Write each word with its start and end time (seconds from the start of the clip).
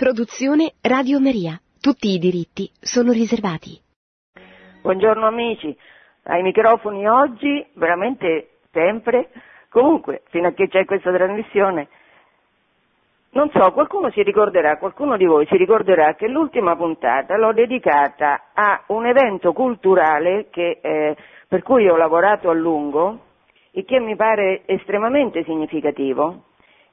Produzione 0.00 0.72
Radio 0.80 1.20
Maria. 1.20 1.60
Tutti 1.78 2.08
i 2.08 2.18
diritti 2.18 2.70
sono 2.80 3.12
riservati. 3.12 3.78
Buongiorno 4.80 5.26
amici, 5.26 5.76
ai 6.22 6.40
microfoni 6.40 7.06
oggi, 7.06 7.66
veramente 7.74 8.60
sempre, 8.72 9.28
comunque, 9.68 10.22
fino 10.30 10.48
a 10.48 10.52
che 10.52 10.68
c'è 10.68 10.86
questa 10.86 11.12
trasmissione, 11.12 11.88
non 13.32 13.50
so, 13.52 13.72
qualcuno 13.72 14.10
si 14.10 14.22
ricorderà, 14.22 14.78
qualcuno 14.78 15.18
di 15.18 15.26
voi 15.26 15.44
si 15.44 15.58
ricorderà 15.58 16.14
che 16.14 16.28
l'ultima 16.28 16.76
puntata 16.76 17.36
l'ho 17.36 17.52
dedicata 17.52 18.52
a 18.54 18.82
un 18.86 19.04
evento 19.04 19.52
culturale 19.52 20.46
che, 20.48 20.78
eh, 20.80 21.14
per 21.46 21.62
cui 21.62 21.86
ho 21.86 21.96
lavorato 21.98 22.48
a 22.48 22.54
lungo 22.54 23.18
e 23.70 23.84
che 23.84 24.00
mi 24.00 24.16
pare 24.16 24.62
estremamente 24.64 25.44
significativo, 25.44 26.44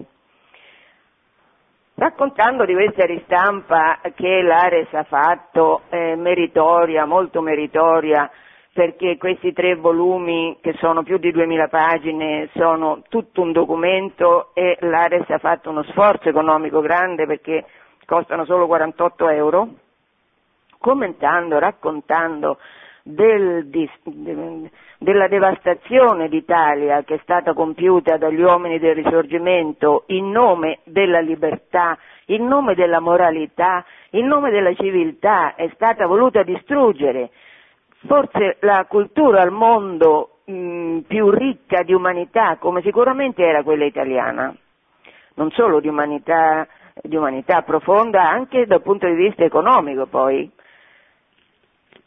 raccontando 1.96 2.64
di 2.64 2.74
questa 2.74 3.06
ristampa 3.06 4.00
che 4.16 4.42
l'Ares 4.42 4.94
ha 4.94 5.04
fatto 5.04 5.82
eh, 5.90 6.16
meritoria, 6.16 7.04
molto 7.04 7.42
meritoria 7.42 8.32
perché 8.80 9.18
questi 9.18 9.52
tre 9.52 9.76
volumi, 9.76 10.58
che 10.62 10.72
sono 10.80 11.04
più 11.04 11.18
di 11.18 11.34
2000 11.34 11.68
pagine, 11.68 12.48
sono 12.56 13.02
tutto 13.10 13.42
un 13.42 13.52
documento 13.52 14.52
e 14.54 14.78
l'Ares 14.80 15.30
ha 15.32 15.38
fatto 15.38 15.70
uno 15.70 15.84
sforzo 15.84 16.30
economico 16.30 16.80
grande 16.80 17.26
perché 17.26 17.66
costano 18.06 18.46
solo 18.46 18.68
48 18.68 19.28
euro, 19.32 19.68
commentando, 20.78 21.60
raccontando 21.60 22.58
del, 23.04 23.68
di, 23.68 23.90
de, 24.04 24.72
della 24.98 25.28
devastazione 25.28 26.30
d'Italia 26.30 27.04
che 27.04 27.16
è 27.16 27.20
stata 27.22 27.52
compiuta 27.52 28.16
dagli 28.16 28.40
uomini 28.40 28.80
del 28.80 28.96
risorgimento 28.96 30.04
in 30.08 30.32
nome 30.32 30.80
della 30.86 31.20
libertà, 31.20 31.98
in 32.28 32.48
nome 32.48 32.76
della 32.76 33.02
moralità, 33.02 33.84
in 34.12 34.26
nome 34.26 34.52
della 34.52 34.74
civiltà, 34.74 35.56
è 35.56 35.70
stata 35.74 36.06
voluta 36.08 36.44
distruggere 36.44 37.30
forse 38.06 38.58
la 38.62 38.86
cultura 38.88 39.42
al 39.42 39.52
mondo 39.52 40.40
mh, 40.46 41.00
più 41.08 41.30
ricca 41.30 41.84
di 41.84 41.94
umanità, 41.94 42.58
come 42.58 42.82
sicuramente 42.82 43.44
era 43.44 43.64
quella 43.64 43.86
italiana, 43.86 44.56
non 45.36 45.52
solo 45.52 45.80
di 45.80 45.88
umanità, 45.88 46.68
di 47.02 47.16
umanità 47.16 47.62
profonda, 47.62 48.30
anche 48.30 48.66
dal 48.66 48.82
punto 48.82 49.08
di 49.08 49.16
vista 49.16 49.44
economico 49.44 50.06
poi. 50.06 50.50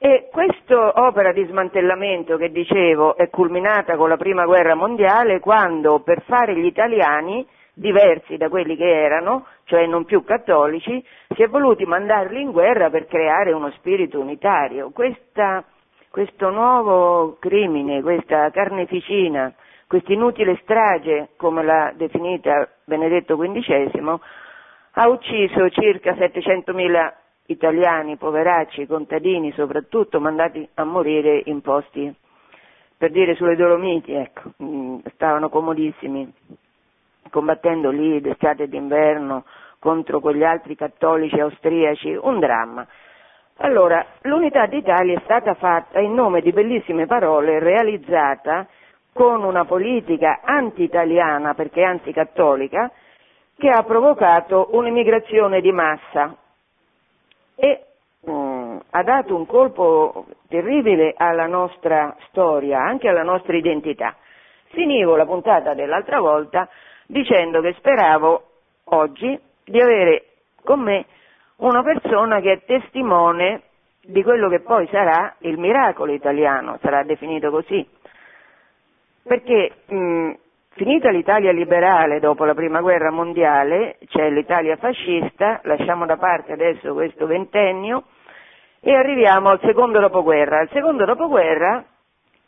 E 0.04 0.28
questa 0.32 1.00
opera 1.00 1.32
di 1.32 1.44
smantellamento 1.44 2.36
che 2.36 2.50
dicevo 2.50 3.16
è 3.16 3.30
culminata 3.30 3.96
con 3.96 4.08
la 4.08 4.16
prima 4.16 4.44
guerra 4.44 4.74
mondiale 4.74 5.38
quando 5.38 6.00
per 6.00 6.22
fare 6.22 6.56
gli 6.56 6.64
italiani 6.64 7.46
diversi 7.72 8.36
da 8.36 8.48
quelli 8.48 8.76
che 8.76 8.90
erano, 8.90 9.46
cioè 9.64 9.86
non 9.86 10.04
più 10.04 10.24
cattolici, 10.24 11.02
si 11.28 11.42
è 11.42 11.46
voluti 11.46 11.84
mandarli 11.84 12.40
in 12.40 12.50
guerra 12.50 12.90
per 12.90 13.06
creare 13.06 13.52
uno 13.52 13.70
spirito 13.70 14.18
unitario. 14.18 14.90
Questa 14.90 15.64
questo 16.12 16.50
nuovo 16.50 17.38
crimine, 17.40 18.02
questa 18.02 18.50
carneficina, 18.50 19.50
questa 19.86 20.12
inutile 20.12 20.58
strage, 20.60 21.30
come 21.38 21.64
l'ha 21.64 21.90
definita 21.96 22.68
Benedetto 22.84 23.38
XV, 23.38 24.20
ha 24.90 25.08
ucciso 25.08 25.70
circa 25.70 26.12
700.000 26.12 27.12
italiani, 27.46 28.18
poveracci, 28.18 28.86
contadini 28.86 29.52
soprattutto, 29.52 30.20
mandati 30.20 30.68
a 30.74 30.84
morire 30.84 31.40
in 31.46 31.62
posti, 31.62 32.14
per 32.94 33.10
dire 33.10 33.34
sulle 33.34 33.56
Dolomiti, 33.56 34.12
ecco, 34.12 34.50
mm, 34.62 34.98
stavano 35.14 35.48
comodissimi, 35.48 36.30
combattendo 37.30 37.88
lì 37.90 38.20
d'estate 38.20 38.64
e 38.64 38.68
d'inverno 38.68 39.44
contro 39.78 40.20
quegli 40.20 40.44
altri 40.44 40.76
cattolici 40.76 41.40
austriaci, 41.40 42.16
un 42.20 42.38
dramma. 42.38 42.86
Allora, 43.64 44.04
l'unità 44.22 44.66
d'Italia 44.66 45.16
è 45.16 45.20
stata 45.22 45.54
fatta 45.54 46.00
in 46.00 46.14
nome 46.14 46.40
di 46.40 46.50
bellissime 46.50 47.06
parole, 47.06 47.60
realizzata 47.60 48.66
con 49.12 49.44
una 49.44 49.64
politica 49.64 50.40
anti-italiana, 50.42 51.54
perché 51.54 51.84
anticattolica, 51.84 52.90
che 53.56 53.68
ha 53.68 53.84
provocato 53.84 54.70
un'immigrazione 54.72 55.60
di 55.60 55.70
massa 55.70 56.34
e 57.54 57.84
um, 58.22 58.82
ha 58.90 59.02
dato 59.04 59.36
un 59.36 59.46
colpo 59.46 60.26
terribile 60.48 61.14
alla 61.16 61.46
nostra 61.46 62.16
storia, 62.30 62.80
anche 62.80 63.06
alla 63.06 63.22
nostra 63.22 63.56
identità. 63.56 64.16
Finivo 64.70 65.14
la 65.14 65.24
puntata 65.24 65.72
dell'altra 65.74 66.18
volta 66.18 66.68
dicendo 67.06 67.60
che 67.60 67.74
speravo 67.74 68.42
oggi 68.86 69.38
di 69.64 69.80
avere 69.80 70.24
con 70.64 70.80
me 70.80 71.06
una 71.62 71.82
persona 71.82 72.40
che 72.40 72.52
è 72.52 72.64
testimone 72.64 73.62
di 74.04 74.22
quello 74.22 74.48
che 74.48 74.60
poi 74.60 74.86
sarà 74.88 75.34
il 75.40 75.58
miracolo 75.58 76.12
italiano, 76.12 76.78
sarà 76.82 77.02
definito 77.04 77.50
così. 77.50 77.86
Perché 79.22 79.70
mh, 79.86 80.30
finita 80.70 81.10
l'Italia 81.10 81.52
liberale 81.52 82.18
dopo 82.18 82.44
la 82.44 82.54
prima 82.54 82.80
guerra 82.80 83.12
mondiale, 83.12 83.98
c'è 84.06 84.28
l'Italia 84.30 84.74
fascista, 84.76 85.60
lasciamo 85.62 86.04
da 86.06 86.16
parte 86.16 86.52
adesso 86.52 86.94
questo 86.94 87.26
ventennio 87.26 88.04
e 88.80 88.92
arriviamo 88.94 89.50
al 89.50 89.60
secondo 89.62 90.00
dopoguerra. 90.00 90.58
Al 90.58 90.70
secondo 90.72 91.04
dopoguerra 91.04 91.84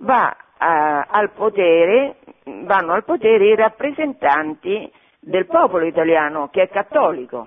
va 0.00 0.36
a, 0.58 1.06
al 1.08 1.30
potere, 1.30 2.16
vanno 2.44 2.92
al 2.92 3.04
potere 3.04 3.46
i 3.46 3.54
rappresentanti 3.54 4.92
del 5.18 5.46
popolo 5.46 5.86
italiano 5.86 6.48
che 6.48 6.62
è 6.62 6.68
cattolico. 6.68 7.46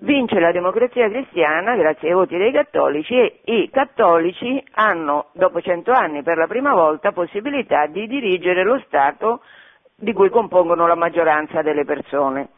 Vince 0.00 0.40
la 0.40 0.52
democrazia 0.52 1.10
cristiana 1.10 1.76
grazie 1.76 2.08
ai 2.08 2.14
voti 2.14 2.36
dei 2.38 2.52
cattolici 2.52 3.14
e 3.14 3.40
i 3.44 3.68
cattolici 3.68 4.64
hanno, 4.74 5.26
dopo 5.32 5.60
cento 5.60 5.92
anni, 5.92 6.22
per 6.22 6.38
la 6.38 6.46
prima 6.46 6.72
volta 6.72 7.12
possibilità 7.12 7.86
di 7.86 8.06
dirigere 8.06 8.62
lo 8.62 8.78
Stato 8.86 9.42
di 9.94 10.12
cui 10.12 10.30
compongono 10.30 10.86
la 10.86 10.94
maggioranza 10.94 11.60
delle 11.60 11.84
persone. 11.84 12.48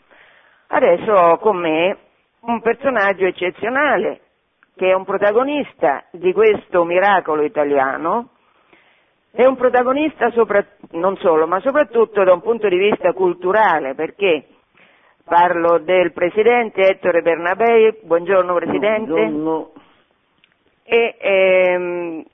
Adesso 0.68 1.12
ho 1.12 1.38
con 1.38 1.56
me 1.56 1.96
un 2.42 2.60
personaggio 2.60 3.24
eccezionale, 3.24 4.20
che 4.80 4.88
è 4.88 4.94
un 4.94 5.04
protagonista 5.04 6.04
di 6.10 6.32
questo 6.32 6.84
miracolo 6.84 7.42
italiano, 7.42 8.30
è 9.30 9.44
un 9.44 9.54
protagonista 9.54 10.30
sopra, 10.30 10.64
non 10.92 11.18
solo, 11.18 11.46
ma 11.46 11.60
soprattutto 11.60 12.24
da 12.24 12.32
un 12.32 12.40
punto 12.40 12.66
di 12.66 12.78
vista 12.78 13.12
culturale, 13.12 13.94
perché 13.94 14.46
parlo 15.22 15.80
del 15.80 16.12
presidente 16.12 16.80
Ettore 16.80 17.20
Bernabei, 17.20 17.94
buongiorno 18.04 18.54
Presidente. 18.54 19.10
Buongiorno. 19.10 19.72
E, 20.82 21.16
ehm, 21.18 22.24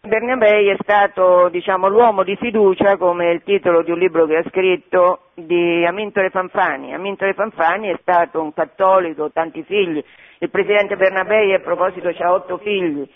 Bernabei 0.00 0.68
è 0.68 0.76
stato 0.78 1.48
diciamo, 1.48 1.88
l'uomo 1.88 2.22
di 2.22 2.36
fiducia, 2.36 2.96
come 2.96 3.32
il 3.32 3.42
titolo 3.42 3.82
di 3.82 3.90
un 3.90 3.98
libro 3.98 4.24
che 4.26 4.36
ha 4.36 4.44
scritto, 4.48 5.30
di 5.34 5.84
Amintore 5.84 6.30
Fanfani. 6.30 6.94
Amintore 6.94 7.34
Fanfani 7.34 7.88
è 7.88 7.98
stato 8.00 8.40
un 8.40 8.52
cattolico, 8.52 9.32
tanti 9.32 9.64
figli, 9.64 10.02
il 10.38 10.50
presidente 10.50 10.96
Bernabei 10.96 11.54
a 11.54 11.60
proposito 11.60 12.08
ha 12.08 12.32
otto 12.32 12.58
figli. 12.58 13.08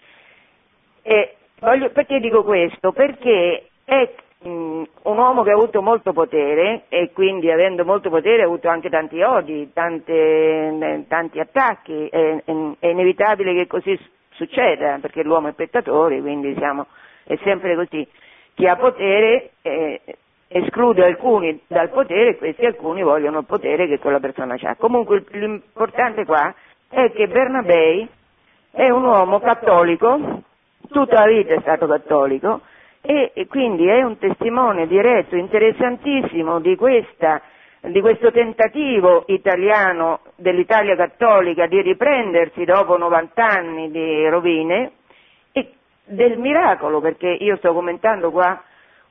Voglio, 1.62 1.90
perché 1.90 2.18
dico 2.18 2.42
questo? 2.42 2.90
Perché 2.90 3.68
è 3.84 4.14
un 4.42 4.84
uomo 5.02 5.44
che 5.44 5.50
ha 5.50 5.54
avuto 5.54 5.80
molto 5.80 6.12
potere 6.12 6.86
e 6.88 7.12
quindi 7.12 7.52
avendo 7.52 7.84
molto 7.84 8.10
potere 8.10 8.42
ha 8.42 8.46
avuto 8.46 8.68
anche 8.68 8.90
tanti 8.90 9.22
odi, 9.22 9.70
tante, 9.72 11.04
tanti 11.06 11.38
attacchi, 11.38 12.08
è, 12.08 12.42
è, 12.44 12.86
inevitabile 12.88 13.54
che 13.54 13.68
così 13.68 13.96
succeda 14.30 14.98
perché 15.00 15.22
l'uomo 15.22 15.48
è 15.48 15.52
pettatore, 15.52 16.20
quindi 16.20 16.52
siamo, 16.56 16.86
è 17.22 17.38
sempre 17.44 17.76
così. 17.76 18.04
Chi 18.54 18.66
ha 18.66 18.74
potere 18.74 19.50
eh, 19.62 20.00
esclude 20.48 21.04
alcuni 21.04 21.60
dal 21.68 21.90
potere 21.90 22.30
e 22.30 22.36
questi 22.38 22.66
alcuni 22.66 23.04
vogliono 23.04 23.38
il 23.38 23.46
potere 23.46 23.86
che 23.86 24.00
quella 24.00 24.18
persona 24.18 24.56
ha. 24.60 24.74
Comunque 24.74 25.24
l'importante 25.30 26.24
qua 26.24 26.52
è 26.92 27.10
che 27.12 27.26
Bernabei 27.26 28.06
è 28.70 28.90
un 28.90 29.04
uomo 29.04 29.40
cattolico, 29.40 30.42
tutta 30.90 31.20
la 31.20 31.26
vita 31.26 31.54
è 31.54 31.60
stato 31.60 31.86
cattolico 31.86 32.60
e, 33.00 33.32
quindi 33.48 33.86
è 33.88 34.02
un 34.02 34.18
testimone 34.18 34.86
diretto, 34.86 35.34
interessantissimo 35.34 36.60
di, 36.60 36.76
questa, 36.76 37.40
di 37.80 37.98
questo 38.02 38.30
tentativo 38.30 39.24
italiano 39.28 40.20
dell'Italia 40.36 40.94
cattolica 40.94 41.66
di 41.66 41.80
riprendersi 41.80 42.64
dopo 42.66 42.98
90 42.98 43.42
anni 43.42 43.90
di 43.90 44.28
rovine 44.28 44.92
e 45.52 45.72
del 46.04 46.36
miracolo, 46.36 47.00
perché 47.00 47.28
io 47.28 47.56
sto 47.56 47.72
commentando 47.72 48.30
qua 48.30 48.62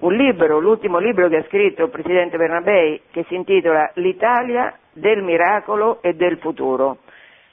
un 0.01 0.13
libro, 0.13 0.59
l'ultimo 0.59 0.99
libro 0.99 1.27
che 1.29 1.37
ha 1.37 1.43
scritto 1.45 1.85
il 1.85 1.89
Presidente 1.89 2.37
Bernabei, 2.37 3.01
che 3.09 3.25
si 3.27 3.33
intitola 3.33 3.89
L'Italia 3.95 4.77
del 4.93 5.23
miracolo 5.23 5.99
e 6.03 6.13
del 6.13 6.37
futuro. 6.37 6.99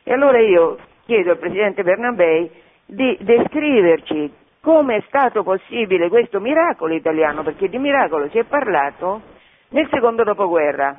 E 0.09 0.13
allora 0.15 0.41
io 0.41 0.79
chiedo 1.05 1.33
al 1.33 1.37
Presidente 1.37 1.83
Bernabei 1.83 2.51
di 2.87 3.19
descriverci 3.21 4.33
come 4.63 4.97
è 4.97 5.03
stato 5.07 5.43
possibile 5.43 6.09
questo 6.09 6.41
miracolo 6.41 6.95
italiano, 6.95 7.43
perché 7.43 7.69
di 7.69 7.77
miracolo 7.77 8.27
si 8.31 8.39
è 8.39 8.45
parlato 8.45 9.21
nel 9.69 9.87
secondo 9.91 10.25
dopoguerra. 10.25 10.97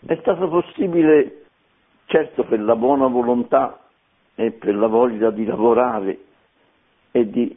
È 0.00 0.16
stato 0.22 0.48
possibile, 0.48 1.42
certo, 2.06 2.44
per 2.44 2.58
la 2.58 2.74
buona 2.74 3.06
volontà 3.06 3.78
e 4.34 4.50
per 4.52 4.74
la 4.74 4.86
voglia 4.86 5.30
di 5.30 5.44
lavorare 5.44 6.18
e 7.10 7.28
di 7.28 7.54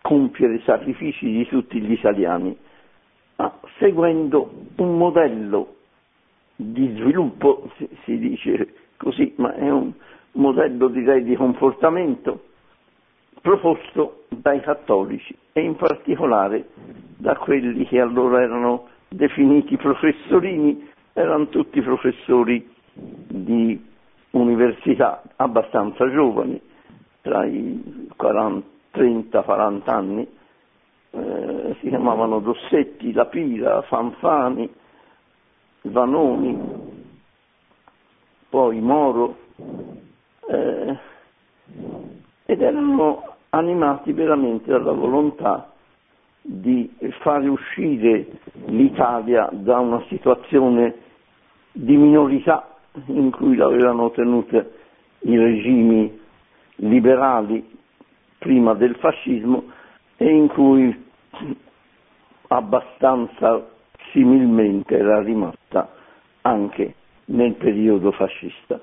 compiere 0.00 0.60
sacrifici 0.60 1.26
di 1.26 1.44
tutti 1.48 1.80
gli 1.80 1.90
italiani, 1.90 2.56
ma 3.34 3.52
seguendo 3.78 4.48
un 4.76 4.96
modello 4.96 5.74
di 6.54 6.94
sviluppo, 6.94 7.68
si 8.04 8.16
dice 8.16 8.74
così, 9.00 9.32
ma 9.36 9.54
è 9.54 9.70
un 9.70 9.92
modello 10.32 10.88
direi 10.88 11.24
di 11.24 11.34
comportamento 11.34 12.44
proposto 13.40 14.24
dai 14.28 14.60
cattolici 14.60 15.34
e 15.52 15.62
in 15.62 15.74
particolare 15.76 16.68
da 17.16 17.34
quelli 17.36 17.86
che 17.86 17.98
allora 17.98 18.42
erano 18.42 18.88
definiti 19.08 19.76
professorini, 19.78 20.88
erano 21.14 21.48
tutti 21.48 21.80
professori 21.80 22.68
di 22.92 23.82
università 24.32 25.22
abbastanza 25.36 26.08
giovani, 26.10 26.60
tra 27.22 27.44
i 27.46 28.08
30-40 28.16 29.80
anni, 29.86 30.28
eh, 31.12 31.76
si 31.80 31.88
chiamavano 31.88 32.38
Dossetti, 32.40 33.12
Lapira, 33.12 33.80
Fanfani, 33.82 34.68
Vanoni, 35.82 36.79
poi 38.50 38.80
Moro, 38.80 39.36
eh, 40.48 40.98
ed 42.46 42.60
erano 42.60 43.36
animati 43.50 44.12
veramente 44.12 44.70
dalla 44.70 44.92
volontà 44.92 45.72
di 46.42 46.90
fare 47.20 47.48
uscire 47.48 48.26
l'Italia 48.66 49.48
da 49.52 49.78
una 49.78 50.02
situazione 50.08 50.94
di 51.72 51.96
minorità 51.96 52.76
in 53.06 53.30
cui 53.30 53.54
l'avevano 53.54 54.10
tenuta 54.10 54.66
i 55.20 55.36
regimi 55.38 56.18
liberali 56.76 57.78
prima 58.38 58.74
del 58.74 58.96
fascismo 58.96 59.64
e 60.16 60.28
in 60.28 60.48
cui 60.48 61.08
abbastanza 62.48 63.64
similmente 64.10 64.96
era 64.96 65.22
rimasta 65.22 65.88
anche 66.42 66.94
nel 67.30 67.54
periodo 67.54 68.12
fascista. 68.12 68.80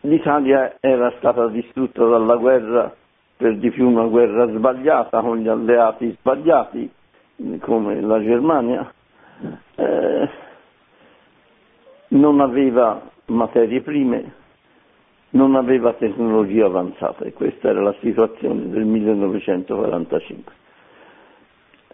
L'Italia 0.00 0.76
era 0.80 1.12
stata 1.18 1.46
distrutta 1.48 2.04
dalla 2.04 2.36
guerra, 2.36 2.94
per 3.36 3.56
di 3.56 3.70
più 3.70 3.88
una 3.88 4.06
guerra 4.06 4.48
sbagliata, 4.48 5.20
con 5.20 5.38
gli 5.38 5.48
alleati 5.48 6.16
sbagliati, 6.18 6.90
come 7.60 8.00
la 8.00 8.20
Germania, 8.20 8.92
eh, 9.76 10.28
non 12.08 12.40
aveva 12.40 13.10
materie 13.26 13.80
prime, 13.80 14.34
non 15.30 15.54
aveva 15.54 15.94
tecnologia 15.94 16.66
avanzata 16.66 17.24
e 17.24 17.32
questa 17.32 17.70
era 17.70 17.80
la 17.80 17.94
situazione 18.00 18.68
del 18.68 18.84
1945. 18.84 20.60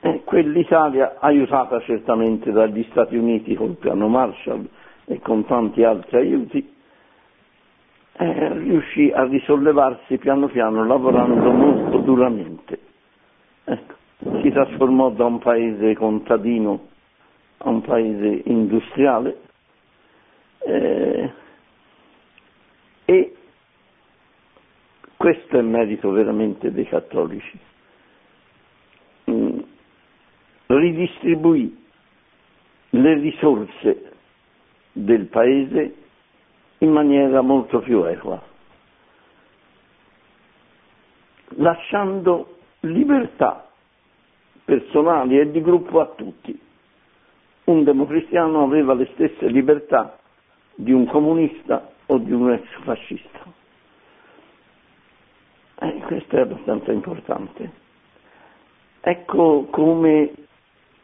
Eh, 0.00 0.22
quell'Italia, 0.24 1.16
aiutata 1.18 1.80
certamente 1.80 2.52
dagli 2.52 2.86
Stati 2.90 3.16
Uniti 3.16 3.54
col 3.54 3.76
piano 3.76 4.06
Marshall 4.08 4.68
e 5.06 5.18
con 5.20 5.44
tanti 5.46 5.82
altri 5.82 6.18
aiuti, 6.18 6.72
eh, 8.20 8.52
riuscì 8.52 9.10
a 9.10 9.24
risollevarsi 9.24 10.18
piano 10.18 10.46
piano 10.48 10.84
lavorando 10.84 11.50
molto 11.50 11.98
duramente. 11.98 12.78
Ecco, 13.64 13.94
si 14.42 14.50
trasformò 14.50 15.10
da 15.10 15.24
un 15.24 15.38
paese 15.38 15.94
contadino 15.94 16.86
a 17.58 17.68
un 17.68 17.80
paese 17.80 18.42
industriale 18.44 19.36
eh, 20.60 21.32
e 23.04 23.34
questo 25.16 25.58
è 25.58 25.62
merito 25.62 26.10
veramente 26.10 26.70
dei 26.70 26.86
cattolici. 26.86 27.58
Ridistribuì 30.70 31.84
le 32.90 33.14
risorse 33.14 34.12
del 34.92 35.26
paese 35.26 35.94
in 36.78 36.90
maniera 36.92 37.40
molto 37.40 37.80
più 37.80 38.04
equa, 38.04 38.40
lasciando 41.56 42.58
libertà 42.80 43.70
personali 44.64 45.38
e 45.38 45.50
di 45.50 45.62
gruppo 45.62 46.00
a 46.00 46.06
tutti. 46.14 46.60
Un 47.64 47.84
democristiano 47.84 48.62
aveva 48.62 48.92
le 48.92 49.08
stesse 49.14 49.46
libertà 49.48 50.18
di 50.74 50.92
un 50.92 51.06
comunista 51.06 51.90
o 52.04 52.18
di 52.18 52.32
un 52.32 52.52
ex 52.52 52.66
fascista. 52.82 53.40
Eh, 55.80 55.98
questo 56.06 56.36
è 56.36 56.40
abbastanza 56.40 56.92
importante. 56.92 57.70
Ecco 59.00 59.66
come 59.70 60.32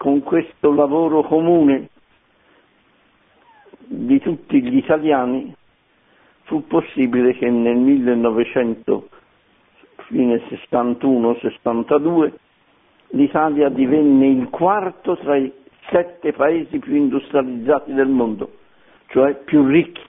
con 0.04 0.22
questo 0.22 0.70
lavoro 0.74 1.22
comune 1.22 1.88
di 3.86 4.20
tutti 4.20 4.60
gli 4.62 4.76
italiani 4.76 5.50
fu 6.42 6.66
possibile 6.66 7.32
che 7.32 7.48
nel 7.48 7.76
1900, 7.78 9.08
fine 10.08 10.42
61-62, 10.68 12.32
l'Italia 13.12 13.70
divenne 13.70 14.26
il 14.26 14.50
quarto 14.50 15.16
tra 15.16 15.36
i 15.36 15.50
sette 15.88 16.32
paesi 16.34 16.78
più 16.80 16.96
industrializzati 16.96 17.94
del 17.94 18.08
mondo, 18.08 18.56
cioè 19.06 19.34
più 19.36 19.64
ricchi, 19.66 20.02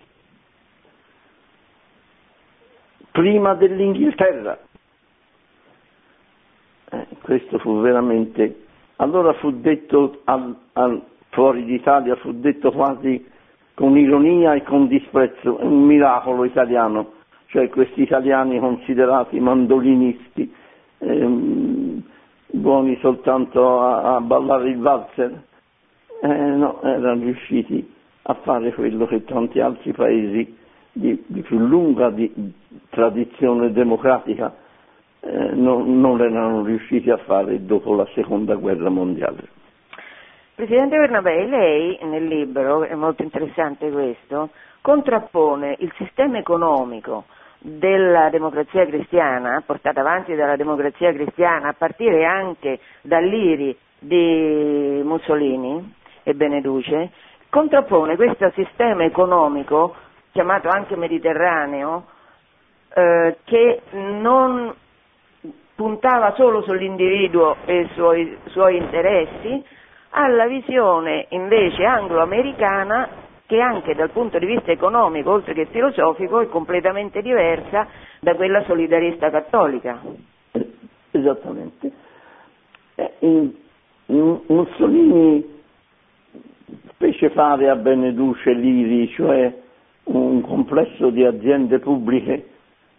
prima 3.13 3.53
dell'Inghilterra. 3.53 4.59
Eh, 6.91 7.07
questo 7.21 7.59
fu 7.59 7.79
veramente... 7.79 8.59
Allora 8.97 9.33
fu 9.33 9.51
detto 9.59 10.21
al, 10.23 10.55
al, 10.73 11.01
fuori 11.29 11.65
d'Italia, 11.65 12.15
fu 12.15 12.31
detto 12.33 12.71
quasi 12.71 13.23
con 13.73 13.97
ironia 13.97 14.53
e 14.53 14.63
con 14.63 14.87
disprezzo, 14.87 15.57
un 15.61 15.83
miracolo 15.83 16.45
italiano, 16.45 17.11
cioè 17.47 17.67
questi 17.69 18.01
italiani 18.03 18.57
considerati 18.59 19.39
mandolinisti, 19.39 20.53
ehm, 20.99 22.01
buoni 22.47 22.97
soltanto 23.01 23.81
a, 23.81 24.15
a, 24.15 24.21
ballare 24.21 24.69
il 24.69 24.77
valzer, 24.77 25.41
eh, 26.21 26.27
no, 26.27 26.81
erano 26.81 27.21
riusciti 27.21 27.93
a 28.23 28.33
fare 28.35 28.73
quello 28.73 29.05
che 29.05 29.25
tanti 29.25 29.59
altri 29.59 29.91
paesi 29.91 30.55
di, 30.93 31.21
di 31.27 31.41
più 31.41 31.57
lunga 31.57 32.09
di, 32.11 32.31
tradizione 32.89 33.73
democratica 33.73 34.53
eh, 35.27 35.55
non, 35.55 35.99
non 35.99 36.21
erano 36.21 36.63
riusciti 36.63 37.09
a 37.09 37.17
fare 37.17 37.65
dopo 37.65 37.95
la 37.95 38.07
seconda 38.13 38.53
guerra 38.53 38.89
mondiale. 38.89 39.47
Presidente 40.53 40.97
Bernabei, 40.97 41.49
lei 41.49 41.99
nel 42.03 42.27
libro, 42.27 42.83
è 42.83 42.93
molto 42.93 43.23
interessante 43.23 43.89
questo, 43.89 44.51
contrappone 44.81 45.75
il 45.79 45.91
sistema 45.97 46.37
economico 46.37 47.25
della 47.57 48.29
democrazia 48.29 48.85
cristiana, 48.85 49.63
portata 49.65 50.01
avanti 50.01 50.35
dalla 50.35 50.55
democrazia 50.55 51.11
cristiana, 51.11 51.69
a 51.69 51.73
partire 51.73 52.23
anche 52.23 52.79
dall'IRI 53.01 53.75
di 53.97 55.01
Mussolini 55.03 55.93
e 56.21 56.35
Beneduce, 56.35 57.09
contrappone 57.49 58.15
questo 58.15 58.51
sistema 58.53 59.03
economico, 59.03 59.95
chiamato 60.31 60.69
anche 60.69 60.95
mediterraneo, 60.95 62.05
eh, 62.93 63.37
che 63.43 63.81
non 63.91 64.73
puntava 65.75 66.33
solo 66.35 66.61
sull'individuo 66.63 67.57
e 67.65 67.81
i 67.81 67.89
suoi, 67.89 68.77
interessi, 68.77 69.63
alla 70.11 70.47
visione 70.47 71.25
invece 71.29 71.83
anglo-americana 71.83 73.23
che 73.45 73.59
anche 73.59 73.93
dal 73.93 74.09
punto 74.09 74.39
di 74.39 74.45
vista 74.45 74.71
economico, 74.71 75.31
oltre 75.31 75.53
che 75.53 75.67
filosofico, 75.67 76.39
è 76.39 76.47
completamente 76.47 77.21
diversa 77.21 77.87
da 78.19 78.33
quella 78.35 78.63
solidarista 78.63 79.29
cattolica. 79.29 80.01
Esattamente. 81.11 81.91
Eh, 82.95 83.11
in, 83.19 83.51
in 84.07 84.39
Mussolini 84.47 85.53
fece 86.97 87.29
fare 87.31 87.69
a 87.69 87.75
Beneduce 87.75 88.51
l'IRI, 88.51 89.09
cioè 89.09 89.53
un 90.05 90.41
complesso 90.41 91.09
di 91.09 91.23
aziende 91.23 91.79
pubbliche 91.79 92.47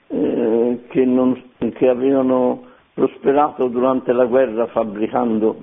eh, 0.09 0.85
che, 0.89 1.05
non, 1.05 1.43
che, 1.59 1.89
avevano 1.89 2.66
prosperato 2.97 3.69
durante 3.69 4.11
la 4.15 4.25
guerra 4.25 4.69
fabbricando 4.69 5.55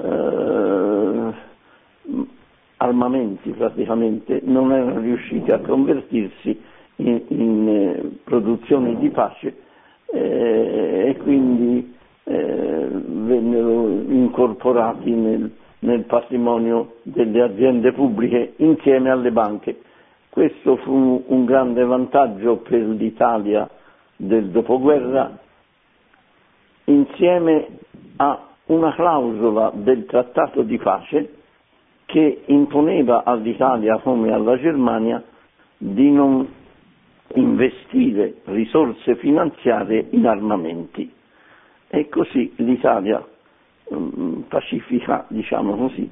eh, 0.00 1.32
armamenti 2.76 3.50
praticamente, 3.50 4.40
non 4.44 4.70
erano 4.70 5.00
riusciti 5.00 5.50
a 5.50 5.58
convertirsi 5.58 6.62
in, 6.96 7.22
in 7.26 7.68
eh, 7.68 8.10
produzioni 8.22 8.96
di 8.98 9.10
pace 9.10 9.56
eh, 10.12 11.06
e 11.08 11.16
quindi 11.24 11.92
eh, 12.22 12.88
vennero 12.92 13.88
incorporati 13.88 15.10
nel, 15.10 15.50
nel 15.80 16.04
patrimonio 16.04 16.98
delle 17.02 17.42
aziende 17.42 17.90
pubbliche 17.94 18.52
insieme 18.58 19.10
alle 19.10 19.32
banche. 19.32 19.80
Questo 20.30 20.76
fu 20.76 21.24
un 21.26 21.44
grande 21.46 21.82
vantaggio 21.84 22.58
per 22.58 22.78
l'Italia 22.80 23.68
del 24.14 24.50
dopoguerra 24.50 25.36
insieme 26.86 27.66
a 28.16 28.46
una 28.66 28.94
clausola 28.94 29.70
del 29.74 30.06
trattato 30.06 30.62
di 30.62 30.78
pace 30.78 31.34
che 32.06 32.42
imponeva 32.46 33.24
all'Italia 33.24 33.98
come 33.98 34.32
alla 34.32 34.58
Germania 34.58 35.22
di 35.78 36.10
non 36.10 36.48
investire 37.34 38.36
risorse 38.44 39.16
finanziarie 39.16 40.06
in 40.10 40.26
armamenti. 40.26 41.12
E 41.88 42.08
così 42.08 42.52
l'Italia 42.56 43.24
um, 43.84 44.44
pacifica, 44.48 45.24
diciamo 45.28 45.76
così, 45.76 46.10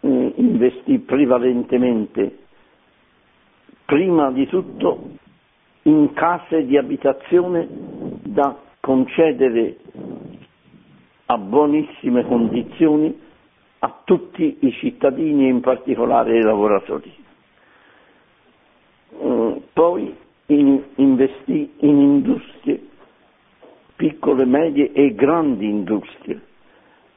eh, 0.00 0.32
investì 0.36 0.98
prevalentemente, 0.98 2.38
prima 3.84 4.30
di 4.30 4.46
tutto, 4.46 5.10
in 5.82 6.12
case 6.12 6.64
di 6.66 6.76
abitazione 6.76 7.66
da 8.24 8.56
concedere 8.86 9.78
a 11.26 11.36
buonissime 11.38 12.24
condizioni 12.24 13.20
a 13.80 14.00
tutti 14.04 14.58
i 14.60 14.70
cittadini 14.70 15.46
e 15.46 15.48
in 15.48 15.58
particolare 15.60 16.36
ai 16.36 16.42
lavoratori. 16.42 17.12
Eh, 19.20 19.62
poi 19.72 20.16
in, 20.46 20.82
investì 20.94 21.72
in 21.78 21.98
industrie, 21.98 22.80
piccole, 23.96 24.44
medie 24.44 24.92
e 24.92 25.16
grandi 25.16 25.68
industrie, 25.68 26.40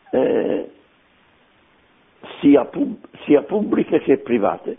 eh, 0.10 0.72
sia, 2.40 2.66
pub- 2.66 3.06
sia 3.26 3.44
pubbliche 3.44 4.00
che 4.00 4.18
private, 4.18 4.76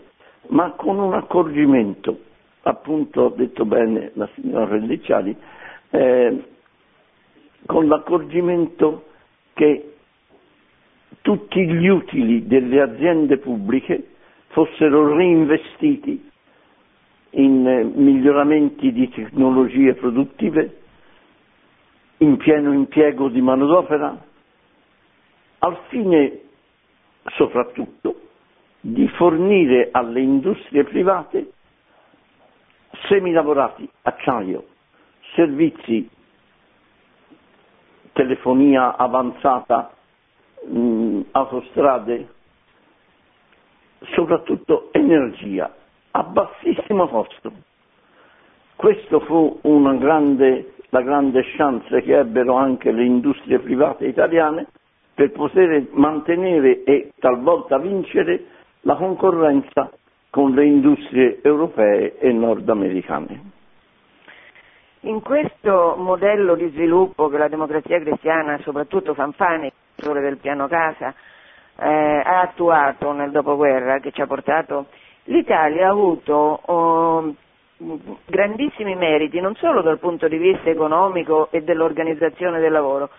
ma 0.47 0.71
con 0.71 0.99
un 0.99 1.13
accorgimento, 1.13 2.19
appunto 2.63 3.27
ha 3.27 3.31
detto 3.33 3.63
bene 3.63 4.11
la 4.15 4.27
signora 4.35 4.65
Rellicciali, 4.65 5.33
eh, 5.91 6.43
con 7.65 7.87
l'accorgimento 7.87 9.05
che 9.53 9.93
tutti 11.21 11.65
gli 11.67 11.87
utili 11.87 12.47
delle 12.47 12.81
aziende 12.81 13.37
pubbliche 13.37 14.07
fossero 14.47 15.15
reinvestiti 15.15 16.29
in 17.31 17.67
eh, 17.67 17.83
miglioramenti 17.83 18.91
di 18.91 19.09
tecnologie 19.09 19.93
produttive, 19.93 20.77
in 22.17 22.37
pieno 22.37 22.73
impiego 22.73 23.29
di 23.29 23.41
manodopera, 23.41 24.17
al 25.59 25.77
fine 25.89 26.39
soprattutto 27.35 28.19
di 28.81 29.07
fornire 29.09 29.89
alle 29.91 30.21
industrie 30.21 30.83
private 30.83 31.51
semilavorati, 33.07 33.87
acciaio, 34.01 34.65
servizi, 35.35 36.09
telefonia 38.13 38.95
avanzata, 38.97 39.91
mh, 40.67 41.21
autostrade, 41.31 42.27
soprattutto 44.13 44.89
energia 44.91 45.73
a 46.11 46.23
bassissimo 46.23 47.07
costo. 47.07 47.51
Questo 48.75 49.19
fu 49.21 49.59
grande, 49.61 50.73
la 50.89 51.01
grande 51.01 51.43
chance 51.55 52.01
che 52.01 52.17
ebbero 52.17 52.55
anche 52.55 52.91
le 52.91 53.03
industrie 53.05 53.59
private 53.59 54.07
italiane 54.07 54.67
per 55.13 55.31
poter 55.31 55.87
mantenere 55.91 56.83
e 56.83 57.11
talvolta 57.19 57.77
vincere 57.77 58.45
la 58.81 58.95
concorrenza 58.95 59.91
con 60.31 60.53
le 60.53 60.65
industrie 60.65 61.39
europee 61.43 62.17
e 62.17 62.31
nordamericane. 62.31 63.59
In 65.03 65.21
questo 65.21 65.95
modello 65.97 66.55
di 66.55 66.69
sviluppo 66.69 67.27
che 67.27 67.37
la 67.37 67.47
democrazia 67.47 67.99
cristiana, 67.99 68.59
soprattutto 68.61 69.15
Fanfani, 69.15 69.71
del 69.95 70.37
piano 70.37 70.67
casa, 70.67 71.13
eh, 71.79 72.21
ha 72.23 72.41
attuato 72.41 73.11
nel 73.11 73.31
dopoguerra, 73.31 73.99
che 73.99 74.11
ci 74.11 74.21
ha 74.21 74.27
portato 74.27 74.87
l'Italia 75.25 75.87
ha 75.87 75.91
avuto 75.91 76.33
oh, 76.33 77.35
grandissimi 78.25 78.95
meriti 78.95 79.39
non 79.39 79.55
solo 79.55 79.81
dal 79.81 79.99
punto 79.99 80.27
di 80.27 80.37
vista 80.37 80.69
economico 80.69 81.49
e 81.51 81.61
dell'organizzazione 81.61 82.59
del 82.59 82.71
lavoro, 82.71 83.09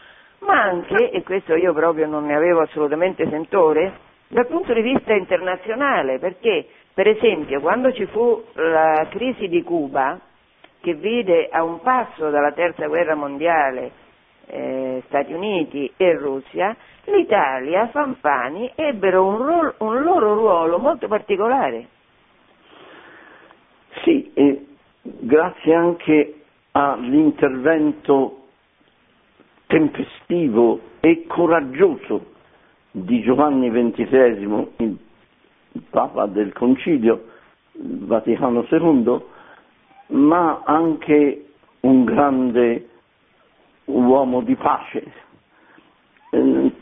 ma 0.40 0.62
anche, 0.62 1.10
e 1.10 1.22
questo 1.22 1.54
io 1.54 1.72
proprio 1.72 2.06
non 2.06 2.26
ne 2.26 2.34
avevo 2.34 2.60
assolutamente 2.60 3.28
sentore, 3.28 4.10
dal 4.28 4.46
punto 4.46 4.72
di 4.72 4.82
vista 4.82 5.12
internazionale, 5.14 6.18
perché 6.18 6.66
per 6.94 7.08
esempio 7.08 7.60
quando 7.60 7.92
ci 7.92 8.06
fu 8.06 8.42
la 8.54 9.06
crisi 9.10 9.48
di 9.48 9.62
Cuba, 9.62 10.18
che 10.82 10.94
vide 10.94 11.48
a 11.50 11.62
un 11.62 11.80
passo 11.80 12.28
dalla 12.30 12.52
terza 12.52 12.86
guerra 12.88 13.14
mondiale 13.14 13.92
eh, 14.46 15.02
Stati 15.06 15.32
Uniti 15.32 15.90
e 15.96 16.12
Russia, 16.16 16.76
l'Italia, 17.04 17.88
Fanfani, 17.88 18.70
ebbero 18.74 19.24
un, 19.24 19.36
ruolo, 19.36 19.74
un 19.78 20.02
loro 20.02 20.34
ruolo 20.34 20.78
molto 20.78 21.06
particolare. 21.06 21.86
Sì, 24.02 24.30
e 24.34 24.66
grazie 25.02 25.74
anche 25.74 26.34
all'intervento 26.72 28.38
tempestivo 29.68 30.80
e 31.00 31.24
coraggioso 31.26 32.30
di 32.90 33.22
Giovanni 33.22 33.70
XXIII, 33.70 34.68
il 34.78 34.98
Papa 35.88 36.26
del 36.26 36.52
Concilio 36.52 37.24
Vaticano 37.72 38.66
II, 38.68 39.20
ma 40.12 40.62
anche 40.64 41.46
un 41.80 42.04
grande 42.04 42.88
uomo 43.86 44.40
di 44.42 44.54
pace. 44.56 45.12
Eh, 46.30 46.72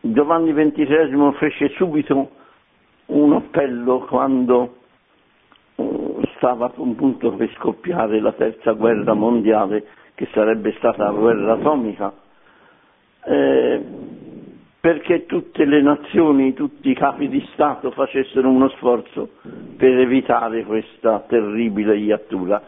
Giovanni 0.00 0.52
XXIII 0.52 1.32
fece 1.38 1.68
subito 1.76 2.30
un 3.06 3.32
appello 3.34 4.00
quando 4.00 4.76
eh, 5.76 6.20
stava 6.36 6.66
appunto 6.66 7.32
per 7.32 7.50
scoppiare 7.56 8.20
la 8.20 8.32
terza 8.32 8.72
guerra 8.72 9.14
mondiale, 9.14 9.84
che 10.14 10.28
sarebbe 10.32 10.74
stata 10.78 11.04
la 11.04 11.12
guerra 11.12 11.52
atomica, 11.54 12.12
eh, 13.24 13.84
perché 14.82 15.26
tutte 15.26 15.64
le 15.64 15.80
nazioni, 15.80 16.54
tutti 16.54 16.90
i 16.90 16.94
capi 16.94 17.28
di 17.28 17.40
Stato 17.54 17.92
facessero 17.92 18.48
uno 18.50 18.68
sforzo 18.70 19.30
per 19.76 19.96
evitare 20.00 20.64
questa 20.64 21.20
terribile 21.20 21.96
iattura 21.96 22.60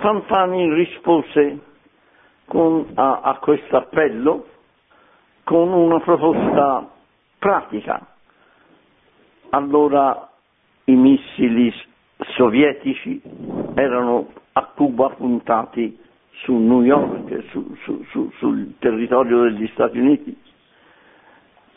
Fanfani 0.00 0.72
rispose 0.74 1.58
con, 2.46 2.86
a, 2.94 3.20
a 3.22 3.38
questo 3.38 3.76
appello 3.76 4.46
con 5.44 5.72
una 5.72 6.00
proposta 6.00 6.88
pratica. 7.38 8.06
Allora 9.50 10.28
i 10.84 10.94
missili 10.94 11.72
sovietici 12.36 13.20
erano 13.74 14.28
a 14.52 14.64
Cuba 14.74 15.10
puntati 15.10 15.98
su 16.42 16.54
New 16.56 16.82
York, 16.82 17.44
su, 17.50 17.74
su, 17.84 18.04
su, 18.10 18.30
sul 18.38 18.74
territorio 18.78 19.42
degli 19.42 19.66
Stati 19.72 19.98
Uniti, 19.98 20.36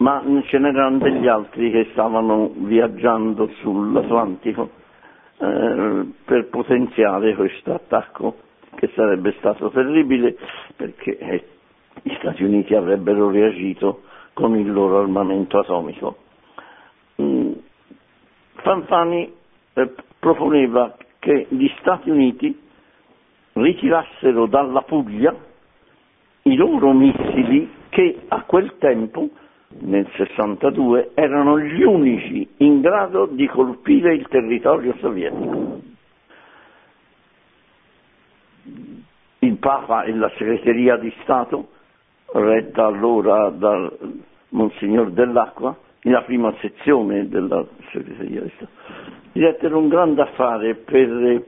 ma 0.03 0.21
ce 0.47 0.57
n'erano 0.59 0.97
degli 0.97 1.27
altri 1.27 1.71
che 1.71 1.87
stavano 1.93 2.51
viaggiando 2.57 3.47
sull'Atlantico 3.61 4.69
eh, 5.37 6.05
per 6.25 6.47
potenziare 6.49 7.33
questo 7.35 7.73
attacco 7.73 8.35
che 8.75 8.89
sarebbe 8.95 9.33
stato 9.37 9.69
terribile 9.69 10.35
perché 10.75 11.17
eh, 11.17 11.43
gli 12.01 12.13
Stati 12.19 12.43
Uniti 12.43 12.75
avrebbero 12.75 13.29
reagito 13.31 14.01
con 14.33 14.57
il 14.57 14.69
loro 14.73 14.99
armamento 14.99 15.59
atomico. 15.59 16.17
Mm, 17.21 17.51
Fanfani 18.55 19.33
eh, 19.73 19.93
proponeva 20.19 20.97
che 21.19 21.45
gli 21.47 21.69
Stati 21.79 22.09
Uniti 22.09 22.59
ritirassero 23.53 24.47
dalla 24.47 24.81
Puglia 24.81 25.33
i 26.41 26.55
loro 26.57 26.91
missili 26.91 27.71
che 27.87 28.17
a 28.27 28.43
quel 28.43 28.75
tempo 28.79 29.29
nel 29.79 30.07
62 30.15 31.11
erano 31.13 31.59
gli 31.59 31.83
unici 31.83 32.47
in 32.57 32.81
grado 32.81 33.25
di 33.25 33.47
colpire 33.47 34.13
il 34.13 34.27
territorio 34.27 34.95
sovietico. 34.99 35.81
Il 39.39 39.57
Papa 39.57 40.03
e 40.03 40.15
la 40.15 40.31
segreteria 40.37 40.97
di 40.97 41.13
Stato, 41.21 41.69
retta 42.33 42.85
allora 42.85 43.49
dal 43.49 43.91
Monsignor 44.49 45.11
Dell'Acqua, 45.11 45.75
nella 46.03 46.21
prima 46.21 46.53
sezione 46.59 47.27
della 47.27 47.65
segreteria 47.91 48.41
di 48.41 48.51
Stato, 48.55 48.71
direttero 49.33 49.77
un 49.77 49.89
grande 49.89 50.21
affare 50.21 50.75
per 50.75 51.43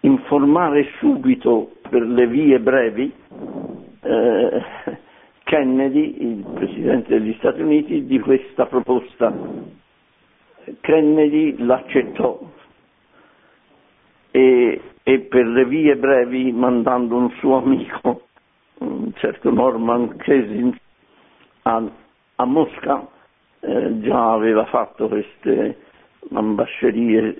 informare 0.00 0.86
subito 0.98 1.72
per 1.88 2.02
le 2.02 2.26
vie 2.26 2.60
brevi 2.60 3.12
eh, 4.02 4.62
Kennedy, 5.46 6.16
il 6.18 6.44
Presidente 6.54 7.20
degli 7.20 7.32
Stati 7.38 7.60
Uniti, 7.62 8.04
di 8.04 8.18
questa 8.18 8.66
proposta. 8.66 9.32
Kennedy 10.80 11.54
l'accettò 11.64 12.40
e, 14.32 14.80
e 15.04 15.18
per 15.20 15.46
le 15.46 15.64
vie 15.66 15.94
brevi 15.94 16.50
mandando 16.50 17.14
un 17.14 17.30
suo 17.38 17.58
amico, 17.58 18.22
un 18.78 19.12
certo 19.14 19.52
Norman 19.52 20.16
Kesins, 20.16 20.76
a, 21.62 21.80
a 22.34 22.44
Mosca, 22.44 23.06
eh, 23.60 24.00
già 24.00 24.32
aveva 24.32 24.64
fatto 24.64 25.06
queste 25.06 25.78
ambascerie 26.32 27.36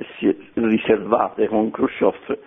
riservate 0.54 1.48
con 1.48 1.72
Khrushchev, 1.72 2.38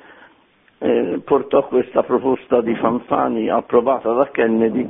eh, 0.77 1.19
portò 1.25 1.67
questa 1.67 2.01
proposta 2.03 2.61
di 2.61 2.73
Fanfani 2.75 3.49
approvata 3.49 4.13
da 4.13 4.29
Kennedy 4.31 4.87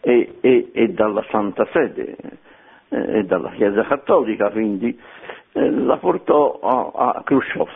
e, 0.00 0.34
e, 0.40 0.70
e 0.72 0.88
dalla 0.88 1.24
Santa 1.30 1.66
Sede 1.72 2.16
eh, 2.88 3.18
e 3.18 3.24
dalla 3.24 3.50
Chiesa 3.50 3.84
Cattolica, 3.84 4.50
quindi 4.50 4.98
eh, 5.52 5.70
la 5.70 5.96
portò 5.98 6.58
a, 6.62 7.12
a 7.14 7.22
Khrushchev 7.22 7.68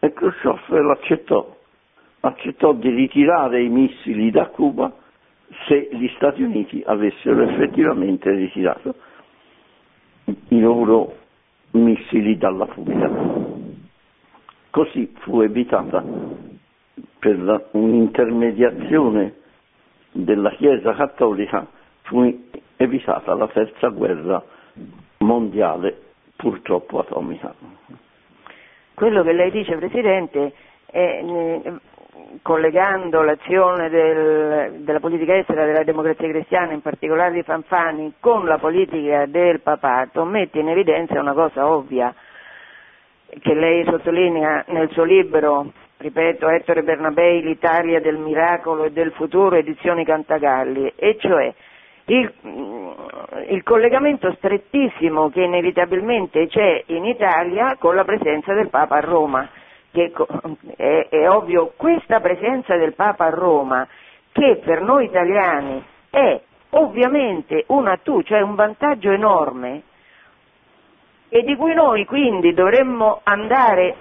e 0.00 0.12
Khrushchev 0.12 0.68
l'accettò, 0.68 1.56
accettò 2.20 2.72
di 2.72 2.90
ritirare 2.90 3.62
i 3.62 3.68
missili 3.68 4.30
da 4.30 4.46
Cuba 4.46 4.92
se 5.66 5.88
gli 5.92 6.08
Stati 6.16 6.42
Uniti 6.42 6.82
avessero 6.84 7.42
effettivamente 7.42 8.30
ritirato 8.30 8.94
i 10.48 10.60
loro 10.60 11.16
missili 11.72 12.36
dalla 12.36 12.66
Puglia. 12.66 13.10
Così 14.70 15.12
fu 15.20 15.40
evitata 15.40 16.04
per 17.18 17.68
un'intermediazione 17.72 19.34
della 20.24 20.50
Chiesa 20.50 20.94
Cattolica 20.94 21.66
fu 22.02 22.48
evitata 22.76 23.34
la 23.34 23.48
terza 23.48 23.88
guerra 23.88 24.42
mondiale 25.18 25.98
purtroppo 26.36 27.00
atomica. 27.00 27.54
Quello 28.94 29.22
che 29.22 29.32
lei 29.32 29.50
dice 29.50 29.76
Presidente 29.76 30.52
è 30.86 31.22
collegando 32.42 33.22
l'azione 33.22 33.88
del, 33.90 34.80
della 34.82 35.00
politica 35.00 35.36
estera 35.36 35.64
della 35.64 35.84
democrazia 35.84 36.28
cristiana, 36.28 36.72
in 36.72 36.80
particolare 36.80 37.32
di 37.32 37.42
Fanfani, 37.42 38.14
con 38.20 38.46
la 38.46 38.58
politica 38.58 39.26
del 39.26 39.60
papato, 39.60 40.24
mette 40.24 40.60
in 40.60 40.68
evidenza 40.68 41.20
una 41.20 41.34
cosa 41.34 41.70
ovvia, 41.70 42.14
che 43.40 43.54
lei 43.54 43.84
sottolinea 43.84 44.64
nel 44.68 44.90
suo 44.92 45.04
libro, 45.04 45.72
ripeto, 45.98 46.48
Ettore 46.48 46.82
Bernabei, 46.82 47.42
l'Italia 47.42 48.00
del 48.00 48.18
miracolo 48.18 48.84
e 48.84 48.92
del 48.92 49.12
futuro, 49.12 49.56
edizioni 49.56 50.04
Cantagalli, 50.04 50.92
e 50.96 51.16
cioè 51.18 51.52
il, 52.06 52.32
il, 53.48 53.62
collegamento 53.62 54.32
strettissimo 54.34 55.28
che 55.30 55.42
inevitabilmente 55.42 56.46
c'è 56.46 56.84
in 56.86 57.04
Italia 57.04 57.76
con 57.78 57.94
la 57.94 58.04
presenza 58.04 58.52
del 58.54 58.68
Papa 58.68 58.96
a 58.96 59.00
Roma. 59.00 59.48
Che 59.90 60.12
è, 60.76 61.06
è 61.08 61.28
ovvio, 61.28 61.72
questa 61.76 62.20
presenza 62.20 62.76
del 62.76 62.94
Papa 62.94 63.26
a 63.26 63.30
Roma, 63.30 63.88
che 64.30 64.60
per 64.62 64.82
noi 64.82 65.06
italiani 65.06 65.82
è 66.10 66.40
ovviamente 66.70 67.64
un 67.68 67.88
attù, 67.88 68.22
cioè 68.22 68.40
un 68.40 68.54
vantaggio 68.54 69.10
enorme, 69.10 69.82
e 71.28 71.42
di 71.42 71.56
cui 71.56 71.74
noi 71.74 72.04
quindi 72.04 72.52
dovremmo 72.52 73.20
andare 73.24 73.96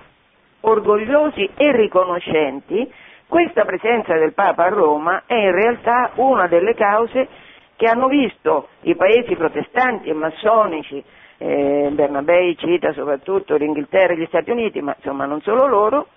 orgogliosi 0.69 1.49
e 1.55 1.71
riconoscenti, 1.71 2.91
questa 3.27 3.65
presenza 3.65 4.13
del 4.17 4.33
Papa 4.33 4.65
a 4.65 4.69
Roma 4.69 5.23
è 5.25 5.35
in 5.35 5.51
realtà 5.51 6.11
una 6.15 6.47
delle 6.47 6.73
cause 6.73 7.27
che 7.75 7.87
hanno 7.87 8.07
visto 8.07 8.69
i 8.81 8.95
paesi 8.95 9.35
protestanti 9.35 10.09
e 10.09 10.13
massonici, 10.13 11.03
eh, 11.37 11.89
Bernabei 11.91 12.57
cita 12.57 12.93
soprattutto 12.93 13.55
l'Inghilterra 13.55 14.13
e 14.13 14.17
gli 14.17 14.25
Stati 14.27 14.51
Uniti, 14.51 14.81
ma 14.81 14.95
insomma 14.95 15.25
non 15.25 15.41
solo 15.41 15.67
loro, 15.67 16.07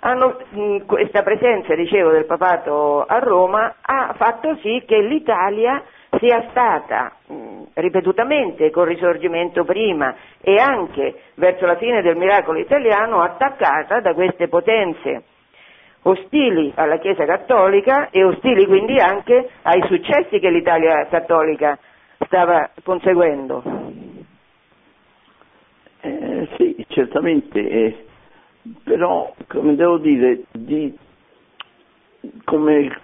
hanno, 0.00 0.36
questa 0.84 1.22
presenza, 1.22 1.74
dicevo, 1.74 2.10
del 2.10 2.26
papato 2.26 3.04
a 3.04 3.18
Roma 3.18 3.76
ha 3.80 4.14
fatto 4.16 4.56
sì 4.60 4.84
che 4.86 5.00
l'Italia 5.00 5.82
sia 6.18 6.46
stata 6.50 7.12
mh, 7.26 7.55
ripetutamente 7.74 8.70
col 8.70 8.86
risorgimento 8.86 9.64
prima 9.64 10.14
e 10.40 10.56
anche 10.58 11.14
verso 11.34 11.66
la 11.66 11.76
fine 11.76 12.02
del 12.02 12.16
miracolo 12.16 12.58
italiano 12.58 13.20
attaccata 13.20 14.00
da 14.00 14.14
queste 14.14 14.48
potenze 14.48 15.22
ostili 16.02 16.72
alla 16.76 16.98
Chiesa 16.98 17.24
cattolica 17.24 18.10
e 18.10 18.24
ostili 18.24 18.66
quindi 18.66 18.98
anche 18.98 19.48
ai 19.62 19.82
successi 19.86 20.38
che 20.38 20.50
l'Italia 20.50 21.06
cattolica 21.08 21.78
stava 22.24 22.70
conseguendo. 22.84 23.62
Eh, 26.00 26.48
sì, 26.56 26.84
certamente, 26.88 27.58
eh, 27.68 28.04
però 28.84 29.32
come 29.48 29.74
devo 29.74 29.98
dire, 29.98 30.42
di, 30.52 30.96
come 32.44 32.96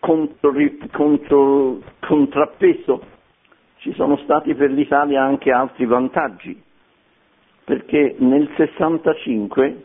contro, 0.00 0.52
contro, 0.92 1.78
contrappeso 2.00 3.02
ci 3.78 3.92
sono 3.94 4.16
stati 4.18 4.54
per 4.54 4.70
l'Italia 4.70 5.22
anche 5.22 5.50
altri 5.50 5.84
vantaggi, 5.86 6.60
perché 7.64 8.16
nel 8.18 8.48
65 8.56 9.84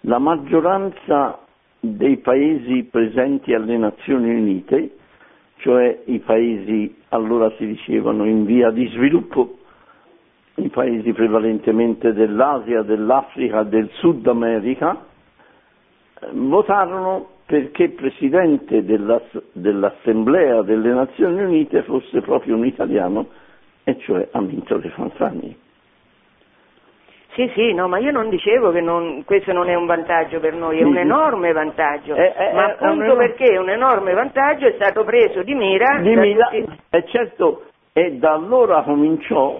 la 0.00 0.18
maggioranza 0.18 1.38
dei 1.80 2.18
paesi 2.18 2.84
presenti 2.84 3.54
alle 3.54 3.76
Nazioni 3.76 4.34
Unite, 4.34 4.96
cioè 5.58 6.02
i 6.06 6.18
paesi 6.20 6.96
allora 7.10 7.50
si 7.56 7.66
dicevano 7.66 8.24
in 8.26 8.44
via 8.44 8.70
di 8.70 8.86
sviluppo, 8.88 9.58
i 10.56 10.68
paesi 10.68 11.12
prevalentemente 11.12 12.12
dell'Asia, 12.12 12.82
dell'Africa, 12.82 13.62
del 13.62 13.88
Sud 13.94 14.26
America, 14.26 15.04
votarono 16.32 17.28
perché 17.46 17.90
presidente 17.90 18.84
della, 18.84 19.20
dell'Assemblea 19.52 20.62
delle 20.62 20.92
Nazioni 20.92 21.42
Unite 21.42 21.82
fosse 21.82 22.20
proprio 22.20 22.56
un 22.56 22.66
italiano, 22.66 23.28
e 23.84 23.98
cioè 23.98 24.28
Amintore 24.32 24.88
Fanfani. 24.90 25.56
Sì, 27.34 27.50
sì, 27.54 27.72
no, 27.72 27.88
ma 27.88 27.98
io 27.98 28.10
non 28.10 28.28
dicevo 28.28 28.72
che 28.72 28.82
non, 28.82 29.24
questo 29.24 29.52
non 29.52 29.70
è 29.70 29.74
un 29.74 29.86
vantaggio 29.86 30.38
per 30.38 30.54
noi, 30.54 30.80
è 30.80 30.82
un 30.82 30.98
enorme 30.98 31.52
vantaggio, 31.52 32.14
eh, 32.14 32.34
eh, 32.36 32.52
ma 32.52 32.64
appunto 32.64 33.16
perché 33.16 33.44
è 33.54 33.56
un 33.56 33.70
enorme 33.70 34.12
vantaggio 34.12 34.66
è 34.66 34.74
stato 34.74 35.02
preso 35.02 35.42
di 35.42 35.54
mira. 35.54 35.98
Di 36.00 36.14
mira 36.14 36.48
tutti... 36.48 36.78
E 36.90 37.04
certo, 37.06 37.64
e 37.94 38.16
da 38.16 38.32
allora 38.32 38.82
cominciò, 38.82 39.58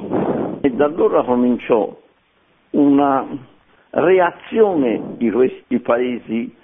e 0.60 0.70
da 0.70 0.84
allora 0.84 1.22
cominciò 1.22 1.96
una 2.72 3.26
reazione 3.88 5.14
di 5.16 5.30
questi 5.30 5.78
paesi 5.80 6.54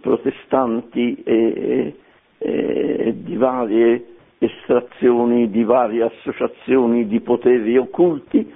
protestanti 0.00 1.22
e, 1.24 1.94
e, 2.38 3.14
di 3.16 3.36
varie 3.36 4.06
estrazioni, 4.38 5.50
di 5.50 5.64
varie 5.64 6.02
associazioni 6.02 7.06
di 7.06 7.20
poteri 7.20 7.76
occulti, 7.78 8.52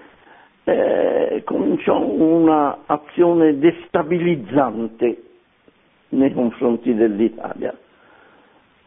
eh, 0.64 1.42
cominciò 1.44 1.98
un'azione 2.00 3.58
destabilizzante 3.58 5.22
nei 6.10 6.32
confronti 6.32 6.94
dell'Italia. 6.94 7.74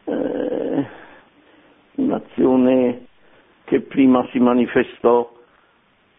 Eh, 0.04 0.86
un'azione 1.96 3.06
che 3.64 3.80
prima 3.80 4.26
si 4.30 4.38
manifestò 4.38 5.32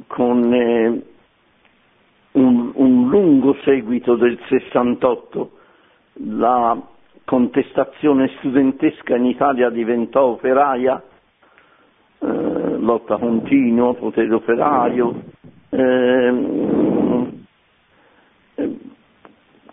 con 0.07 0.53
eh, 0.53 1.01
un, 2.33 2.71
un 2.73 3.09
lungo 3.09 3.55
seguito 3.63 4.15
del 4.15 4.37
68 4.47 5.51
la 6.13 6.79
contestazione 7.25 8.29
studentesca 8.39 9.15
in 9.15 9.25
Italia 9.25 9.69
diventò 9.69 10.25
operaia, 10.25 11.01
eh, 12.19 12.27
lotta 12.27 13.17
continua, 13.17 13.93
potere 13.95 14.33
operaio, 14.33 15.21
ehm, 15.69 17.45
eh, 18.55 18.77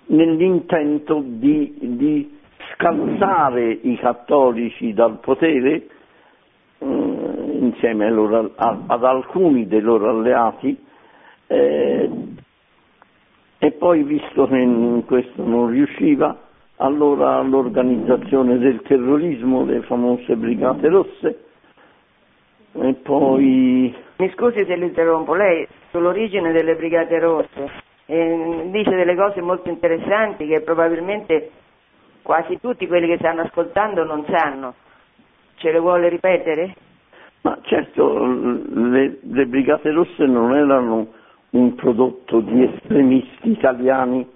nell'intento 0.06 1.22
di, 1.24 1.76
di 1.80 2.38
scalzare 2.74 3.70
i 3.70 3.96
cattolici 3.98 4.92
dal 4.92 5.18
potere 5.20 5.86
insieme 7.60 8.10
loro, 8.10 8.52
ad 8.56 9.04
alcuni 9.04 9.66
dei 9.66 9.80
loro 9.80 10.08
alleati 10.10 10.76
eh, 11.46 12.10
e 13.62 13.72
poi 13.72 14.02
visto 14.04 14.46
che 14.46 15.02
questo 15.06 15.44
non 15.44 15.68
riusciva, 15.68 16.34
allora 16.76 17.42
l'organizzazione 17.42 18.56
del 18.56 18.80
terrorismo, 18.80 19.64
le 19.64 19.82
famose 19.82 20.34
Brigate 20.34 20.88
Rosse, 20.88 21.44
e 22.72 22.94
poi... 22.94 23.94
Mi 24.16 24.30
scusi 24.34 24.64
se 24.64 24.76
l'interrompo, 24.76 25.34
lei 25.34 25.66
sull'origine 25.90 26.52
delle 26.52 26.74
Brigate 26.74 27.18
Rosse 27.18 27.70
eh, 28.06 28.68
dice 28.70 28.94
delle 28.96 29.14
cose 29.14 29.42
molto 29.42 29.68
interessanti 29.68 30.46
che 30.46 30.62
probabilmente 30.62 31.50
quasi 32.22 32.58
tutti 32.60 32.86
quelli 32.86 33.08
che 33.08 33.18
stanno 33.18 33.42
ascoltando 33.42 34.04
non 34.04 34.24
sanno. 34.26 34.74
Ce 35.56 35.70
le 35.70 35.78
vuole 35.78 36.08
ripetere? 36.08 36.74
Ma 37.42 37.58
certo, 37.62 38.24
le, 38.24 39.18
le 39.20 39.46
Brigate 39.46 39.90
Rosse 39.90 40.24
non 40.24 40.54
erano 40.54 41.08
un 41.50 41.74
prodotto 41.74 42.40
di 42.40 42.62
estremisti 42.62 43.50
italiani, 43.50 44.26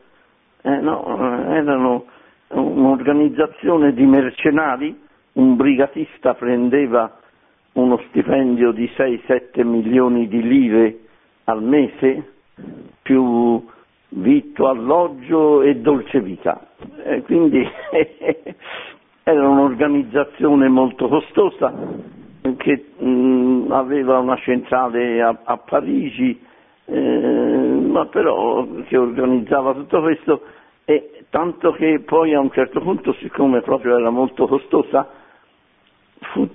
eh, 0.62 0.77
no, 0.81 1.50
erano 1.50 2.07
un'organizzazione 2.48 3.92
di 3.92 4.05
mercenari, 4.05 5.00
un 5.33 5.57
brigatista 5.57 6.35
prendeva 6.35 7.18
uno 7.72 8.00
stipendio 8.09 8.72
di 8.72 8.88
6-7 8.96 9.64
milioni 9.64 10.29
di 10.29 10.42
lire 10.42 10.98
al 11.44 11.62
mese, 11.62 12.33
più 13.03 13.64
vitto, 14.09 14.68
alloggio 14.68 15.62
e 15.62 15.77
dolce 15.77 16.20
vita. 16.20 16.68
E 17.03 17.22
quindi 17.22 17.66
era 19.24 19.48
un'organizzazione 19.48 20.68
molto 20.68 21.09
costosa 21.09 21.72
che 22.57 22.85
mh, 22.98 23.70
aveva 23.70 24.18
una 24.18 24.37
centrale 24.37 25.22
a, 25.22 25.37
a 25.44 25.57
Parigi, 25.57 26.38
eh, 26.86 26.98
ma 27.00 28.06
però 28.06 28.66
che 28.86 28.96
organizzava 28.96 29.72
tutto 29.74 30.00
questo 30.00 30.42
e 30.84 31.24
tanto 31.30 31.72
che 31.72 32.02
poi 32.04 32.34
a 32.34 32.40
un 32.40 32.50
certo 32.52 32.80
punto, 32.80 33.12
siccome 33.14 33.62
proprio 33.62 33.96
era 33.98 34.10
molto 34.10 34.46
costosa, 34.46 35.08
fu, 36.32 36.48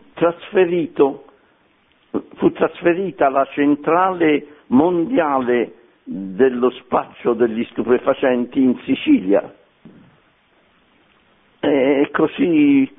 fu 2.35 2.51
trasferita 2.51 3.29
la 3.29 3.45
centrale 3.51 4.45
mondiale 4.67 5.73
dello 6.03 6.69
spaccio 6.71 7.33
degli 7.33 7.63
stupefacenti 7.71 8.61
in 8.61 8.77
Sicilia. 8.83 9.53
E 11.61 12.09
così 12.11 12.89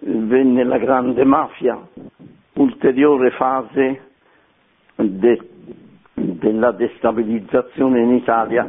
venne 0.00 0.64
la 0.64 0.78
grande 0.78 1.24
mafia, 1.24 1.80
ulteriore 2.54 3.30
fase 3.32 4.10
de, 4.96 5.38
della 6.14 6.72
destabilizzazione 6.72 8.00
in 8.00 8.12
Italia. 8.14 8.68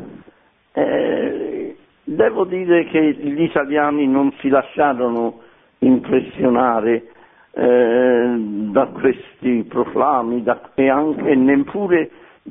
Eh, 0.74 1.76
devo 2.04 2.46
dire 2.46 2.86
che 2.86 3.14
gli 3.14 3.42
italiani 3.44 4.08
non 4.08 4.32
si 4.40 4.50
lasciarono 4.50 5.42
impressionare 5.80 7.08
eh, 7.52 8.36
da 8.72 8.86
questi 8.88 9.66
proclami 9.68 10.42
da, 10.44 10.72
e 10.74 10.90
anche 10.90 11.36
neppure 11.36 12.10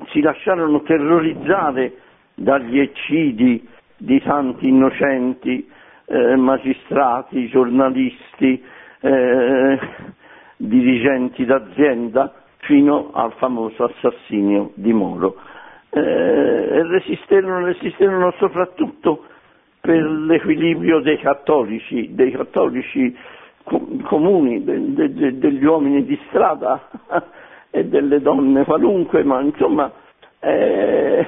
si 0.09 0.20
lasciarono 0.20 0.83
terrorizzare 0.83 1.94
dagli 2.35 2.78
eccidi 2.78 3.66
di 3.96 4.20
tanti 4.22 4.68
innocenti 4.68 5.68
eh, 6.07 6.37
magistrati, 6.37 7.48
giornalisti, 7.48 8.62
eh, 9.00 9.78
dirigenti 10.57 11.44
d'azienda, 11.44 12.33
fino 12.62 13.11
al 13.12 13.33
famoso 13.35 13.85
assassinio 13.85 14.70
di 14.75 14.92
Moro. 14.92 15.37
Eh, 15.90 16.83
resisterono, 16.85 17.66
resisterono 17.66 18.33
soprattutto 18.38 19.25
per 19.81 20.01
l'equilibrio 20.03 21.01
dei 21.01 21.18
cattolici, 21.18 22.14
dei 22.14 22.31
cattolici 22.31 23.14
comuni, 24.05 24.62
de, 24.64 24.92
de, 24.94 25.12
de, 25.12 25.38
degli 25.38 25.64
uomini 25.64 26.05
di 26.05 26.18
strada 26.29 26.88
e 27.70 27.85
delle 27.87 28.20
donne 28.20 28.64
qualunque, 28.64 29.22
ma 29.25 29.40
insomma 29.40 29.90
eh, 30.40 31.27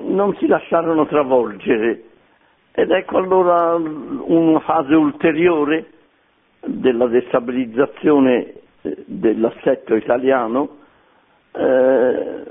non 0.00 0.34
si 0.38 0.46
lasciarono 0.46 1.06
travolgere. 1.06 2.02
Ed 2.72 2.90
ecco 2.90 3.18
allora 3.18 3.74
una 3.74 4.60
fase 4.60 4.94
ulteriore 4.94 5.86
della 6.64 7.06
destabilizzazione 7.06 8.54
dell'assetto 8.80 9.94
italiano, 9.94 10.76
eh, 11.52 12.42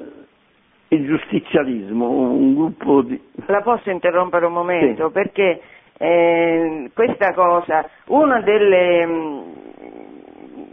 il 0.89 1.05
giustizialismo, 1.05 2.07
un 2.09 2.55
gruppo 2.55 3.01
di... 3.01 3.19
La 3.47 3.61
posso 3.61 3.89
interrompere 3.89 4.45
un 4.45 4.53
momento? 4.53 5.07
Sì. 5.07 5.13
Perché 5.13 5.61
eh, 5.97 6.89
questa 6.93 7.33
cosa, 7.33 7.89
una 8.07 8.41
delle, 8.41 9.05
mm, 9.05 9.41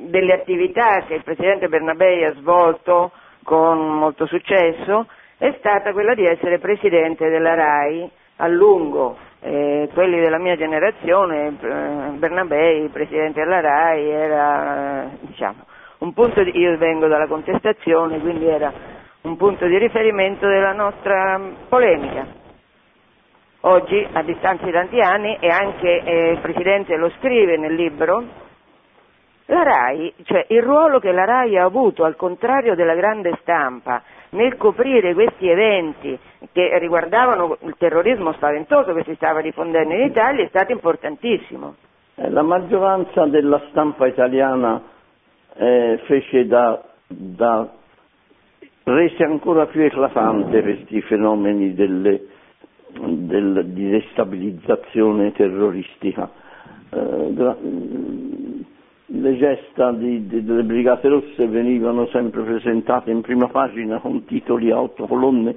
delle 0.09 0.33
attività 0.35 1.05
che 1.07 1.15
il 1.15 1.25
Presidente 1.25 1.69
Bernabei 1.69 2.25
ha 2.25 2.35
svolto 2.35 3.11
con 3.43 3.99
molto 3.99 4.27
successo 4.27 5.07
è 5.39 5.55
stata 5.59 5.93
quella 5.93 6.15
di 6.15 6.25
essere 6.25 6.59
Presidente 6.59 7.29
della 7.29 7.55
RAI 7.55 8.09
a 8.37 8.47
lungo. 8.49 9.17
Eh, 9.47 9.91
quelli 9.93 10.21
della 10.21 10.39
mia 10.39 10.57
generazione, 10.57 11.49
eh, 11.49 12.11
Bernabei, 12.17 12.89
Presidente 12.89 13.43
della 13.43 13.61
RAI, 13.61 14.09
era 14.09 15.11
diciamo, 15.21 15.67
un 15.99 16.15
punto 16.15 16.43
di, 16.43 16.59
io 16.59 16.79
vengo 16.79 17.09
dalla 17.09 17.27
contestazione, 17.27 18.21
quindi 18.21 18.47
era 18.47 18.73
un 19.21 19.37
punto 19.37 19.67
di 19.67 19.77
riferimento 19.77 20.47
della 20.47 20.73
nostra 20.73 21.39
polemica. 21.69 22.27
Oggi 23.61 24.09
a 24.15 24.23
distanza 24.23 24.65
di 24.65 24.73
tanti 24.73 24.99
anni 25.01 25.37
e 25.39 25.49
anche 25.49 26.03
eh, 26.03 26.31
il 26.31 26.39
Presidente 26.39 26.97
lo 26.97 27.11
scrive 27.19 27.59
nel 27.59 27.75
libro, 27.75 28.25
la 29.47 29.63
RAI, 29.63 30.13
cioè 30.25 30.47
il 30.49 30.63
ruolo 30.63 30.99
che 30.99 31.13
la 31.13 31.25
RAI 31.25 31.59
ha 31.59 31.65
avuto 31.65 32.05
al 32.05 32.17
contrario 32.17 32.75
della 32.75 32.95
grande 32.95 33.37
stampa 33.43 34.03
nel 34.31 34.57
coprire 34.57 35.15
questi 35.15 35.49
eventi 35.49 36.19
che 36.53 36.79
riguardavano 36.79 37.59
il 37.63 37.75
terrorismo 37.79 38.33
spaventoso 38.33 38.93
che 38.95 39.05
si 39.05 39.15
stava 39.15 39.41
diffondendo 39.41 39.95
in 39.95 40.03
Italia 40.03 40.45
è 40.45 40.49
stato 40.49 40.73
importantissimo. 40.73 41.75
Eh, 42.17 42.31
la 42.31 42.43
maggioranza 42.43 43.27
della 43.27 43.61
stampa 43.71 44.07
italiana 44.07 44.81
eh, 45.57 46.01
fece 46.07 46.47
da, 46.47 46.83
da 47.07 47.69
rese 48.85 49.25
ancora 49.25 49.67
più 49.67 49.83
eclatante 49.83 50.63
questi 50.63 51.01
fenomeni 51.03 51.75
delle, 51.75 52.27
del, 52.89 53.67
di 53.67 53.91
destabilizzazione 53.91 55.33
terroristica. 55.33 56.31
Eh, 56.91 57.33
le 59.07 59.37
gesta 59.37 59.93
di, 59.93 60.27
di, 60.27 60.45
delle 60.45 60.63
Brigate 60.63 61.09
Rosse 61.09 61.47
venivano 61.47 62.07
sempre 62.07 62.43
presentate 62.43 63.11
in 63.11 63.21
prima 63.21 63.49
pagina 63.49 63.99
con 63.99 64.25
titoli 64.25 64.71
a 64.71 64.81
otto 64.81 65.07
colonne, 65.07 65.55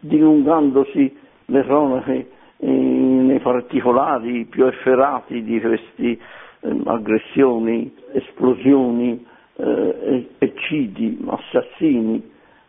dilungandosi 0.00 1.16
le 1.46 1.62
cronache 1.64 2.30
nei 2.60 3.38
particolari 3.40 4.44
più 4.44 4.66
efferati 4.66 5.42
di 5.42 5.60
queste 5.60 6.18
eh, 6.60 6.80
aggressioni, 6.84 7.92
esplosioni, 8.12 9.24
eh, 9.56 10.28
eccidi, 10.38 11.18
assassini, 11.26 12.22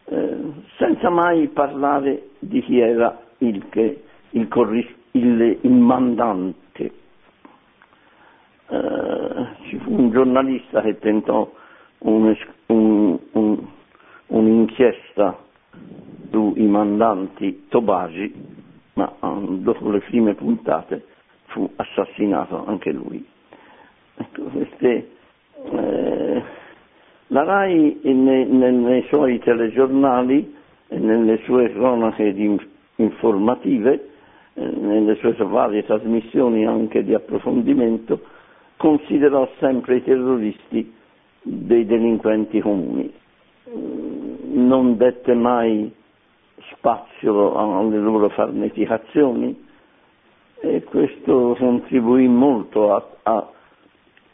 eh, 0.06 0.38
senza 0.78 1.10
mai 1.10 1.47
parlare 1.50 2.30
di 2.39 2.62
chi 2.62 2.80
era 2.80 3.19
il, 3.39 3.67
che, 3.69 4.04
il, 4.32 4.47
corris- 4.47 4.95
il, 5.12 5.58
il 5.62 5.71
mandante. 5.71 6.61
Uh, 8.72 9.48
ci 9.68 9.78
fu 9.80 9.92
un 9.94 10.12
giornalista 10.12 10.82
che 10.82 10.98
tentò 10.98 11.52
un, 12.00 12.34
un, 12.68 13.20
un, 13.34 13.68
un'inchiesta 14.28 15.38
sui 16.30 16.66
mandanti 16.68 17.66
Tobagi, 17.68 18.34
ma 18.94 19.14
um, 19.20 19.58
dopo 19.62 19.90
le 19.90 20.00
prime 20.00 20.36
puntate 20.36 21.06
fu 21.48 21.70
assassinato 21.76 22.66
anche 22.66 22.92
lui. 22.92 23.26
Ecco, 24.16 24.44
queste, 24.44 25.10
eh, 25.72 26.44
la 27.28 27.44
RAI 27.44 28.00
nei, 28.04 28.46
nei, 28.46 28.74
nei, 28.74 29.04
suoi 29.10 29.40
telegiornali 29.40 30.56
e 30.88 30.98
nelle 30.98 31.40
sue 31.44 31.72
cronache 31.74 32.34
informative, 32.96 34.10
eh, 34.54 34.66
nelle 34.66 35.16
sue 35.16 35.34
varie 35.34 35.84
trasmissioni 35.84 36.66
anche 36.66 37.04
di 37.04 37.14
approfondimento, 37.14 38.22
considerò 38.82 39.48
sempre 39.60 39.98
i 39.98 40.04
terroristi 40.04 40.91
dei 41.44 41.86
delinquenti 41.86 42.60
comuni. 42.62 43.13
Non 44.54 44.98
dette 44.98 45.36
mai 45.36 45.94
spazio 46.72 47.54
alle 47.56 48.00
loro 48.00 48.30
farneticazioni 48.30 49.67
e 50.62 50.84
questo 50.84 51.56
contribuì 51.60 52.28
molto 52.28 52.96
a, 52.96 53.08
a, 53.22 53.52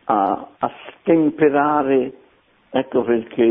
a, 0.05 0.47
a 0.60 0.71
stemperare 1.01 2.13
ecco 2.69 3.01
perché 3.03 3.43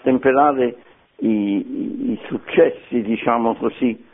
stemperare 0.00 0.76
i, 1.18 2.10
i 2.12 2.20
successi, 2.26 3.02
diciamo 3.02 3.54
così, 3.56 4.04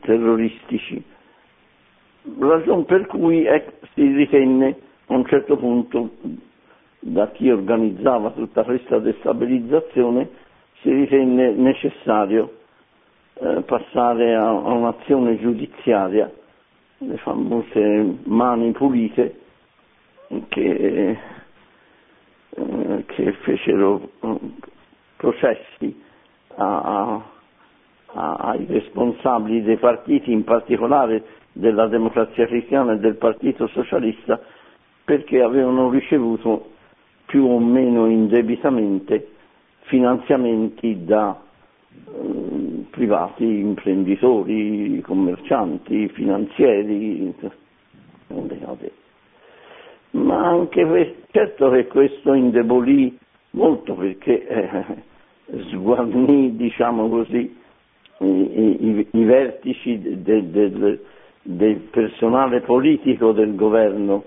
terroristici, 0.00 1.00
ragione 2.40 2.84
per 2.84 3.06
cui 3.06 3.44
eh, 3.44 3.64
si 3.94 4.02
ritenne 4.06 4.90
a 5.12 5.16
un 5.16 5.26
certo 5.26 5.56
punto 5.56 6.10
da 7.00 7.28
chi 7.32 7.50
organizzava 7.50 8.30
tutta 8.30 8.62
questa 8.64 8.98
destabilizzazione 8.98 10.28
si 10.80 10.90
ritenne 10.90 11.50
necessario 11.52 12.58
eh, 13.34 13.62
passare 13.62 14.34
a, 14.34 14.48
a, 14.48 14.52
un'azione 14.72 15.38
giudiziaria, 15.38 16.30
le 16.98 17.16
famose 17.18 18.18
mani 18.24 18.70
pulite 18.72 19.38
che, 20.48 21.18
eh, 22.54 23.04
che 23.06 23.32
fecero 23.42 24.10
eh, 24.20 24.38
processi 25.16 26.02
a, 26.56 27.22
a, 28.14 28.34
ai 28.34 28.64
responsabili 28.66 29.62
dei 29.62 29.76
partiti, 29.78 30.32
in 30.32 30.44
particolare 30.44 31.22
della 31.52 31.86
democrazia 31.88 32.46
cristiana 32.46 32.92
e 32.92 32.98
del 32.98 33.16
partito 33.16 33.66
socialista, 33.68 34.40
perché 35.04 35.40
avevano 35.42 35.90
ricevuto 35.90 36.70
più 37.26 37.44
o 37.46 37.58
meno 37.58 38.06
indebitamente 38.08 39.28
finanziamenti 39.82 41.04
da 41.04 41.40
eh, 41.90 42.84
privati 42.90 43.44
imprenditori, 43.44 45.00
commercianti, 45.00 46.08
finanzieri, 46.08 47.34
ma 50.12 50.46
anche 50.46 50.84
questo, 50.84 51.14
certo 51.30 51.70
che 51.70 51.86
questo 51.86 52.34
indebolì 52.34 53.16
molto 53.50 53.94
perché 53.94 54.46
eh, 54.46 54.84
sguarnì, 55.70 56.54
diciamo 56.56 57.08
così, 57.08 57.56
i, 58.18 58.26
i, 58.26 59.06
i 59.10 59.24
vertici 59.24 59.98
de, 60.00 60.22
de, 60.50 60.70
de, 60.70 61.00
del 61.42 61.76
personale 61.90 62.60
politico 62.60 63.32
del 63.32 63.54
governo, 63.54 64.24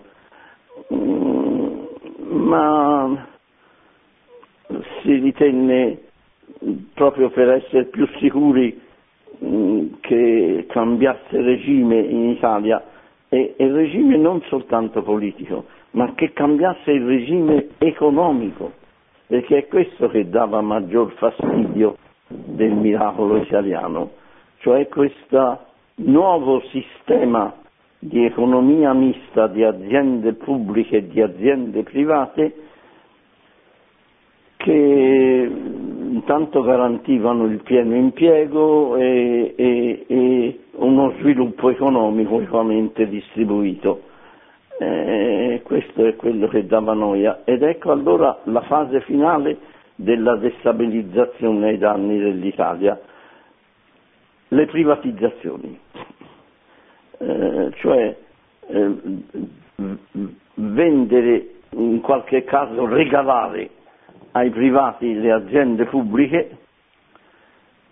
ma 0.89 3.27
si 5.01 5.13
ritenne 5.19 5.99
proprio 6.93 7.29
per 7.29 7.49
essere 7.49 7.85
più 7.85 8.07
sicuri 8.19 8.79
mm, 9.43 9.87
che 10.01 10.65
cambiasse 10.69 11.41
regime 11.41 11.99
in 11.99 12.29
Italia 12.29 12.83
e 13.29 13.55
il 13.57 13.73
regime 13.73 14.17
non 14.17 14.41
soltanto 14.43 15.01
politico, 15.01 15.65
ma 15.91 16.13
che 16.13 16.31
cambiasse 16.33 16.91
il 16.91 17.05
regime 17.05 17.69
economico, 17.79 18.73
perché 19.27 19.57
è 19.57 19.67
questo 19.67 20.07
che 20.09 20.29
dava 20.29 20.61
maggior 20.61 21.11
fastidio 21.13 21.97
del 22.27 22.73
miracolo 22.73 23.37
italiano, 23.37 24.11
cioè 24.59 24.87
questo 24.87 25.59
nuovo 25.95 26.61
sistema 26.69 27.53
di 28.07 28.23
economia 28.25 28.93
mista 28.93 29.47
di 29.47 29.63
aziende 29.63 30.33
pubbliche 30.33 30.97
e 30.97 31.07
di 31.07 31.21
aziende 31.21 31.83
private 31.83 32.53
che 34.57 35.51
intanto 35.51 36.61
garantivano 36.61 37.45
il 37.45 37.61
pieno 37.63 37.95
impiego 37.95 38.95
e, 38.97 39.53
e, 39.55 40.05
e 40.07 40.59
uno 40.77 41.13
sviluppo 41.19 41.69
economico 41.69 42.39
equamente 42.41 43.07
distribuito. 43.07 44.01
Eh, 44.79 45.61
questo 45.63 46.05
è 46.05 46.15
quello 46.15 46.47
che 46.47 46.65
dava 46.65 46.93
noia. 46.93 47.41
Ed 47.43 47.63
ecco 47.63 47.91
allora 47.91 48.39
la 48.45 48.61
fase 48.61 49.01
finale 49.01 49.57
della 49.95 50.35
destabilizzazione 50.35 51.69
ai 51.69 51.77
danni 51.77 52.19
dell'Italia, 52.19 52.99
le 54.49 54.65
privatizzazioni, 54.65 55.79
eh, 57.17 57.71
cioè 57.75 58.15
eh, 58.67 58.95
vendere, 60.55 61.49
in 61.71 62.01
qualche 62.01 62.43
caso 62.43 62.85
regalare 62.85 63.69
ai 64.31 64.49
privati 64.49 65.13
le 65.13 65.31
aziende 65.31 65.85
pubbliche, 65.85 66.57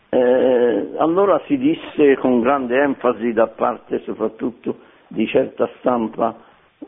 eh, 0.10 0.90
allora 0.98 1.42
si 1.48 1.58
disse 1.58 2.16
con 2.18 2.40
grande 2.42 2.78
enfasi 2.82 3.34
da 3.34 3.48
parte 3.48 4.02
soprattutto 4.04 4.78
di 5.08 5.26
certa 5.28 5.70
stampa 5.80 6.36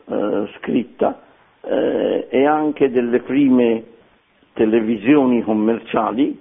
eh, 0.06 0.48
scritta 0.58 1.22
eh, 1.62 2.26
e 2.30 2.46
anche 2.46 2.90
delle 2.90 3.20
prime 3.20 3.82
televisioni 4.52 5.42
commerciali, 5.42 6.40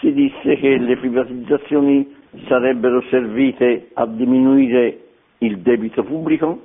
si 0.00 0.12
disse 0.12 0.56
che 0.56 0.78
le 0.78 0.96
privatizzazioni 0.96 2.14
sarebbero 2.46 3.02
servite 3.10 3.90
a 3.94 4.06
diminuire 4.06 4.98
il 5.38 5.58
debito 5.58 6.02
pubblico, 6.04 6.62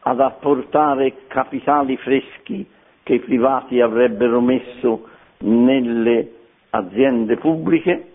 ad 0.00 0.20
apportare 0.20 1.26
capitali 1.26 1.96
freschi 1.96 2.66
che 3.02 3.14
i 3.14 3.18
privati 3.20 3.80
avrebbero 3.80 4.40
messo 4.40 5.06
nelle 5.38 6.32
aziende 6.70 7.36
pubbliche 7.36 8.06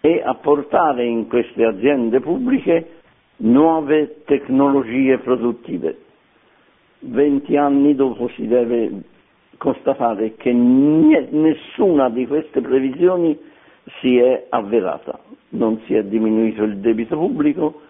e 0.00 0.22
a 0.24 0.34
portare 0.34 1.04
in 1.06 1.28
queste 1.28 1.64
aziende 1.64 2.20
pubbliche 2.20 3.00
nuove 3.38 4.22
tecnologie 4.24 5.18
produttive. 5.18 5.96
Venti 7.00 7.56
anni 7.56 7.94
dopo 7.94 8.28
si 8.28 8.46
deve 8.46 8.90
constatare 9.58 10.34
che 10.36 10.52
nessuna 10.52 12.08
di 12.10 12.26
queste 12.26 12.60
previsioni 12.60 13.38
si 14.00 14.18
è 14.18 14.46
avverata, 14.48 15.18
non 15.50 15.80
si 15.86 15.94
è 15.94 16.04
diminuito 16.04 16.62
il 16.62 16.78
debito 16.78 17.16
pubblico, 17.16 17.80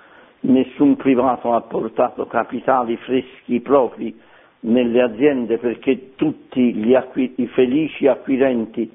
nessun 0.40 0.96
privato 0.96 1.52
ha 1.52 1.60
portato 1.62 2.26
capitali 2.26 2.96
freschi 2.96 3.60
propri 3.60 4.18
nelle 4.60 5.02
aziende 5.02 5.58
perché 5.58 6.14
tutti 6.14 6.92
acqui- 6.94 7.34
i 7.36 7.46
felici 7.48 8.06
acquirenti 8.06 8.90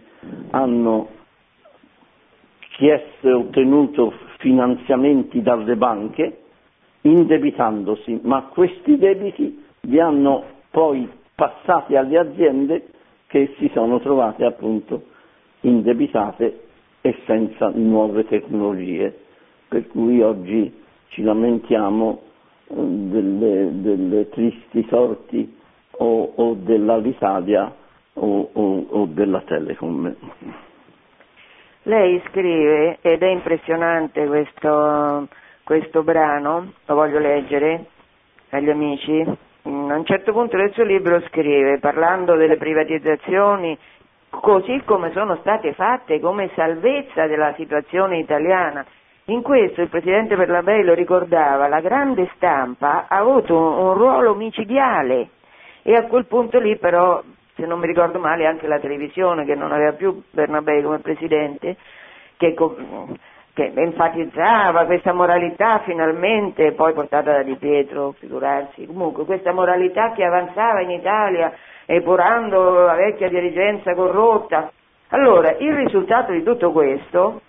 hanno 0.51 1.09
chiesto 2.75 3.27
e 3.27 3.31
ottenuto 3.33 4.13
finanziamenti 4.39 5.41
dalle 5.41 5.75
banche 5.75 6.41
indebitandosi, 7.01 8.19
ma 8.23 8.43
questi 8.43 8.97
debiti 8.97 9.63
li 9.81 9.99
hanno 9.99 10.43
poi 10.71 11.09
passati 11.35 11.95
alle 11.95 12.17
aziende 12.17 12.87
che 13.27 13.53
si 13.57 13.69
sono 13.73 13.99
trovate 13.99 14.45
appunto 14.45 15.03
indebitate 15.61 16.66
e 17.01 17.15
senza 17.25 17.69
nuove 17.73 18.25
tecnologie, 18.25 19.15
per 19.67 19.87
cui 19.87 20.21
oggi 20.21 20.73
ci 21.09 21.21
lamentiamo 21.23 22.21
eh, 22.67 22.73
delle, 22.75 23.69
delle 23.81 24.29
tristi 24.29 24.85
sorti 24.89 25.55
o, 25.91 26.33
o 26.35 26.53
dell'Alitalia 26.55 27.73
o, 28.13 28.49
o, 28.53 28.85
o 28.89 29.05
della 29.05 29.41
Telecom. 29.41 30.15
Lei 31.83 32.21
scrive, 32.27 32.97
ed 33.01 33.21
è 33.23 33.27
impressionante 33.27 34.25
questo, 34.27 35.27
questo 35.63 36.03
brano, 36.03 36.73
lo 36.85 36.95
voglio 36.95 37.19
leggere 37.19 37.85
agli 38.49 38.69
amici, 38.69 39.21
a 39.21 39.69
un 39.69 40.03
certo 40.05 40.33
punto 40.33 40.57
del 40.57 40.71
suo 40.73 40.83
libro 40.83 41.21
scrive, 41.27 41.79
parlando 41.79 42.35
delle 42.35 42.57
privatizzazioni, 42.57 43.77
così 44.29 44.81
come 44.85 45.11
sono 45.11 45.37
state 45.37 45.73
fatte 45.73 46.19
come 46.19 46.49
salvezza 46.55 47.27
della 47.27 47.53
situazione 47.55 48.17
italiana. 48.17 48.85
In 49.25 49.41
questo 49.41 49.81
il 49.81 49.89
Presidente 49.89 50.35
Perlabei 50.35 50.83
lo 50.83 50.93
ricordava, 50.93 51.67
la 51.67 51.81
grande 51.81 52.29
stampa 52.35 53.07
ha 53.07 53.17
avuto 53.17 53.57
un, 53.57 53.77
un 53.87 53.93
ruolo 53.93 54.35
micidiale 54.35 55.29
e 55.83 55.95
a 55.95 56.03
quel 56.03 56.25
punto 56.25 56.59
lì 56.59 56.77
però, 56.77 57.21
se 57.55 57.65
non 57.65 57.79
mi 57.79 57.87
ricordo 57.87 58.19
male, 58.19 58.45
anche 58.45 58.67
la 58.67 58.79
televisione 58.79 59.45
che 59.45 59.55
non 59.55 59.71
aveva 59.71 59.93
più 59.93 60.21
Bernabei 60.31 60.81
come 60.81 60.99
presidente, 60.99 61.75
che, 62.37 62.53
che 63.53 63.71
enfatizzava 63.73 64.85
questa 64.85 65.11
moralità 65.11 65.79
finalmente, 65.79 66.73
poi 66.73 66.93
portata 66.93 67.31
da 67.31 67.43
Di 67.43 67.55
Pietro, 67.55 68.13
figurarsi, 68.19 68.85
comunque 68.85 69.25
questa 69.25 69.51
moralità 69.51 70.11
che 70.11 70.23
avanzava 70.23 70.81
in 70.81 70.91
Italia 70.91 71.53
epurando 71.87 72.85
la 72.85 72.95
vecchia 72.95 73.29
dirigenza 73.29 73.95
corrotta. 73.95 74.71
Allora, 75.09 75.55
il 75.57 75.73
risultato 75.73 76.33
di 76.33 76.43
tutto 76.43 76.71
questo, 76.71 77.41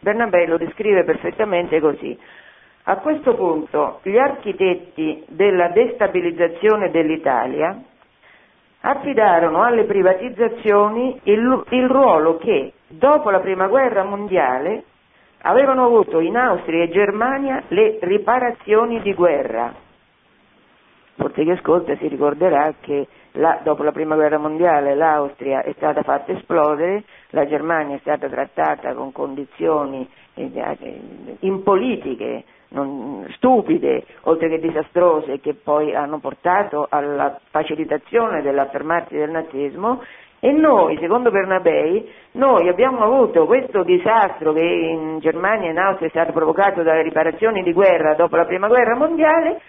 Bernabé 0.00 0.46
lo 0.46 0.58
descrive 0.58 1.04
perfettamente 1.04 1.80
così. 1.80 2.18
A 2.84 2.96
questo 2.96 3.34
punto 3.36 4.00
gli 4.02 4.18
architetti 4.18 5.24
della 5.28 5.68
destabilizzazione 5.68 6.90
dell'Italia 6.90 7.80
affidarono 8.80 9.62
alle 9.62 9.84
privatizzazioni 9.84 11.20
il, 11.22 11.64
il, 11.68 11.88
ruolo 11.88 12.38
che 12.38 12.72
dopo 12.88 13.30
la 13.30 13.38
prima 13.38 13.68
guerra 13.68 14.02
mondiale 14.02 14.82
avevano 15.42 15.84
avuto 15.84 16.18
in 16.18 16.36
Austria 16.36 16.82
e 16.82 16.90
Germania 16.90 17.62
le 17.68 17.98
riparazioni 18.00 19.00
di 19.02 19.14
guerra. 19.14 19.72
Forse 21.14 21.44
chi 21.44 21.50
ascolta 21.50 21.94
si 21.98 22.08
ricorderà 22.08 22.74
che 22.80 23.06
la, 23.32 23.60
dopo 23.62 23.82
la 23.82 23.92
prima 23.92 24.14
guerra 24.14 24.38
mondiale 24.38 24.94
l'Austria 24.94 25.62
è 25.62 25.72
stata 25.76 26.02
fatta 26.02 26.32
esplodere, 26.32 27.04
la 27.30 27.46
Germania 27.46 27.96
è 27.96 28.00
stata 28.00 28.28
trattata 28.28 28.94
con 28.94 29.12
condizioni 29.12 30.08
eh, 30.34 30.50
eh, 30.54 31.00
impolitiche, 31.40 32.44
non, 32.68 33.26
stupide, 33.36 34.04
oltre 34.22 34.48
che 34.48 34.58
disastrose, 34.58 35.40
che 35.40 35.54
poi 35.54 35.94
hanno 35.94 36.18
portato 36.18 36.86
alla 36.88 37.38
facilitazione 37.50 38.42
dell'affermarsi 38.42 39.14
del 39.14 39.30
nazismo, 39.30 40.02
e 40.44 40.50
noi, 40.50 40.98
secondo 40.98 41.30
Bernabei, 41.30 42.10
noi 42.32 42.68
abbiamo 42.68 43.04
avuto 43.04 43.46
questo 43.46 43.84
disastro 43.84 44.52
che 44.52 44.60
in 44.60 45.20
Germania 45.20 45.68
e 45.68 45.70
in 45.70 45.78
Austria 45.78 46.08
è 46.08 46.10
stato 46.10 46.32
provocato 46.32 46.82
dalle 46.82 47.02
riparazioni 47.02 47.62
di 47.62 47.72
guerra 47.72 48.14
dopo 48.14 48.34
la 48.34 48.44
prima 48.44 48.66
guerra 48.66 48.96
mondiale, 48.96 49.60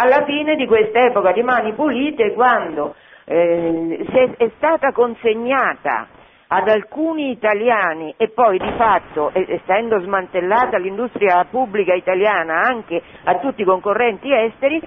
alla 0.00 0.24
fine 0.24 0.54
di 0.54 0.66
quest'epoca 0.66 1.32
di 1.32 1.42
mani 1.42 1.72
pulite, 1.72 2.32
quando 2.32 2.94
eh, 3.24 4.34
è 4.36 4.50
stata 4.56 4.92
consegnata 4.92 6.06
ad 6.50 6.68
alcuni 6.68 7.30
italiani 7.30 8.14
e 8.16 8.28
poi 8.28 8.58
di 8.58 8.72
fatto, 8.76 9.32
essendo 9.34 10.00
smantellata 10.00 10.78
l'industria 10.78 11.44
pubblica 11.50 11.94
italiana 11.94 12.62
anche 12.62 13.02
a 13.24 13.38
tutti 13.38 13.62
i 13.62 13.66
concorrenti 13.66 14.32
esteri, 14.32 14.80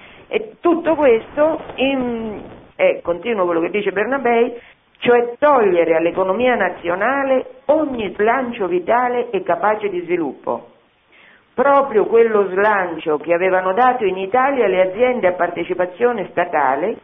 tutto 0.61 0.95
questo, 0.95 1.61
in, 1.75 2.41
eh, 2.75 3.01
continuo 3.03 3.45
quello 3.45 3.59
che 3.59 3.69
dice 3.69 3.91
Bernabei, 3.91 4.59
cioè 4.99 5.35
togliere 5.37 5.97
all'economia 5.97 6.55
nazionale 6.55 7.61
ogni 7.65 8.13
slancio 8.15 8.67
vitale 8.67 9.29
e 9.29 9.43
capace 9.43 9.89
di 9.89 9.99
sviluppo. 10.01 10.67
Proprio 11.61 12.07
quello 12.07 12.47
slancio 12.49 13.17
che 13.17 13.35
avevano 13.35 13.73
dato 13.73 14.03
in 14.03 14.17
Italia 14.17 14.65
le 14.65 14.81
aziende 14.81 15.27
a 15.27 15.33
partecipazione 15.33 16.27
statale, 16.31 16.97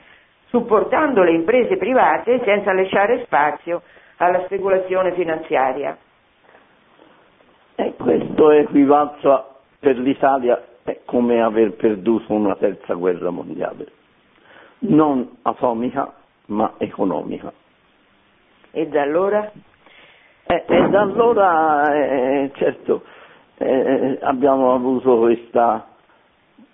supportando 0.48 1.22
le 1.22 1.34
imprese 1.34 1.78
private 1.78 2.42
senza 2.44 2.74
lasciare 2.74 3.24
spazio 3.26 3.84
alla 4.16 4.42
speculazione 4.46 5.14
finanziaria. 5.14 5.96
E 7.76 7.94
questo 8.00 8.50
equivalsa 8.50 9.46
per 9.80 10.00
l'Italia 10.00 10.60
è 10.84 11.02
come 11.06 11.40
aver 11.40 11.76
perduto 11.76 12.34
una 12.34 12.56
terza 12.56 12.96
guerra 12.96 13.30
mondiale, 13.30 13.86
non 14.80 15.38
atomica 15.44 16.12
ma 16.48 16.74
economica. 16.80 17.54
E 18.72 18.88
da 18.88 19.04
allora? 19.04 19.52
Eh, 20.48 20.64
e 20.66 20.90
da 20.90 21.02
allora, 21.02 21.94
eh, 21.94 22.52
certo, 22.56 23.04
eh, 23.58 24.20
abbiamo 24.22 24.74
avuto 24.74 25.18
questa, 25.20 25.88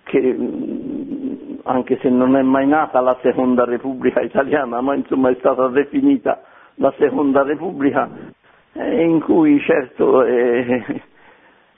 che 0.04 0.20
mm, 0.20 1.56
anche 1.64 1.98
se 2.00 2.08
non 2.08 2.36
è 2.36 2.42
mai 2.42 2.66
nata 2.66 3.00
la 3.00 3.16
seconda 3.22 3.64
Repubblica 3.64 4.20
italiana, 4.20 4.80
ma 4.80 4.94
insomma 4.94 5.30
è 5.30 5.36
stata 5.38 5.68
definita 5.68 6.42
la 6.76 6.92
seconda 6.98 7.42
Repubblica, 7.42 8.08
eh, 8.72 9.02
in 9.04 9.20
cui 9.20 9.60
certo 9.60 10.24
eh, 10.24 11.02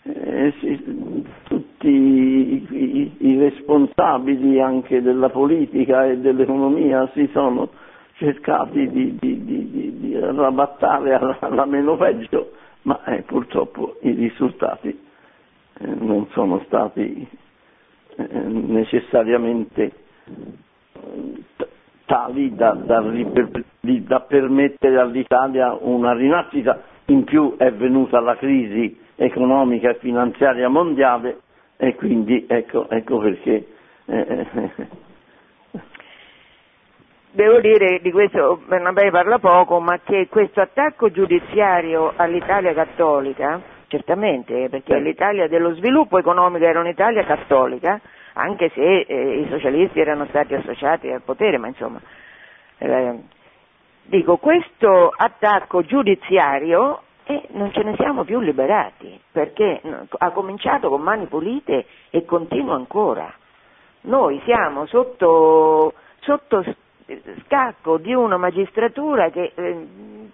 eh, 0.02 0.52
si, 0.60 1.24
tutti 1.44 1.88
i, 1.88 2.66
i, 2.70 3.12
i 3.18 3.38
responsabili 3.38 4.60
anche 4.60 5.02
della 5.02 5.28
politica 5.28 6.06
e 6.06 6.18
dell'economia 6.18 7.08
si 7.12 7.28
sono 7.32 7.68
cercati 8.14 8.88
di, 8.88 9.16
di, 9.18 9.44
di, 9.44 9.98
di 10.00 10.18
rabattare 10.18 11.14
alla, 11.14 11.36
alla, 11.40 11.66
meno 11.66 11.96
peggio, 11.96 12.52
ma 12.87 13.03
eh, 13.05 13.22
purtroppo 13.22 13.96
i 14.03 14.12
risultati 14.12 14.88
eh, 14.88 15.87
non 15.87 16.27
sono 16.31 16.62
stati 16.66 17.29
eh, 18.16 18.25
necessariamente 18.38 19.92
eh, 20.25 21.42
tali 22.07 22.55
da, 22.55 22.70
da, 22.72 23.01
da, 23.01 24.20
permettere 24.20 24.99
all'Italia 24.99 25.77
una 25.81 26.12
rinascita, 26.14 26.81
in 27.07 27.25
più 27.25 27.57
è 27.57 27.72
venuta 27.72 28.20
la 28.20 28.37
crisi 28.37 28.96
economica 29.16 29.90
e 29.90 29.96
finanziaria 29.96 30.68
mondiale 30.68 31.40
e 31.77 31.94
quindi 31.96 32.46
ecco, 32.49 32.88
ecco 32.88 33.18
perché 33.18 33.66
eh, 34.07 34.46
devo 37.37 37.61
dire, 37.61 38.01
di 38.01 38.11
questo 38.11 38.62
Bernabé 38.66 39.11
parla 39.11 39.38
poco, 39.38 39.79
ma 39.79 40.01
che 40.03 40.27
questo 40.29 40.62
attacco 40.62 41.11
giudiziario 41.11 42.14
all'Italia 42.16 42.72
cattolica, 42.72 43.61
certamente, 43.88 44.70
perché 44.70 44.99
l'Italia 44.99 45.46
dello 45.46 45.75
sviluppo 45.75 46.16
economico 46.16 46.64
era 46.64 46.81
un'Italia 46.81 47.25
cattolica, 47.25 48.01
anche 48.33 48.70
se 48.70 49.01
eh, 49.01 49.40
i 49.40 49.49
socialisti 49.51 50.01
erano 50.01 50.25
stati 50.31 50.55
associati 50.55 51.11
al 51.11 51.20
potere, 51.20 51.59
ma 51.59 51.66
insomma, 51.66 52.01
eh, 52.79 53.18
dico, 54.05 54.38
questo 54.38 55.12
attacco 55.14 55.83
giudiziario 55.83 57.03
eh, 57.27 57.42
non 57.49 57.70
ce 57.72 57.83
ne 57.83 57.96
siamo 57.96 58.25
più 58.25 58.40
liberati, 58.40 59.20
perché 59.31 59.83
ha 60.18 60.31
cominciato 60.31 60.88
con 60.88 61.03
mani 61.03 61.27
pulite 61.27 61.85
e 62.09 62.25
continua 62.25 62.77
ancora. 62.77 63.31
Noi 64.03 64.40
siamo 64.46 64.87
sotto, 64.87 65.92
sotto 66.20 66.64
scacco 67.44 67.98
di 67.98 68.12
una 68.12 68.36
magistratura 68.36 69.30
che, 69.30 69.52
eh, 69.54 69.86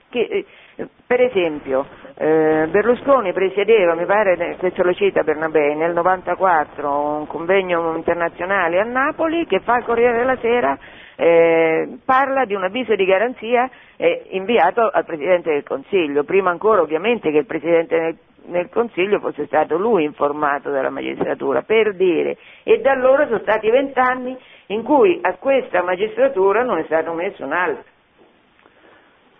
che 0.08 0.46
eh, 0.76 0.88
per 1.06 1.20
esempio 1.20 1.86
eh, 2.14 2.66
Berlusconi 2.70 3.32
presiedeva, 3.32 3.94
mi 3.94 4.06
pare, 4.06 4.56
questo 4.58 4.82
lo 4.82 4.94
cita 4.94 5.22
Bernabé, 5.22 5.74
nel 5.74 5.92
94 5.92 6.90
un 6.90 7.26
convegno 7.26 7.94
internazionale 7.94 8.80
a 8.80 8.84
Napoli 8.84 9.46
che 9.46 9.60
fa 9.60 9.78
il 9.78 9.84
Corriere 9.84 10.18
della 10.18 10.36
Sera, 10.38 10.78
eh, 11.16 11.98
parla 12.04 12.44
di 12.44 12.54
un 12.54 12.64
avviso 12.64 12.94
di 12.94 13.04
garanzia 13.04 13.68
eh, 13.96 14.26
inviato 14.30 14.88
al 14.88 15.04
Presidente 15.04 15.52
del 15.52 15.62
Consiglio, 15.64 16.24
prima 16.24 16.50
ancora 16.50 16.80
ovviamente 16.80 17.30
che 17.30 17.38
il 17.38 17.46
Presidente 17.46 17.98
del 18.00 18.16
nel 18.46 18.68
Consiglio 18.68 19.20
fosse 19.20 19.46
stato 19.46 19.76
lui 19.76 20.04
informato 20.04 20.70
dalla 20.70 20.90
magistratura, 20.90 21.62
per 21.62 21.94
dire, 21.94 22.36
e 22.62 22.80
da 22.80 22.92
allora 22.92 23.26
sono 23.26 23.40
stati 23.40 23.70
vent'anni 23.70 24.36
in 24.66 24.82
cui 24.82 25.18
a 25.22 25.34
questa 25.34 25.82
magistratura 25.82 26.62
non 26.62 26.78
è 26.78 26.84
stato 26.84 27.12
messo 27.12 27.44
un 27.44 27.52
altro. 27.52 27.84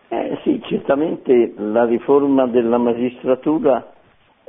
Eh, 0.09 0.39
sì, 0.43 0.61
certamente 0.67 1.55
la 1.57 1.85
riforma 1.85 2.47
della 2.47 2.77
magistratura 2.79 3.93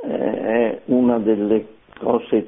eh, 0.02 0.08
è 0.08 0.80
una 0.86 1.18
delle 1.18 1.66
cose 1.98 2.46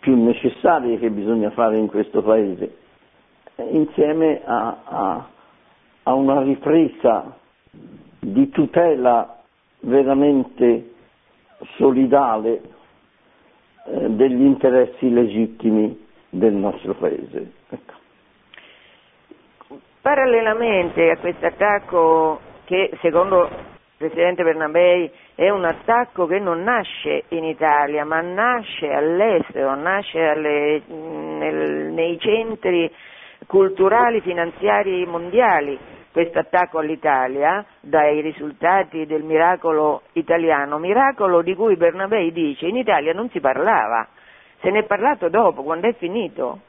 più 0.00 0.22
necessarie 0.22 0.98
che 0.98 1.10
bisogna 1.10 1.50
fare 1.50 1.78
in 1.78 1.86
questo 1.86 2.20
Paese, 2.22 2.76
insieme 3.70 4.42
a, 4.44 4.76
a, 4.84 5.28
a 6.02 6.12
una 6.14 6.42
ripresa 6.42 7.38
di 8.20 8.48
tutela 8.50 9.33
veramente 9.84 10.92
solidale 11.76 12.60
eh, 13.86 14.08
degli 14.10 14.42
interessi 14.42 15.12
legittimi 15.12 16.02
del 16.30 16.54
nostro 16.54 16.94
Paese. 16.94 17.52
Ecco. 17.68 17.92
Parallelamente 20.00 21.10
a 21.10 21.16
questo 21.18 21.46
attacco 21.46 22.40
che 22.64 22.90
secondo 23.00 23.44
il 23.44 24.10
Presidente 24.10 24.42
Bernabei 24.42 25.10
è 25.34 25.48
un 25.50 25.64
attacco 25.64 26.26
che 26.26 26.38
non 26.38 26.62
nasce 26.62 27.24
in 27.28 27.44
Italia 27.44 28.04
ma 28.04 28.20
nasce 28.20 28.90
all'estero, 28.90 29.74
nasce 29.76 30.20
alle, 30.22 30.82
nel, 30.88 31.92
nei 31.92 32.18
centri 32.18 32.90
culturali 33.46 34.20
finanziari 34.20 35.06
mondiali 35.06 35.78
questo 36.14 36.38
attacco 36.38 36.78
all'Italia 36.78 37.66
dai 37.80 38.20
risultati 38.20 39.04
del 39.04 39.24
miracolo 39.24 40.02
italiano, 40.12 40.78
miracolo 40.78 41.42
di 41.42 41.56
cui 41.56 41.74
Bernabei 41.74 42.30
dice 42.30 42.68
in 42.68 42.76
Italia 42.76 43.12
non 43.12 43.28
si 43.30 43.40
parlava, 43.40 44.06
se 44.60 44.70
ne 44.70 44.78
è 44.78 44.84
parlato 44.84 45.28
dopo, 45.28 45.64
quando 45.64 45.88
è 45.88 45.94
finito. 45.94 46.60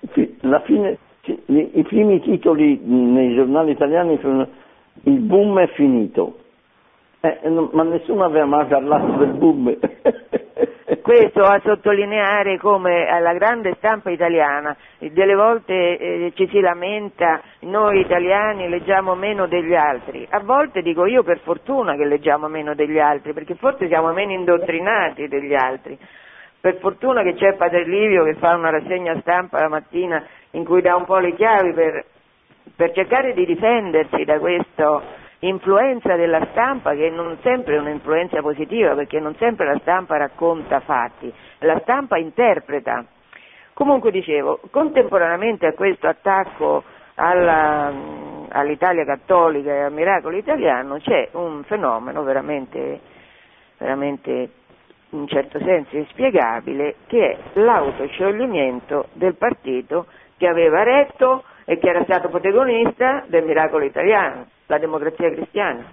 Fine, 0.00 0.98
I 1.46 1.84
primi 1.86 2.20
titoli 2.20 2.80
nei 2.82 3.36
giornali 3.36 3.70
italiani 3.70 4.18
sono 4.20 4.48
il 5.04 5.20
boom 5.20 5.60
è 5.60 5.68
finito, 5.74 6.38
eh, 7.20 7.38
ma 7.70 7.84
nessuno 7.84 8.24
aveva 8.24 8.46
mai 8.46 8.66
parlato 8.66 9.12
del 9.12 9.32
boom. 9.34 9.78
Questo 11.08 11.40
a 11.40 11.58
sottolineare 11.64 12.58
come 12.58 13.06
alla 13.06 13.32
grande 13.32 13.72
stampa 13.78 14.10
italiana 14.10 14.76
delle 14.98 15.34
volte 15.34 15.72
eh, 15.96 16.32
ci 16.34 16.46
si 16.48 16.60
lamenta, 16.60 17.40
noi 17.60 18.00
italiani 18.00 18.68
leggiamo 18.68 19.14
meno 19.14 19.46
degli 19.46 19.74
altri, 19.74 20.26
a 20.28 20.40
volte 20.40 20.82
dico 20.82 21.06
io 21.06 21.22
per 21.22 21.38
fortuna 21.38 21.96
che 21.96 22.04
leggiamo 22.04 22.46
meno 22.48 22.74
degli 22.74 22.98
altri, 22.98 23.32
perché 23.32 23.54
forse 23.54 23.86
siamo 23.86 24.12
meno 24.12 24.32
indottrinati 24.32 25.28
degli 25.28 25.54
altri. 25.54 25.96
Per 26.60 26.76
fortuna 26.76 27.22
che 27.22 27.36
c'è 27.36 27.54
Padre 27.54 27.86
Livio 27.86 28.24
che 28.24 28.34
fa 28.34 28.54
una 28.54 28.68
rassegna 28.68 29.18
stampa 29.20 29.60
la 29.60 29.68
mattina 29.68 30.22
in 30.50 30.64
cui 30.66 30.82
dà 30.82 30.94
un 30.94 31.06
po' 31.06 31.20
le 31.20 31.34
chiavi 31.34 31.72
per, 31.72 32.04
per 32.76 32.92
cercare 32.92 33.32
di 33.32 33.46
difendersi 33.46 34.24
da 34.24 34.38
questo 34.38 35.02
influenza 35.40 36.16
della 36.16 36.46
stampa 36.50 36.94
che 36.94 37.10
non 37.10 37.38
sempre 37.42 37.76
è 37.76 37.78
un'influenza 37.78 38.40
positiva 38.40 38.94
perché 38.94 39.20
non 39.20 39.34
sempre 39.36 39.66
la 39.66 39.78
stampa 39.80 40.16
racconta 40.16 40.80
fatti, 40.80 41.32
la 41.58 41.78
stampa 41.82 42.18
interpreta. 42.18 43.04
Comunque 43.72 44.10
dicevo, 44.10 44.60
contemporaneamente 44.70 45.66
a 45.66 45.72
questo 45.72 46.08
attacco 46.08 46.82
alla, 47.14 47.92
all'Italia 48.48 49.04
cattolica 49.04 49.70
e 49.70 49.82
al 49.82 49.92
miracolo 49.92 50.36
italiano 50.36 50.98
c'è 50.98 51.28
un 51.32 51.62
fenomeno 51.64 52.22
veramente, 52.24 53.00
veramente 53.78 54.30
in 55.10 55.20
un 55.20 55.28
certo 55.28 55.58
senso 55.60 55.96
inspiegabile 55.96 56.96
che 57.06 57.30
è 57.30 57.38
l'autoscioglimento 57.60 59.08
del 59.12 59.36
partito 59.36 60.06
che 60.36 60.48
aveva 60.48 60.82
retto 60.82 61.44
e 61.64 61.78
che 61.78 61.88
era 61.88 62.02
stato 62.04 62.28
protagonista 62.28 63.24
del 63.26 63.44
miracolo 63.44 63.84
italiano, 63.84 64.46
la 64.68 64.78
democrazia 64.78 65.30
cristiana. 65.30 65.92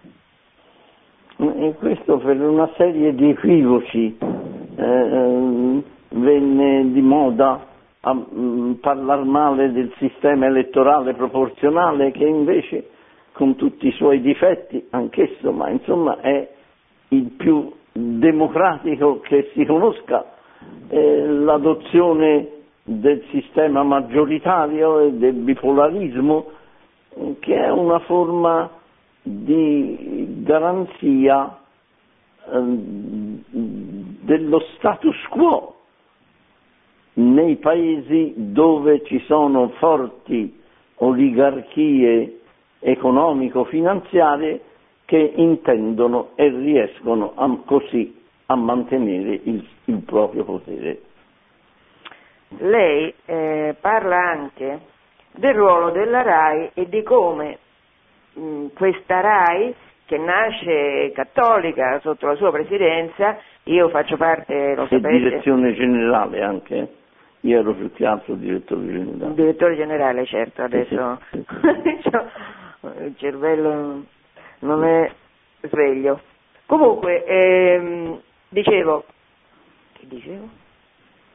E 1.38 1.76
questo 1.80 2.18
per 2.20 2.40
una 2.40 2.70
serie 2.78 3.14
di 3.14 3.30
equivoci 3.32 4.16
eh, 4.78 4.84
ehm, 4.84 5.84
venne 6.12 6.92
di 6.92 7.02
moda 7.02 7.66
a 8.02 8.14
mm, 8.14 8.74
parlare 8.74 9.24
male 9.24 9.72
del 9.72 9.92
sistema 9.98 10.46
elettorale 10.46 11.14
proporzionale 11.14 12.12
che 12.12 12.24
invece 12.26 12.90
con 13.34 13.56
tutti 13.56 13.88
i 13.88 13.92
suoi 13.92 14.22
difetti, 14.22 14.88
anch'esso, 14.92 15.52
ma 15.52 15.70
insomma 15.70 16.20
è 16.22 16.48
il 17.10 17.32
più 17.36 17.70
democratico 17.92 19.20
che 19.20 19.52
si 19.54 19.66
conosca, 19.66 20.26
eh, 20.88 21.26
l'adozione 21.28 22.50
del 22.84 23.24
sistema 23.32 23.84
maggioritario 23.84 25.00
e 25.00 25.12
del 25.14 25.34
bipolarismo, 25.34 26.46
che 27.40 27.56
è 27.56 27.70
una 27.70 28.00
forma 28.00 28.70
di 29.22 30.28
garanzia 30.44 31.58
eh, 32.48 32.60
dello 33.50 34.60
status 34.76 35.16
quo 35.30 35.76
nei 37.14 37.56
paesi 37.58 38.34
dove 38.36 39.04
ci 39.06 39.20
sono 39.26 39.70
forti 39.78 40.62
oligarchie 40.96 42.40
economico-finanziarie 42.80 44.62
che 45.06 45.34
intendono 45.36 46.32
e 46.36 46.50
riescono 46.50 47.34
a, 47.36 47.58
così 47.66 48.22
a 48.48 48.56
mantenere 48.56 49.40
il, 49.44 49.66
il, 49.86 49.98
proprio 50.02 50.44
potere. 50.44 51.02
Lei 52.58 53.14
eh, 53.26 53.76
parla 53.80 54.18
anche 54.18 54.80
del 55.38 55.54
ruolo 55.54 55.92
della 55.92 56.22
RAI 56.22 56.72
e 56.74 56.88
di 56.88 57.04
come 57.04 57.58
mh, 58.34 58.68
questa 58.76 59.20
RAI, 59.22 59.74
che 60.06 60.18
nasce 60.18 61.12
cattolica 61.14 62.00
sotto 62.02 62.28
la 62.28 62.36
sua 62.36 62.52
presidenza, 62.52 63.38
io 63.64 63.90
faccio 63.90 64.18
parte, 64.18 64.76
lo 64.76 64.88
sapete... 64.88 65.10
direzione 65.10 65.74
generale 65.74 66.42
anche? 66.44 66.90
Io 67.42 67.60
ero 67.60 67.74
più 67.74 67.92
che 67.94 68.06
altro 68.06 68.36
direttore 68.36 68.86
generale. 68.86 69.34
Direttore 69.34 69.76
generale, 69.76 70.26
certo, 70.26 70.64
adesso 70.64 71.20
sì, 71.32 71.46
sì. 71.46 72.10
il 73.04 73.16
cervello 73.18 74.04
non 74.60 74.84
è 74.84 75.12
sveglio. 75.62 76.22
Comunque, 76.66 77.24
ehm, 77.24 78.20
dicevo, 78.50 79.06
che 79.94 80.08
dicevo? 80.08 80.50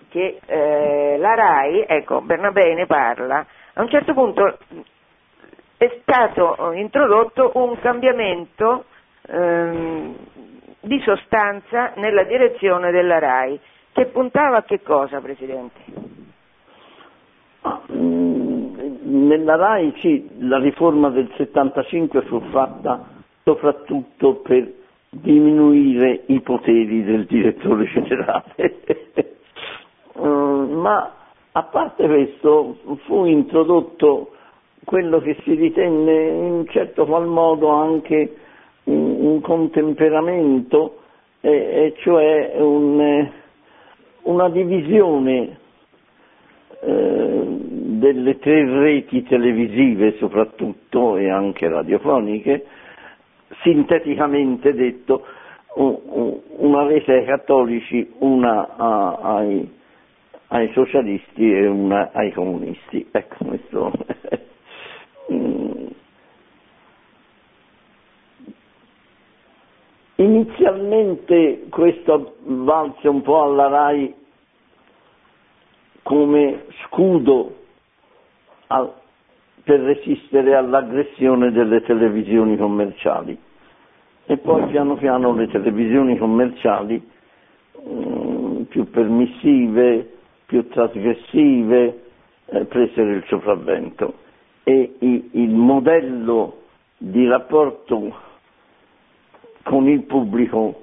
Che 0.09 0.40
eh, 0.44 1.16
la 1.18 1.34
RAI, 1.34 1.84
ecco, 1.86 2.20
Bernabé 2.20 2.74
ne 2.74 2.86
parla, 2.86 3.46
a 3.75 3.83
un 3.83 3.89
certo 3.89 4.12
punto 4.14 4.59
è 5.77 6.01
stato 6.03 6.73
introdotto 6.73 7.53
un 7.55 7.79
cambiamento 7.81 8.85
ehm, 9.27 10.16
di 10.81 11.01
sostanza 11.01 11.93
nella 11.97 12.25
direzione 12.25 12.91
della 12.91 13.18
RAI 13.18 13.59
che 13.93 14.07
puntava 14.07 14.59
a 14.59 14.62
che 14.62 14.83
cosa, 14.83 15.21
Presidente? 15.21 15.81
Ah, 17.62 17.81
mm, 17.93 19.27
nella 19.27 19.57
RAI 19.57 19.95
sì, 20.01 20.29
la 20.41 20.59
riforma 20.59 21.11
del 21.11 21.31
75 21.37 22.23
fu 22.23 22.41
fatta 22.51 23.07
soprattutto 23.43 24.37
per 24.37 24.71
diminuire 25.11 26.23
i 26.27 26.41
poteri 26.41 27.03
del 27.05 27.27
direttore 27.27 27.85
generale. 27.87 28.77
Mm, 30.18 30.73
ma 30.81 31.14
a 31.53 31.62
parte 31.64 32.07
questo 32.07 32.76
fu 33.05 33.24
introdotto 33.24 34.32
quello 34.84 35.20
che 35.20 35.36
si 35.42 35.55
ritenne 35.55 36.28
in 36.28 36.64
certo 36.68 37.05
qual 37.07 37.26
modo 37.26 37.68
anche 37.68 38.36
un, 38.84 39.16
un 39.26 39.40
contemperamento, 39.40 40.98
e, 41.40 41.51
e 41.51 41.94
cioè 41.98 42.55
un, 42.57 43.28
una 44.22 44.48
divisione 44.48 45.59
eh, 46.82 47.42
delle 48.01 48.38
tre 48.38 48.64
reti 48.80 49.22
televisive 49.24 50.16
soprattutto 50.18 51.16
e 51.16 51.28
anche 51.30 51.68
radiofoniche, 51.68 52.66
sinteticamente 53.62 54.72
detto 54.74 55.24
una 55.74 56.84
rete 56.86 57.12
ai 57.12 57.24
cattolici, 57.24 58.11
una 58.18 58.76
ai, 59.22 59.70
ai 60.53 60.70
socialisti 60.72 61.53
e 61.53 61.66
una 61.66 62.11
ai 62.12 62.32
comunisti. 62.32 63.07
Ecco, 63.11 63.44
questo 63.44 63.92
mm. 65.32 65.86
Inizialmente 70.16 71.66
questo 71.70 72.36
valse 72.42 73.09
un 73.09 73.22
po' 73.22 73.42
alla 73.42 73.68
RAI 73.68 74.14
come 76.03 76.64
scudo 76.84 77.55
a, 78.66 78.92
per 79.64 79.80
resistere 79.80 80.55
all'aggressione 80.55 81.53
delle 81.53 81.80
televisioni 81.82 82.59
commerciali 82.59 83.38
e 84.26 84.36
poi 84.36 84.66
piano 84.66 84.96
piano 84.96 85.32
le 85.32 85.48
televisioni 85.48 86.18
commerciali 86.18 87.03
mh, 87.82 88.62
più 88.68 88.90
permissive, 88.90 90.18
più 90.51 90.66
trasgressive 90.66 92.03
eh, 92.46 92.64
presero 92.64 93.11
il 93.12 93.22
sopravvento 93.28 94.14
e 94.64 94.96
i, 94.98 95.28
il 95.34 95.51
modello 95.51 96.62
di 96.98 97.24
rapporto 97.28 98.12
con 99.62 99.86
il 99.88 100.03
pubblico 100.03 100.82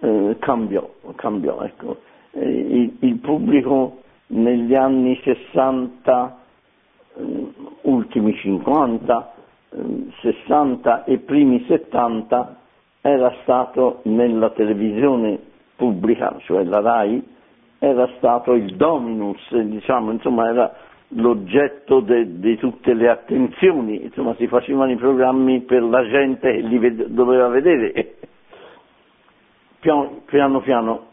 eh, 0.00 0.36
cambiò, 0.38 0.86
cambiò 1.16 1.62
ecco. 1.62 1.96
eh, 2.32 2.46
il, 2.46 2.96
il, 3.00 3.16
pubblico 3.20 4.02
negli 4.26 4.74
anni 4.74 5.18
60, 5.24 6.38
eh, 7.16 7.52
ultimi 7.84 8.34
50, 8.34 9.32
60 10.20 11.04
eh, 11.06 11.12
e 11.14 11.18
primi 11.20 11.64
70 11.66 12.56
era 13.00 13.34
stato 13.44 14.00
nella 14.02 14.50
televisione 14.50 15.38
pubblica, 15.74 16.36
cioè 16.40 16.64
la 16.64 16.80
RAI, 16.80 17.36
era 17.78 18.08
stato 18.16 18.52
il 18.54 18.74
dominus, 18.76 19.54
diciamo, 19.56 20.10
insomma 20.10 20.48
era 20.48 20.74
l'oggetto 21.12 22.00
di 22.00 22.56
tutte 22.58 22.92
le 22.92 23.08
attenzioni, 23.08 24.02
insomma 24.04 24.34
si 24.34 24.46
facevano 24.46 24.90
i 24.90 24.96
programmi 24.96 25.60
per 25.62 25.82
la 25.82 26.06
gente 26.08 26.50
che 26.52 26.60
li 26.60 26.78
ved- 26.78 27.06
doveva 27.06 27.48
vedere. 27.48 28.16
Piano, 29.80 30.22
piano 30.26 30.60
piano 30.60 31.06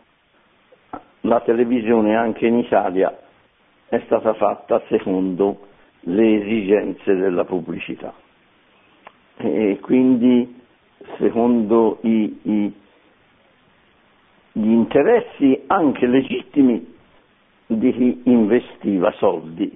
la 1.22 1.40
televisione 1.42 2.16
anche 2.16 2.48
in 2.48 2.58
Italia 2.58 3.16
è 3.88 4.02
stata 4.06 4.34
fatta 4.34 4.82
secondo 4.90 5.68
le 6.02 6.42
esigenze 6.42 7.16
della 7.16 7.46
pubblicità 7.46 8.14
e 9.38 9.80
quindi 9.82 10.62
secondo 11.18 12.00
i, 12.02 12.40
i, 12.44 12.74
gli 14.58 14.72
interessi 14.72 15.64
anche 15.68 16.06
legittimi 16.08 16.94
di 17.66 17.92
chi 17.92 18.22
investiva 18.26 19.12
soldi 19.18 19.70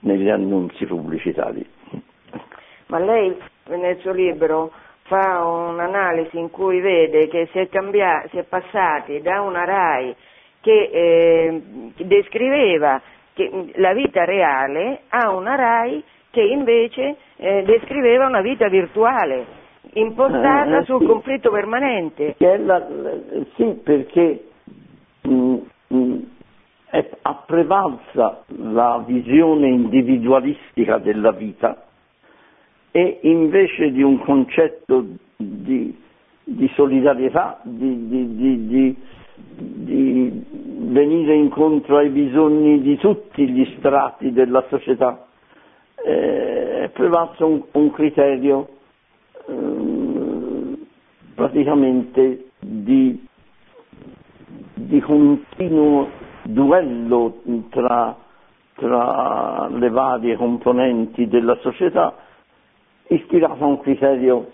negli 0.00 0.28
annunzi 0.28 0.84
pubblicitari. 0.84 1.66
Ma 2.88 2.98
lei 2.98 3.34
nel 3.68 3.96
suo 4.00 4.12
libro 4.12 4.70
fa 5.04 5.42
un'analisi 5.44 6.38
in 6.38 6.50
cui 6.50 6.80
vede 6.80 7.28
che 7.28 7.48
si 7.52 7.58
è, 7.58 7.68
cambiati, 7.70 8.28
si 8.28 8.36
è 8.36 8.42
passati 8.42 9.22
da 9.22 9.40
una 9.40 9.64
RAI 9.64 10.14
che 10.60 10.90
eh, 10.92 11.62
descriveva 12.04 13.00
che, 13.32 13.50
la 13.76 13.94
vita 13.94 14.24
reale 14.24 15.04
a 15.08 15.30
una 15.30 15.54
RAI 15.54 16.04
che 16.30 16.42
invece 16.42 17.16
eh, 17.36 17.62
descriveva 17.62 18.26
una 18.26 18.42
vita 18.42 18.68
virtuale, 18.68 19.46
impostata 19.94 20.78
eh, 20.78 20.84
sul 20.84 21.00
sì. 21.00 21.06
conflitto 21.06 21.50
permanente. 21.50 22.34
La, 22.38 22.86
sì, 23.56 23.80
perché 23.82 24.44
mh, 25.22 25.30
mm, 25.30 25.54
mh, 25.88 25.96
mm, 25.96 26.18
è, 26.90 27.10
ha 27.22 27.34
prevalsa 27.46 28.44
la 28.56 29.02
visione 29.06 29.68
individualistica 29.68 30.98
della 30.98 31.32
vita 31.32 31.84
e 32.90 33.18
invece 33.22 33.90
di 33.92 34.02
un 34.02 34.18
concetto 34.20 35.04
di, 35.36 35.96
di 36.42 36.70
solidarietà, 36.74 37.60
di, 37.62 38.08
di, 38.08 38.96
venire 40.90 41.34
incontro 41.34 41.98
ai 41.98 42.08
bisogni 42.08 42.80
di 42.80 42.96
tutti 42.96 43.48
gli 43.48 43.74
strati 43.76 44.32
della 44.32 44.64
società. 44.68 45.26
Eh, 46.04 46.84
è 46.84 46.88
prevalso 46.88 47.46
un, 47.46 47.62
un 47.72 47.90
criterio 47.92 48.77
eh, 49.48 50.78
praticamente 51.34 52.50
di, 52.58 53.26
di 54.74 55.00
continuo 55.00 56.08
duello 56.44 57.42
tra, 57.70 58.16
tra 58.74 59.68
le 59.68 59.88
varie 59.90 60.36
componenti 60.36 61.28
della 61.28 61.56
società, 61.60 62.14
ispirato 63.08 63.62
a 63.64 63.66
un 63.66 63.80
criterio 63.80 64.50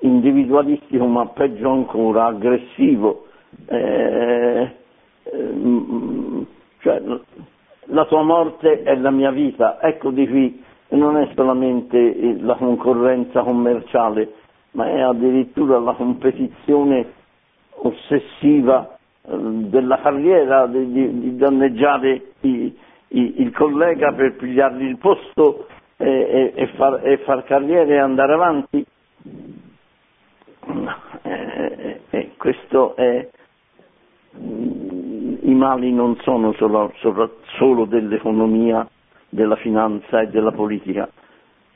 individualistico 0.00 1.06
ma 1.06 1.26
peggio 1.26 1.70
ancora 1.70 2.26
aggressivo. 2.26 3.26
Eh, 3.66 4.74
eh, 5.24 6.46
cioè, 6.78 7.02
la 7.86 8.04
tua 8.06 8.22
morte 8.22 8.82
è 8.82 8.94
la 8.96 9.10
mia 9.10 9.30
vita, 9.30 9.80
ecco 9.82 10.10
di 10.10 10.28
qui 10.28 10.64
non 10.96 11.16
è 11.16 11.28
solamente 11.34 12.36
la 12.40 12.54
concorrenza 12.54 13.42
commerciale, 13.42 14.32
ma 14.72 14.86
è 14.88 15.00
addirittura 15.00 15.78
la 15.78 15.92
competizione 15.92 17.12
ossessiva 17.82 18.96
eh, 19.22 19.36
della 19.36 20.00
carriera, 20.00 20.66
di, 20.66 20.90
di, 20.92 21.20
di 21.20 21.36
danneggiare 21.36 22.32
i, 22.40 22.76
i, 23.08 23.40
il 23.42 23.52
collega 23.52 24.12
per 24.12 24.36
pigliargli 24.36 24.84
il 24.84 24.98
posto 24.98 25.66
e, 25.96 26.08
e, 26.08 26.52
e, 26.54 26.66
far, 26.76 27.00
e 27.06 27.18
far, 27.18 27.44
carriera 27.44 27.92
e 27.92 27.98
andare 27.98 28.32
avanti. 28.32 28.84
Eh, 31.22 32.00
eh, 32.10 32.30
questo 32.36 32.96
è, 32.96 33.28
i 34.38 35.54
mali 35.54 35.92
non 35.92 36.16
sono 36.22 36.52
solo, 36.54 36.92
solo 37.58 37.84
dell'economia, 37.84 38.86
della 39.30 39.56
finanza 39.56 40.20
e 40.20 40.28
della 40.28 40.52
politica, 40.52 41.08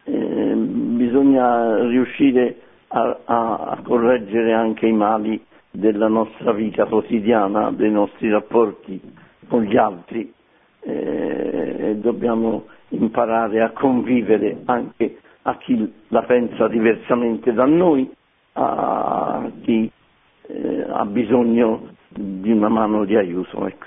eh, 0.04 0.54
bisogna 0.54 1.78
riuscire 1.86 2.56
a, 2.88 3.18
a, 3.24 3.54
a, 3.70 3.80
correggere 3.82 4.52
anche 4.52 4.86
i 4.86 4.92
mali 4.92 5.42
della 5.70 6.08
nostra 6.08 6.52
vita 6.52 6.84
quotidiana, 6.84 7.70
dei 7.72 7.90
nostri 7.90 8.30
rapporti 8.30 9.00
con 9.48 9.62
gli 9.62 9.76
altri 9.76 10.32
eh, 10.80 11.76
e 11.78 11.96
dobbiamo 11.96 12.66
imparare 12.90 13.62
a 13.62 13.70
convivere 13.70 14.58
anche 14.66 15.18
a 15.42 15.56
chi 15.58 15.92
la 16.08 16.22
pensa 16.22 16.68
diversamente 16.68 17.52
da 17.52 17.64
noi, 17.66 18.10
a 18.52 19.50
chi 19.62 19.90
eh, 20.46 20.86
ha 20.88 21.04
bisogno 21.06 21.88
di 22.08 22.50
una 22.50 22.68
mano 22.68 23.04
di 23.04 23.16
aiuto. 23.16 23.66
Ecco. 23.66 23.86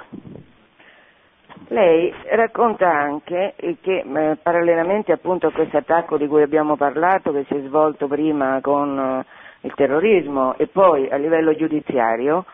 Lei 1.69 2.13
racconta 2.29 2.89
anche 2.89 3.53
che 3.81 4.03
eh, 4.05 4.37
parallelamente 4.41 5.11
appunto 5.11 5.47
a 5.47 5.51
questo 5.51 5.77
attacco 5.77 6.17
di 6.17 6.25
cui 6.25 6.41
abbiamo 6.41 6.77
parlato, 6.77 7.33
che 7.33 7.43
si 7.45 7.55
è 7.55 7.61
svolto 7.61 8.07
prima 8.07 8.59
con 8.61 8.97
eh, 8.97 9.67
il 9.67 9.73
terrorismo 9.73 10.55
e 10.57 10.67
poi 10.67 11.09
a 11.09 11.17
livello 11.17 11.53
giudiziario, 11.55 12.45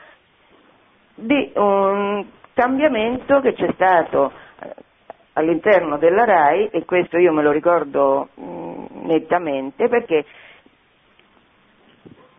di 1.13 1.51
un 1.55 2.25
cambiamento 2.53 3.39
che 3.41 3.53
c'è 3.53 3.71
stato 3.73 4.31
eh, 4.59 4.73
all'interno 5.33 5.97
della 5.97 6.25
RAI 6.25 6.69
e 6.71 6.83
questo 6.85 7.17
io 7.17 7.33
me 7.33 7.43
lo 7.43 7.51
ricordo 7.51 8.29
mh, 8.33 8.43
mm, 8.43 8.85
nettamente 9.05 9.89
perché 9.89 10.25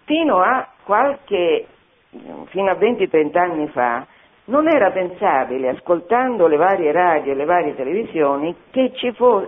fino 0.06 0.40
a 0.40 0.68
qualche 0.82 1.66
fino 2.46 2.70
a 2.70 2.74
20-30 2.74 3.38
anni 3.38 3.68
fa 3.68 4.06
non 4.46 4.68
era 4.68 4.90
pensabile, 4.90 5.70
ascoltando 5.70 6.46
le 6.46 6.56
varie 6.56 6.92
radio 6.92 7.32
e 7.32 7.34
le 7.34 7.44
varie 7.44 7.74
televisioni, 7.74 8.54
che 8.70 8.92
ci, 8.94 9.12
fo- 9.12 9.46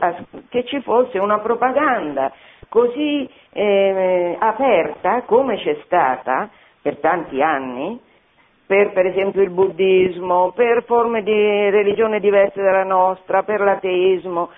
che 0.49 0.65
ci 0.65 0.81
fosse 0.81 1.19
una 1.19 1.39
propaganda 1.41 2.33
così 2.69 3.29
eh, 3.53 4.37
aperta 4.39 5.23
come 5.23 5.57
c'è 5.59 5.79
stata 5.85 6.49
per 6.81 6.99
tanti 6.99 7.43
anni, 7.43 8.01
per 8.67 8.93
per 8.93 9.07
esempio 9.07 9.43
il 9.43 9.51
buddismo, 9.51 10.53
per 10.53 10.85
forme 10.85 11.23
di 11.23 11.33
religione 11.71 12.19
diverse 12.19 12.61
dalla 12.61 12.85
nostra, 12.85 13.43
per 13.43 13.61
l'ateismo, 13.61 14.51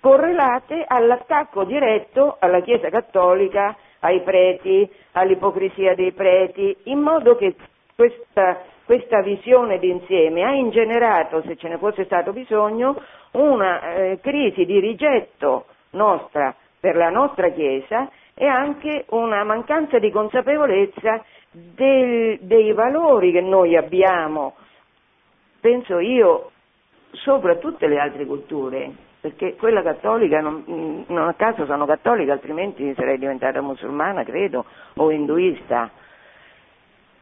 correlate 0.00 0.84
all'attacco 0.86 1.64
diretto 1.64 2.36
alla 2.38 2.60
Chiesa 2.60 2.90
Cattolica, 2.90 3.74
ai 4.00 4.20
preti, 4.20 4.90
all'ipocrisia 5.12 5.94
dei 5.94 6.12
preti, 6.12 6.76
in 6.84 6.98
modo 6.98 7.36
che 7.36 7.54
questa, 7.94 8.62
questa 8.84 9.22
visione 9.22 9.78
d'insieme 9.78 10.44
ha 10.44 10.52
ingenerato, 10.52 11.42
se 11.42 11.56
ce 11.56 11.68
ne 11.68 11.78
fosse 11.78 12.04
stato 12.04 12.32
bisogno, 12.32 13.00
una 13.32 13.94
eh, 13.94 14.18
crisi 14.20 14.64
di 14.64 14.78
rigetto 14.80 15.66
nostra 15.90 16.54
per 16.78 16.96
la 16.96 17.10
nostra 17.10 17.50
Chiesa 17.50 18.10
e 18.34 18.46
anche 18.46 19.04
una 19.10 19.44
mancanza 19.44 19.98
di 19.98 20.10
consapevolezza 20.10 21.24
del, 21.50 22.38
dei 22.40 22.72
valori 22.72 23.32
che 23.32 23.40
noi 23.40 23.76
abbiamo, 23.76 24.54
penso 25.60 25.98
io, 25.98 26.50
sopra 27.12 27.56
tutte 27.56 27.86
le 27.86 27.98
altre 27.98 28.26
culture 28.26 28.92
perché 29.24 29.56
quella 29.56 29.80
cattolica, 29.80 30.40
non, 30.42 31.04
non, 31.08 31.28
a 31.28 31.32
caso 31.32 31.64
sono 31.64 31.86
cattolica, 31.86 32.32
altrimenti 32.34 32.92
sarei 32.94 33.16
diventata 33.16 33.62
musulmana, 33.62 34.22
credo, 34.22 34.66
o 34.96 35.10
induista. 35.10 35.90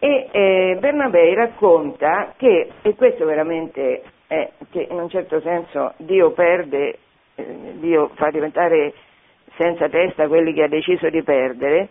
E 0.05 0.27
eh, 0.33 0.77
Bernabei 0.81 1.33
racconta 1.33 2.35
che, 2.37 2.71
e 2.83 2.95
questo 2.97 3.25
veramente 3.25 4.03
è 4.27 4.51
che 4.73 4.89
in 4.91 4.99
un 4.99 5.09
certo 5.09 5.41
senso 5.41 5.93
Dio 5.99 6.33
perde, 6.33 6.99
eh, 7.37 7.47
Dio 7.75 8.11
fa 8.15 8.29
diventare 8.31 8.95
senza 9.57 9.89
testa 9.89 10.27
quelli 10.27 10.55
che 10.55 10.65
ha 10.65 10.69
deciso 10.69 11.09
di 11.09 11.23
perdere, 11.23 11.91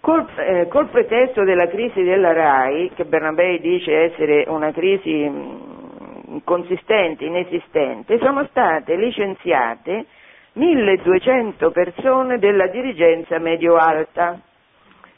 col, 0.00 0.26
eh, 0.38 0.66
col 0.66 0.88
pretesto 0.88 1.44
della 1.44 1.68
crisi 1.68 2.02
della 2.02 2.32
RAI, 2.32 2.90
che 2.96 3.04
Bernabei 3.04 3.60
dice 3.60 4.10
essere 4.10 4.44
una 4.48 4.72
crisi 4.72 5.22
inconsistente, 5.22 7.26
inesistente, 7.26 8.18
sono 8.18 8.44
state 8.46 8.96
licenziate 8.96 10.06
1200 10.54 11.70
persone 11.70 12.40
della 12.40 12.66
dirigenza 12.66 13.38
medio-alta. 13.38 14.40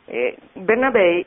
Eh, 0.05 0.37
Bernabei 0.53 1.25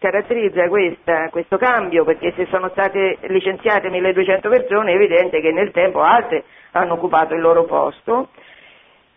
caratterizza 0.00 0.66
questa, 0.68 1.28
questo 1.28 1.58
cambio 1.58 2.04
perché 2.04 2.32
se 2.34 2.46
sono 2.46 2.70
state 2.70 3.18
licenziate 3.28 3.90
1200 3.90 4.48
persone 4.48 4.92
è 4.92 4.94
evidente 4.94 5.40
che 5.42 5.52
nel 5.52 5.70
tempo 5.72 6.00
altre 6.00 6.44
hanno 6.72 6.94
occupato 6.94 7.34
il 7.34 7.42
loro 7.42 7.64
posto. 7.64 8.28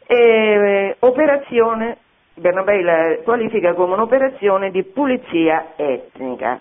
Eh, 0.05 0.97
operazione, 0.99 1.97
Bernabei 2.35 2.83
la 2.83 3.17
qualifica 3.23 3.73
come 3.73 3.93
un'operazione 3.93 4.71
di 4.71 4.83
pulizia 4.83 5.71
etnica. 5.77 6.59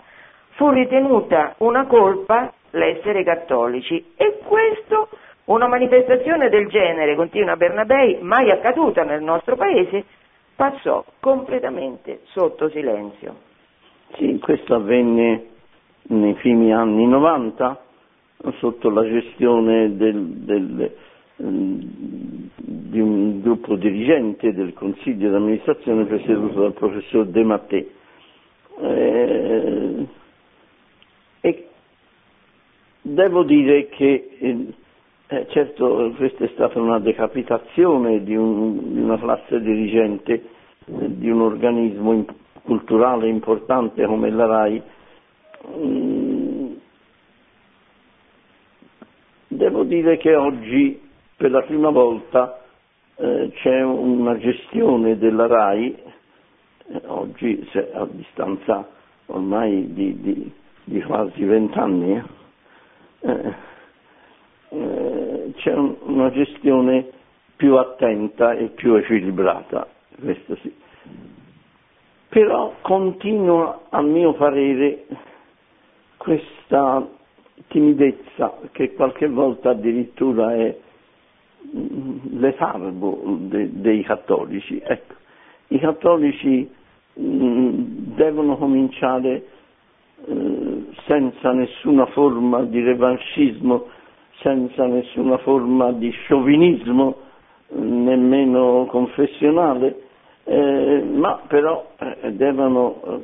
Fu 0.51 0.69
ritenuta 0.69 1.55
una 1.57 1.85
colpa 1.85 2.53
l'essere 2.71 3.23
cattolici 3.25 4.13
e 4.15 4.39
questo, 4.45 5.09
una 5.45 5.67
manifestazione 5.67 6.47
del 6.47 6.69
genere, 6.69 7.15
continua 7.15 7.57
Bernabei, 7.57 8.19
mai 8.21 8.49
accaduta 8.51 9.03
nel 9.03 9.21
nostro 9.21 9.57
paese, 9.57 10.05
passò 10.55 11.03
completamente 11.19 12.21
sotto 12.23 12.69
silenzio. 12.69 13.51
Sì, 14.17 14.37
questo 14.39 14.75
avvenne 14.75 15.45
nei 16.03 16.33
primi 16.35 16.73
anni 16.73 17.05
90 17.07 17.81
sotto 18.59 18.89
la 18.89 19.03
gestione 19.03 19.95
del, 19.95 20.21
del, 20.21 20.91
di 21.37 22.99
un 22.99 23.41
gruppo 23.41 23.75
dirigente 23.75 24.53
del 24.53 24.73
consiglio 24.73 25.29
di 25.29 25.35
amministrazione 25.35 26.05
presieduto 26.05 26.61
dal 26.61 26.73
professor 26.73 27.25
De 27.25 27.43
Mattei. 27.43 27.89
Eh, 28.81 30.07
e 31.41 31.67
Devo 33.05 33.43
dire 33.43 33.87
che 33.89 34.29
eh, 34.39 34.67
eh, 35.27 35.45
certo 35.49 36.13
questa 36.15 36.45
è 36.45 36.49
stata 36.53 36.79
una 36.79 36.99
decapitazione 36.99 38.23
di, 38.23 38.33
un, 38.33 38.93
di 38.93 39.01
una 39.01 39.19
classe 39.19 39.59
dirigente 39.59 40.33
eh, 40.85 41.17
di 41.17 41.29
un 41.29 41.41
organismo 41.41 42.13
in, 42.13 42.25
culturale 42.63 43.27
importante 43.27 44.05
come 44.05 44.29
la 44.29 44.45
RAI. 44.45 44.81
Mm, 45.77 46.73
devo 49.47 49.83
dire 49.83 50.17
che 50.17 50.35
oggi 50.35 50.99
per 51.35 51.51
la 51.51 51.61
prima 51.61 51.89
volta 51.89 52.59
eh, 53.15 53.51
c'è 53.55 53.81
una 53.81 54.37
gestione 54.37 55.17
della 55.17 55.47
RAI, 55.47 55.95
eh, 56.87 57.01
oggi 57.05 57.69
a 57.93 58.07
distanza 58.09 58.87
ormai 59.27 59.93
di, 59.93 60.19
di, 60.21 60.51
di 60.85 61.01
quasi 61.01 61.43
vent'anni, 61.43 62.21
eh, 63.19 63.53
c'è 65.55 65.73
un, 65.73 65.95
una 66.01 66.31
gestione 66.31 67.07
più 67.55 67.75
attenta 67.77 68.53
e 68.53 68.69
più 68.69 68.95
equilibrata, 68.95 69.87
questo 70.19 70.55
sì. 70.57 70.73
Però 72.33 72.73
continua, 72.81 73.81
a 73.91 74.01
mio 74.01 74.33
parere, 74.33 75.05
questa 76.17 77.07
timidezza 77.67 78.57
che 78.71 78.93
qualche 78.95 79.27
volta 79.27 79.69
addirittura 79.69 80.55
è 80.55 80.75
mm, 81.77 82.39
letargo 82.39 83.21
de, 83.37 83.69
dei 83.79 84.01
cattolici. 84.01 84.81
Ecco, 84.83 85.13
I 85.67 85.77
cattolici 85.77 86.67
mh, 87.13 87.23
mm, 87.23 87.69
devono 88.15 88.57
cominciare 88.57 89.45
eh, 90.25 90.85
senza 91.05 91.51
nessuna 91.51 92.07
forma 92.07 92.63
di 92.63 92.81
revanchismo, 92.81 93.85
senza 94.41 94.87
nessuna 94.87 95.37
forma 95.37 95.91
di 95.91 96.09
sciovinismo, 96.09 97.15
nemmeno 97.73 98.87
confessionale, 98.89 100.02
eh, 100.45 101.03
ma 101.03 101.41
però 101.47 101.91
eh, 101.97 102.33
devono 102.33 103.23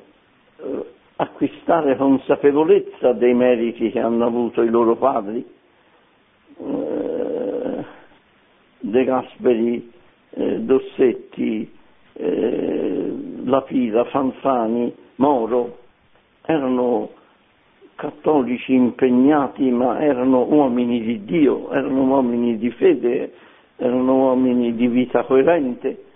eh, 0.58 0.86
acquistare 1.18 1.98
consapevolezza 1.98 3.12
dei 3.14 3.34
meriti 3.34 3.92
che 3.92 4.00
hanno 4.00 4.26
avuto 4.26 4.62
i 4.62 4.70
loro 4.70 4.96
padri. 4.96 5.58
De 8.82 9.04
Gasperi, 9.04 9.92
Dossetti, 10.30 11.72
eh, 12.14 13.14
Lapida, 13.44 14.06
Fanfani, 14.06 14.94
Moro, 15.16 15.78
erano 16.46 17.10
cattolici 17.96 18.74
impegnati, 18.74 19.70
ma 19.70 20.02
erano 20.02 20.44
uomini 20.44 21.02
di 21.02 21.24
Dio, 21.24 21.72
erano 21.72 22.04
uomini 22.04 22.58
di 22.58 22.72
fede, 22.72 23.34
erano 23.78 24.16
uomini 24.16 24.76
di 24.76 24.88
vita 24.88 25.24
coerente 25.24 26.08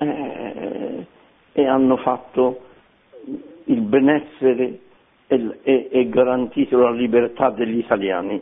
eh, 0.00 1.06
e 1.52 1.66
hanno 1.66 1.96
fatto 1.98 2.60
il 3.64 3.80
benessere 3.82 4.78
e, 5.26 5.58
e, 5.62 5.88
e 5.90 6.08
garantito 6.08 6.78
la 6.78 6.90
libertà 6.90 7.50
degli 7.50 7.78
italiani. 7.78 8.40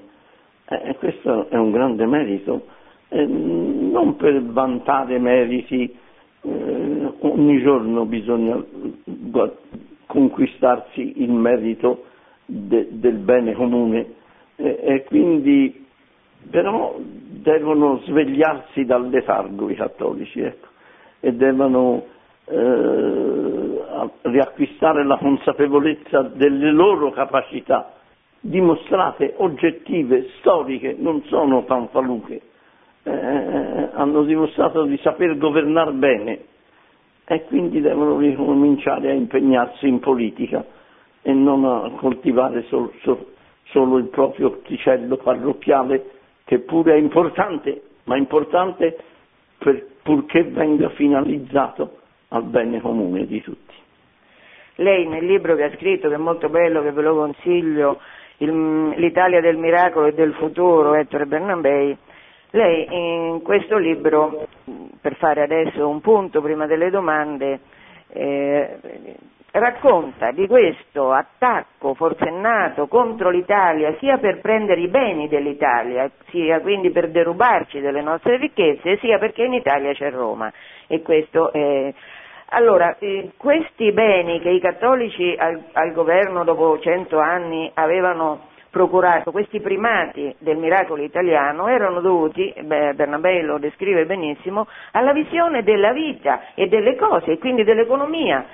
Eh, 0.68 0.94
questo 0.98 1.48
è 1.48 1.56
un 1.56 1.70
grande 1.72 2.06
merito, 2.06 2.66
eh, 3.08 3.24
non 3.26 4.16
per 4.16 4.40
vantare 4.42 5.18
meriti, 5.18 5.94
eh, 6.42 7.12
ogni 7.20 7.60
giorno 7.60 8.04
bisogna 8.04 8.62
conquistarsi 10.06 11.22
il 11.22 11.30
merito 11.30 12.04
de, 12.46 12.86
del 12.90 13.16
bene 13.16 13.54
comune. 13.54 14.14
E 14.60 15.04
quindi 15.06 15.86
però 16.50 16.96
devono 16.98 18.00
svegliarsi 18.04 18.84
dal 18.84 19.08
letargo 19.08 19.68
i 19.70 19.74
cattolici 19.74 20.40
ecco, 20.40 20.66
e 21.20 21.32
devono 21.32 22.04
eh, 22.46 23.80
riacquistare 24.22 25.04
la 25.04 25.16
consapevolezza 25.18 26.22
delle 26.22 26.70
loro 26.72 27.10
capacità. 27.10 27.92
Dimostrate, 28.40 29.34
oggettive, 29.38 30.28
storiche, 30.38 30.94
non 30.98 31.22
sono 31.24 31.62
fanfaluche, 31.62 32.40
eh, 33.02 33.88
hanno 33.92 34.22
dimostrato 34.22 34.84
di 34.84 34.96
saper 34.98 35.36
governare 35.38 35.92
bene 35.92 36.38
e 37.26 37.44
quindi 37.44 37.80
devono 37.80 38.16
ricominciare 38.18 39.10
a 39.10 39.14
impegnarsi 39.14 39.86
in 39.86 39.98
politica 39.98 40.64
e 41.22 41.32
non 41.32 41.64
a 41.64 41.90
coltivare 41.96 42.62
sol, 42.68 42.90
sol, 43.02 43.26
solo 43.64 43.98
il 43.98 44.06
proprio 44.06 44.46
orticello 44.46 45.16
parrocchiale 45.18 46.10
che 46.44 46.60
pure 46.60 46.94
è 46.94 46.96
importante, 46.96 47.82
ma 48.04 48.16
importante 48.16 48.96
per, 49.58 49.86
purché 50.02 50.44
venga 50.44 50.88
finalizzato 50.90 51.98
al 52.28 52.44
bene 52.44 52.80
comune 52.80 53.26
di 53.26 53.42
tutti. 53.42 53.74
Lei 54.76 55.06
nel 55.06 55.26
libro 55.26 55.56
che 55.56 55.64
ha 55.64 55.74
scritto, 55.74 56.08
che 56.08 56.14
è 56.14 56.18
molto 56.18 56.48
bello, 56.48 56.82
che 56.82 56.92
ve 56.92 57.02
lo 57.02 57.16
consiglio, 57.16 58.00
il, 58.38 58.90
L'Italia 58.90 59.40
del 59.40 59.56
miracolo 59.56 60.06
e 60.06 60.14
del 60.14 60.32
futuro, 60.34 60.94
Ettore 60.94 61.26
Bernabei, 61.26 61.96
lei 62.50 62.86
in 62.90 63.42
questo 63.42 63.76
libro, 63.76 64.46
per 65.00 65.16
fare 65.16 65.42
adesso 65.42 65.86
un 65.88 66.00
punto 66.00 66.40
prima 66.40 66.66
delle 66.66 66.90
domande, 66.90 67.60
eh, 68.08 68.78
racconta 69.52 70.30
di 70.30 70.46
questo 70.46 71.10
attacco 71.10 71.94
forsennato 71.94 72.86
contro 72.86 73.30
l'Italia 73.30 73.96
sia 73.98 74.18
per 74.18 74.40
prendere 74.40 74.80
i 74.80 74.88
beni 74.88 75.28
dell'Italia, 75.28 76.10
sia 76.30 76.60
quindi 76.60 76.90
per 76.90 77.10
derubarci 77.10 77.80
delle 77.80 78.02
nostre 78.02 78.36
ricchezze, 78.36 78.98
sia 78.98 79.18
perché 79.18 79.44
in 79.44 79.54
Italia 79.54 79.92
c'è 79.92 80.10
Roma. 80.10 80.52
E 80.86 81.02
questo 81.02 81.52
è... 81.52 81.92
Allora, 82.50 82.96
eh, 82.98 83.32
questi 83.36 83.92
beni 83.92 84.40
che 84.40 84.48
i 84.48 84.60
cattolici 84.60 85.34
al, 85.38 85.64
al 85.72 85.92
governo 85.92 86.44
dopo 86.44 86.78
cento 86.80 87.18
anni 87.18 87.70
avevano 87.74 88.46
procurato, 88.70 89.32
questi 89.32 89.60
primati 89.60 90.34
del 90.38 90.56
miracolo 90.56 91.02
italiano 91.02 91.68
erano 91.68 92.00
dovuti, 92.00 92.54
beh, 92.58 92.94
Bernabé 92.94 93.42
lo 93.42 93.58
descrive 93.58 94.06
benissimo, 94.06 94.66
alla 94.92 95.12
visione 95.12 95.62
della 95.62 95.92
vita 95.92 96.54
e 96.54 96.68
delle 96.68 96.94
cose 96.96 97.32
e 97.32 97.38
quindi 97.38 97.64
dell'economia 97.64 98.46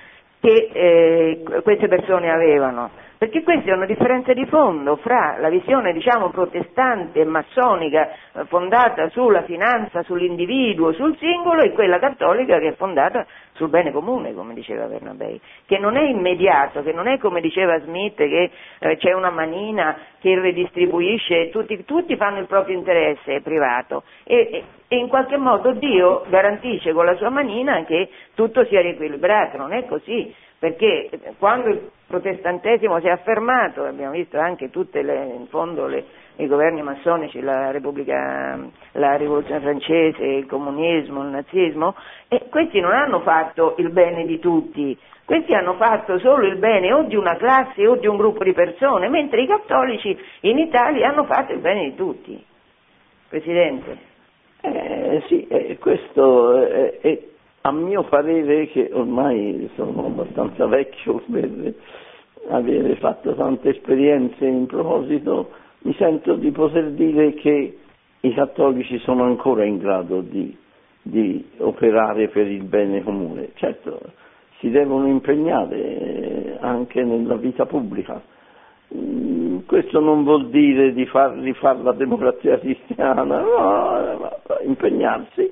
che 0.44 0.68
eh, 0.74 1.42
queste 1.62 1.88
persone 1.88 2.30
avevano, 2.30 2.90
perché 3.24 3.42
questa 3.42 3.70
è 3.70 3.74
una 3.74 3.86
differenza 3.86 4.34
di 4.34 4.44
fondo 4.44 4.96
fra 4.96 5.38
la 5.38 5.48
visione 5.48 5.94
diciamo, 5.94 6.28
protestante 6.28 7.20
e 7.20 7.24
massonica 7.24 8.10
eh, 8.10 8.44
fondata 8.48 9.08
sulla 9.08 9.44
finanza, 9.44 10.02
sull'individuo, 10.02 10.92
sul 10.92 11.16
singolo 11.16 11.62
e 11.62 11.72
quella 11.72 11.98
cattolica 11.98 12.58
che 12.58 12.68
è 12.68 12.74
fondata 12.74 13.26
sul 13.54 13.70
bene 13.70 13.92
comune, 13.92 14.34
come 14.34 14.52
diceva 14.52 14.84
Bernabei, 14.84 15.40
che 15.64 15.78
non 15.78 15.96
è 15.96 16.02
immediato, 16.02 16.82
che 16.82 16.92
non 16.92 17.06
è 17.06 17.16
come 17.16 17.40
diceva 17.40 17.80
Smith 17.80 18.16
che 18.16 18.50
eh, 18.78 18.96
c'è 18.98 19.14
una 19.14 19.30
manina 19.30 19.96
che 20.20 20.38
redistribuisce, 20.38 21.48
tutti, 21.48 21.82
tutti 21.86 22.16
fanno 22.16 22.40
il 22.40 22.46
proprio 22.46 22.76
interesse 22.76 23.40
privato 23.40 24.02
e, 24.24 24.36
e, 24.36 24.64
e, 24.86 24.96
in 24.98 25.08
qualche 25.08 25.38
modo 25.38 25.72
Dio 25.72 26.24
garantisce 26.28 26.92
con 26.92 27.06
la 27.06 27.14
sua 27.14 27.30
manina 27.30 27.84
che 27.84 28.10
tutto 28.34 28.66
sia 28.66 28.82
riequilibrato, 28.82 29.56
non 29.56 29.72
è 29.72 29.86
così, 29.86 30.34
perché 30.64 31.10
quando 31.36 31.68
il 31.68 31.90
protestantesimo 32.06 32.98
si 33.00 33.06
è 33.06 33.10
affermato, 33.10 33.84
abbiamo 33.84 34.12
visto 34.12 34.38
anche 34.38 34.70
tutte 34.70 35.02
le, 35.02 35.26
in 35.36 35.46
fondo 35.48 35.86
le, 35.86 36.04
i 36.36 36.46
governi 36.46 36.80
massonici, 36.80 37.42
la, 37.42 37.70
la 37.70 39.16
rivoluzione 39.16 39.60
francese, 39.60 40.24
il 40.24 40.46
comunismo, 40.46 41.20
il 41.20 41.28
nazismo, 41.28 41.94
questi 42.48 42.80
non 42.80 42.92
hanno 42.92 43.20
fatto 43.20 43.74
il 43.76 43.90
bene 43.90 44.24
di 44.24 44.38
tutti, 44.38 44.98
questi 45.26 45.52
hanno 45.52 45.74
fatto 45.74 46.18
solo 46.18 46.46
il 46.46 46.56
bene 46.56 46.94
o 46.94 47.02
di 47.02 47.16
una 47.16 47.36
classe 47.36 47.86
o 47.86 47.96
di 47.96 48.06
un 48.06 48.16
gruppo 48.16 48.42
di 48.42 48.54
persone, 48.54 49.10
mentre 49.10 49.42
i 49.42 49.46
cattolici 49.46 50.18
in 50.40 50.56
Italia 50.56 51.10
hanno 51.10 51.24
fatto 51.24 51.52
il 51.52 51.58
bene 51.58 51.90
di 51.90 51.94
tutti. 51.94 52.42
Presidente. 53.28 53.98
Eh, 54.62 55.22
sì, 55.26 55.46
eh, 55.46 55.76
questo 55.76 56.56
è, 56.66 57.00
è, 57.00 57.18
a 57.66 57.72
mio 57.72 58.02
parere, 58.04 58.66
che 58.68 58.90
ormai 58.92 59.70
sono 59.74 60.04
abbastanza 60.04 60.66
vecchio 60.66 61.22
per 61.30 61.74
avere 62.50 62.96
fatto 62.96 63.34
tante 63.34 63.70
esperienze 63.70 64.44
in 64.44 64.66
proposito, 64.66 65.48
mi 65.80 65.94
sento 65.94 66.34
di 66.34 66.50
poter 66.50 66.90
dire 66.90 67.32
che 67.32 67.78
i 68.20 68.34
cattolici 68.34 68.98
sono 68.98 69.24
ancora 69.24 69.64
in 69.64 69.78
grado 69.78 70.20
di, 70.20 70.54
di 71.00 71.42
operare 71.58 72.28
per 72.28 72.46
il 72.48 72.64
bene 72.64 73.02
comune. 73.02 73.52
Certo, 73.54 73.98
si 74.58 74.68
devono 74.68 75.06
impegnare 75.06 75.76
eh, 75.78 76.56
anche 76.60 77.02
nella 77.02 77.36
vita 77.36 77.64
pubblica. 77.64 78.20
Mm, 78.94 79.60
questo 79.64 80.00
non 80.00 80.22
vuol 80.22 80.50
dire 80.50 80.92
di 80.92 81.06
far 81.06 81.32
rifare 81.38 81.82
la 81.82 81.92
democrazia 81.92 82.58
cristiana, 82.60 83.22
no, 83.24 84.30
impegnarsi 84.66 85.50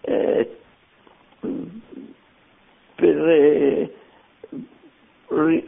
eh, 0.00 0.56
per 2.94 3.28
eh, 3.28 3.92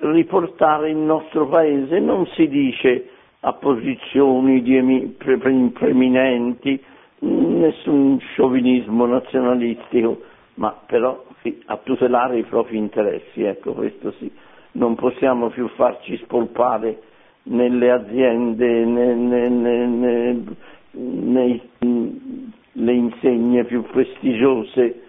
riportare 0.01 0.91
il 0.91 0.97
nostro 0.97 1.49
paese, 1.49 1.99
non 1.99 2.27
si 2.35 2.47
dice 2.49 3.09
a 3.41 3.53
posizioni 3.55 4.63
di 4.63 5.15
preeminenti, 5.19 6.83
nessun 7.19 8.19
sciovinismo 8.21 9.07
nazionalistico, 9.07 10.21
ma 10.55 10.71
però 10.87 11.25
a 11.67 11.77
tutelare 11.79 12.39
i 12.39 12.45
propri 12.45 12.77
interessi, 12.79 13.43
ecco 13.43 13.73
questo 13.73 14.13
sì. 14.19 14.31
Non 14.73 14.95
possiamo 14.97 15.49
più 15.51 15.69
farci 15.69 16.17
spolpare 16.19 17.01
nelle 17.45 17.91
aziende, 17.91 18.85
ne, 18.85 19.15
ne, 19.15 19.49
ne, 19.49 20.45
nelle 20.93 22.93
insegne 22.93 23.65
più 23.65 23.83
prestigiose 23.83 25.04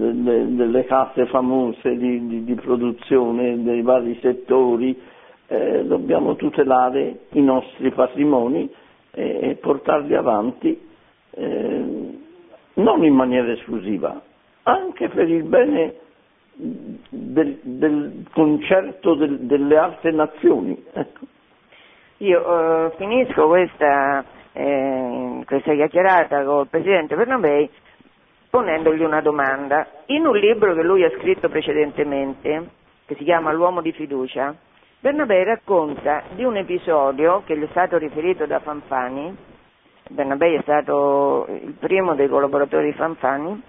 eh, 0.00 0.46
delle 0.46 0.84
case 0.84 1.26
famose 1.26 1.96
di, 1.96 2.26
di, 2.26 2.44
di, 2.44 2.54
produzione 2.54 3.62
dei 3.62 3.82
vari 3.82 4.18
settori, 4.20 4.98
eh, 5.46 5.84
dobbiamo 5.84 6.36
tutelare 6.36 7.20
i 7.32 7.42
nostri 7.42 7.90
patrimoni 7.92 8.68
e, 9.12 9.38
e 9.42 9.54
portarli 9.56 10.14
avanti 10.14 10.80
eh, 11.30 12.18
non 12.74 13.04
in 13.04 13.14
maniera 13.14 13.50
esclusiva, 13.52 14.20
anche 14.64 15.08
per 15.08 15.28
il 15.28 15.42
bene 15.44 15.94
del, 16.54 17.58
del 17.62 18.24
concerto 18.32 19.14
del, 19.14 19.38
delle 19.40 19.76
altre 19.76 20.10
nazioni. 20.12 20.80
Ecco. 20.92 21.24
Io 22.18 22.86
eh, 22.86 22.90
finisco 22.96 23.46
questa, 23.46 24.24
eh, 24.52 25.42
questa 25.46 25.72
chiacchierata 25.74 26.40
il 26.40 26.66
Presidente 26.68 27.14
Bernabei 27.14 27.70
ponendogli 28.50 29.02
una 29.02 29.20
domanda. 29.20 29.86
In 30.06 30.26
un 30.26 30.36
libro 30.36 30.74
che 30.74 30.82
lui 30.82 31.04
ha 31.04 31.10
scritto 31.10 31.48
precedentemente, 31.48 32.70
che 33.06 33.14
si 33.16 33.24
chiama 33.24 33.52
L'uomo 33.52 33.80
di 33.80 33.92
fiducia, 33.92 34.54
Bernabei 35.00 35.44
racconta 35.44 36.24
di 36.34 36.42
un 36.42 36.56
episodio 36.56 37.42
che 37.44 37.56
gli 37.56 37.62
è 37.62 37.68
stato 37.70 37.98
riferito 37.98 38.46
da 38.46 38.58
Fanfani, 38.58 39.36
Bernabei 40.10 40.56
è 40.56 40.62
stato 40.62 41.46
il 41.48 41.74
primo 41.78 42.14
dei 42.14 42.28
collaboratori 42.28 42.86
di 42.86 42.96
Fanfani, 42.96 43.62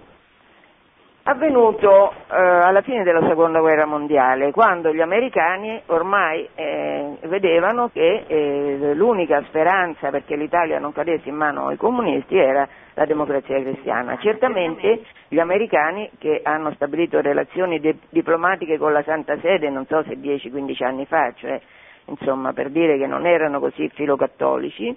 avvenuto 1.30 2.12
eh, 2.12 2.36
alla 2.36 2.82
fine 2.82 3.04
della 3.04 3.26
seconda 3.28 3.60
guerra 3.60 3.86
mondiale, 3.86 4.50
quando 4.50 4.92
gli 4.92 5.00
americani 5.00 5.80
ormai 5.86 6.48
eh, 6.54 7.16
vedevano 7.22 7.90
che 7.92 8.24
eh, 8.26 8.94
l'unica 8.94 9.42
speranza 9.46 10.10
perché 10.10 10.34
l'Italia 10.36 10.78
non 10.78 10.92
cadesse 10.92 11.28
in 11.28 11.36
mano 11.36 11.68
ai 11.68 11.76
comunisti 11.76 12.36
era 12.36 12.68
la 12.94 13.04
democrazia 13.04 13.60
cristiana. 13.60 14.18
Certamente 14.18 15.02
gli 15.28 15.38
americani 15.38 16.10
che 16.18 16.40
hanno 16.42 16.72
stabilito 16.72 17.20
relazioni 17.20 17.78
de- 17.78 17.98
diplomatiche 18.08 18.76
con 18.76 18.92
la 18.92 19.02
Santa 19.02 19.38
Sede, 19.40 19.70
non 19.70 19.86
so 19.86 20.02
se 20.02 20.16
10-15 20.18 20.84
anni 20.84 21.06
fa, 21.06 21.32
cioè 21.36 21.60
insomma 22.06 22.52
per 22.52 22.70
dire 22.70 22.98
che 22.98 23.06
non 23.06 23.24
erano 23.24 23.60
così 23.60 23.88
filocattolici, 23.94 24.94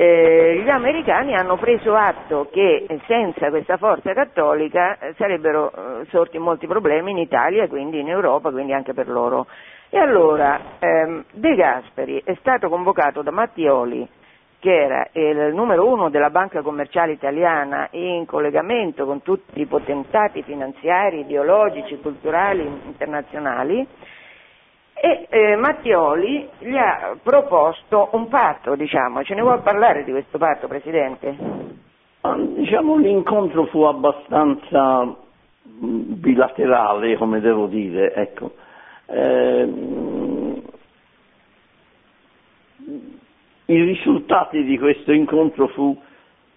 eh, 0.00 0.62
gli 0.62 0.68
americani 0.68 1.34
hanno 1.34 1.56
preso 1.56 1.96
atto 1.96 2.48
che 2.52 2.86
senza 3.08 3.48
questa 3.48 3.78
forza 3.78 4.12
cattolica 4.12 4.96
eh, 4.96 5.14
sarebbero 5.14 5.72
eh, 5.72 6.04
sorti 6.10 6.38
molti 6.38 6.68
problemi 6.68 7.10
in 7.10 7.18
Italia 7.18 7.66
quindi 7.66 7.98
in 7.98 8.08
Europa, 8.08 8.52
quindi 8.52 8.72
anche 8.72 8.94
per 8.94 9.08
loro. 9.08 9.48
E 9.90 9.98
allora 9.98 10.60
ehm, 10.78 11.24
De 11.32 11.52
Gasperi 11.56 12.22
è 12.24 12.36
stato 12.38 12.68
convocato 12.68 13.22
da 13.22 13.32
Mattioli, 13.32 14.06
che 14.60 14.72
era 14.72 15.08
il 15.14 15.52
numero 15.52 15.88
uno 15.88 16.10
della 16.10 16.30
Banca 16.30 16.62
Commerciale 16.62 17.10
Italiana 17.10 17.88
in 17.90 18.24
collegamento 18.24 19.04
con 19.04 19.22
tutti 19.22 19.60
i 19.60 19.66
potentati 19.66 20.44
finanziari, 20.44 21.20
ideologici, 21.20 21.98
culturali 22.00 22.64
internazionali, 22.84 23.84
e 25.00 25.26
eh, 25.30 25.56
Mattioli 25.56 26.48
gli 26.58 26.76
ha 26.76 27.16
proposto 27.22 28.08
un 28.12 28.28
patto, 28.28 28.74
diciamo, 28.74 29.22
ce 29.22 29.34
ne 29.34 29.42
vuole 29.42 29.60
parlare 29.60 30.04
di 30.04 30.10
questo 30.10 30.38
patto, 30.38 30.66
Presidente? 30.66 31.36
Diciamo 32.56 32.96
l'incontro 32.96 33.66
fu 33.66 33.82
abbastanza 33.82 35.04
mm, 35.04 35.14
bilaterale, 36.20 37.16
come 37.16 37.40
devo 37.40 37.66
dire, 37.66 38.12
ecco. 38.14 38.52
Eh, 39.06 39.68
I 43.70 43.82
risultati 43.82 44.64
di 44.64 44.78
questo 44.78 45.12
incontro 45.12 45.68
fu, 45.68 45.96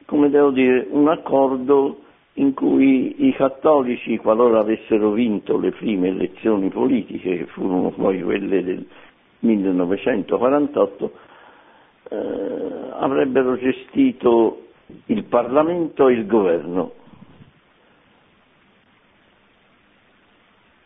come 0.05 0.29
devo 0.29 0.49
dire, 0.51 0.87
un 0.91 1.09
accordo 1.09 2.00
in 2.35 2.53
cui 2.53 3.27
i 3.27 3.33
cattolici, 3.33 4.17
qualora 4.17 4.59
avessero 4.59 5.11
vinto 5.11 5.57
le 5.57 5.71
prime 5.71 6.07
elezioni 6.09 6.69
politiche, 6.69 7.37
che 7.39 7.45
furono 7.47 7.89
poi 7.91 8.21
quelle 8.21 8.63
del 8.63 8.85
1948, 9.39 11.11
eh, 12.09 12.17
avrebbero 12.99 13.57
gestito 13.57 14.67
il 15.07 15.23
Parlamento 15.25 16.07
e 16.07 16.13
il 16.13 16.25
governo. 16.25 16.91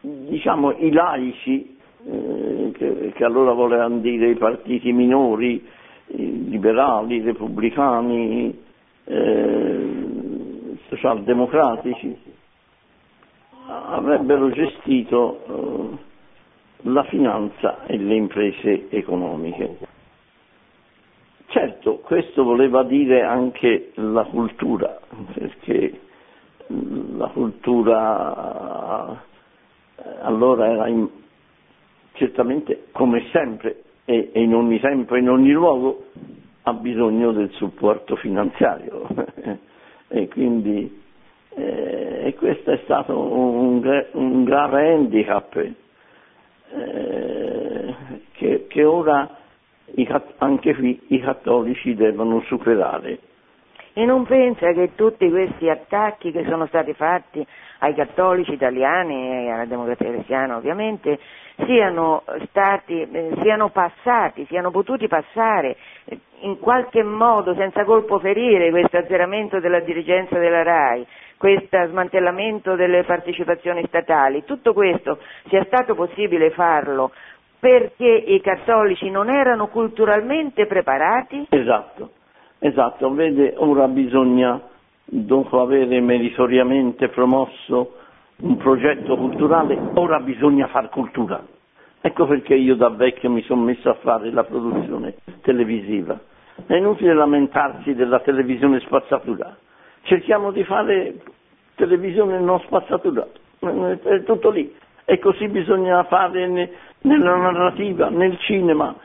Diciamo 0.02 0.72
i 0.78 0.92
laici, 0.92 1.78
eh, 2.08 2.72
che, 2.74 3.12
che, 3.16 3.24
allora 3.24 3.54
volevano 3.54 4.00
dire 4.00 4.30
i 4.30 4.36
partiti 4.36 4.92
minori, 4.92 5.64
i 6.08 6.50
liberali, 6.50 7.16
i 7.18 7.22
repubblicani, 7.22 8.60
eh, 9.06 10.15
socialdemocratici 10.96 12.18
avrebbero 13.68 14.50
gestito 14.52 15.44
eh, 15.48 15.98
la 16.90 17.04
finanza 17.06 17.86
e 17.86 17.98
le 17.98 18.16
imprese 18.16 18.88
economiche. 18.90 19.78
Certo, 21.48 21.98
questo 22.00 22.44
voleva 22.44 22.84
dire 22.84 23.22
anche 23.24 23.92
la 23.96 24.24
cultura, 24.26 25.00
perché 25.34 26.00
la 26.68 27.28
cultura 27.28 29.12
eh, 29.98 30.04
allora 30.22 30.70
era 30.70 30.88
in, 30.88 31.08
certamente, 32.14 32.88
come 32.92 33.28
sempre 33.32 33.82
e 34.06 34.32
in 34.36 34.54
ogni 34.54 34.80
tempo 34.80 35.16
e 35.16 35.20
in 35.20 35.30
ogni 35.30 35.52
luogo, 35.52 36.06
ha 36.64 36.74
bisogno 36.74 37.32
del 37.32 37.50
supporto 37.52 38.16
finanziario. 38.18 39.08
e 40.08 40.28
quindi 40.28 41.04
eh, 41.56 42.22
e 42.26 42.34
questo 42.36 42.72
è 42.72 42.80
stato 42.84 43.18
un, 43.18 44.06
un 44.12 44.44
grave 44.44 44.92
handicap 44.94 45.56
eh, 46.72 47.96
che, 48.32 48.66
che, 48.68 48.84
ora 48.84 49.38
i, 49.96 50.08
anche 50.38 50.76
qui 50.76 51.00
i 51.08 51.20
cattolici 51.20 51.96
devono 51.96 52.42
superare. 52.48 53.20
E 53.98 54.04
non 54.04 54.26
pensa 54.26 54.74
che 54.74 54.94
tutti 54.94 55.30
questi 55.30 55.70
attacchi 55.70 56.34
che 56.34 56.44
sono 56.50 56.66
stati 56.66 56.94
fatti 56.94 57.48
ai 57.80 57.94
cattolici 57.94 58.52
italiani 58.52 59.46
e 59.46 59.50
alla 59.50 59.64
democrazia 59.64 60.12
cristiana 60.12 60.58
ovviamente 60.58 61.18
siano 61.66 62.24
stati, 62.50 63.08
eh, 63.10 63.32
siano 63.42 63.70
passati, 63.70 64.46
siano 64.48 64.70
potuti 64.72 65.08
passare 65.08 65.78
eh, 66.06 66.20
in 66.42 66.60
qualche 66.60 67.04
modo 67.04 67.56
senza 67.56 67.86
colpo 67.86 68.20
ferire 68.20 68.70
questo 68.70 68.98
azzeramento 68.98 69.62
della 69.62 69.80
dirigenza 69.80 70.38
della 70.38 70.64
RAI, 70.64 71.08
questo 71.38 71.88
smantellamento 71.88 72.76
delle 72.76 73.06
partecipazioni 73.06 73.82
statali, 73.88 74.44
tutto 74.44 74.74
questo 74.74 75.20
sia 75.48 75.64
stato 75.64 75.96
possibile 75.96 76.50
farlo 76.50 77.12
perché 77.58 78.06
i 78.06 78.42
cattolici 78.42 79.10
non 79.10 79.30
erano 79.30 79.68
culturalmente 79.68 80.66
preparati? 80.66 81.48
Esatto, 81.50 82.10
esatto, 82.68 83.14
vede, 83.14 83.54
ora 83.58 83.88
bisogna, 83.88 84.60
dopo 85.06 85.62
avere 85.62 86.00
meritoriamente 86.02 87.10
promosso 87.10 87.94
un 88.38 88.58
progetto 88.58 89.16
culturale, 89.16 89.78
ora 89.94 90.20
bisogna 90.20 90.68
far 90.68 90.90
cultura. 90.90 91.44
Ecco 92.02 92.28
perché 92.28 92.54
io 92.56 92.76
da 92.76 92.90
vecchio 92.90 93.30
mi 93.30 93.42
sono 93.44 93.62
messo 93.64 93.90
a 93.90 93.96
fare 93.96 94.30
la 94.32 94.44
produzione 94.44 95.16
televisiva. 95.42 96.20
È 96.68 96.76
inutile 96.76 97.14
lamentarsi 97.14 97.96
della 97.96 98.20
televisione 98.20 98.80
spazzatura. 98.82 99.56
Cerchiamo 100.04 100.52
di 100.52 100.64
fare 100.64 101.16
televisione 101.76 102.40
non 102.40 102.60
spazzatura. 102.62 103.28
È 103.60 104.24
tutto 104.24 104.50
lì. 104.52 104.74
E 105.04 105.18
così 105.20 105.48
bisogna 105.48 106.04
fare 106.04 106.48
nella 107.02 107.36
narrativa, 107.36 108.10
nel 108.10 108.38
cinema, 108.40 108.96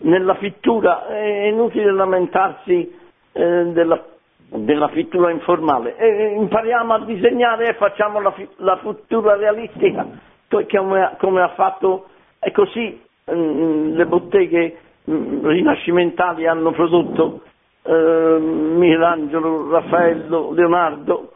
nella 0.00 0.34
pittura. 0.36 1.06
È 1.08 1.46
inutile 1.48 1.92
lamentarsi 1.92 2.95
eh, 3.36 3.64
della 3.72 4.02
della 4.48 4.88
pittura 4.88 5.30
informale. 5.30 5.96
E 5.96 6.34
impariamo 6.36 6.94
a 6.94 7.04
disegnare 7.04 7.68
e 7.68 7.74
facciamo 7.74 8.20
la, 8.20 8.32
la 8.56 8.76
pittura 8.76 9.36
realistica 9.36 10.06
come, 10.48 11.16
come, 11.18 11.42
ha 11.42 11.48
fatto 11.50 12.06
e 12.38 12.52
così 12.52 13.00
mh, 13.24 13.32
mm, 13.34 13.96
le 13.96 14.06
botteghe 14.06 14.76
mh, 15.04 15.12
mm, 15.12 15.46
rinascimentali 15.46 16.46
hanno 16.46 16.70
prodotto 16.70 17.42
eh, 17.82 18.38
Michelangelo, 18.38 19.70
Raffaello, 19.70 20.52
Leonardo. 20.52 21.32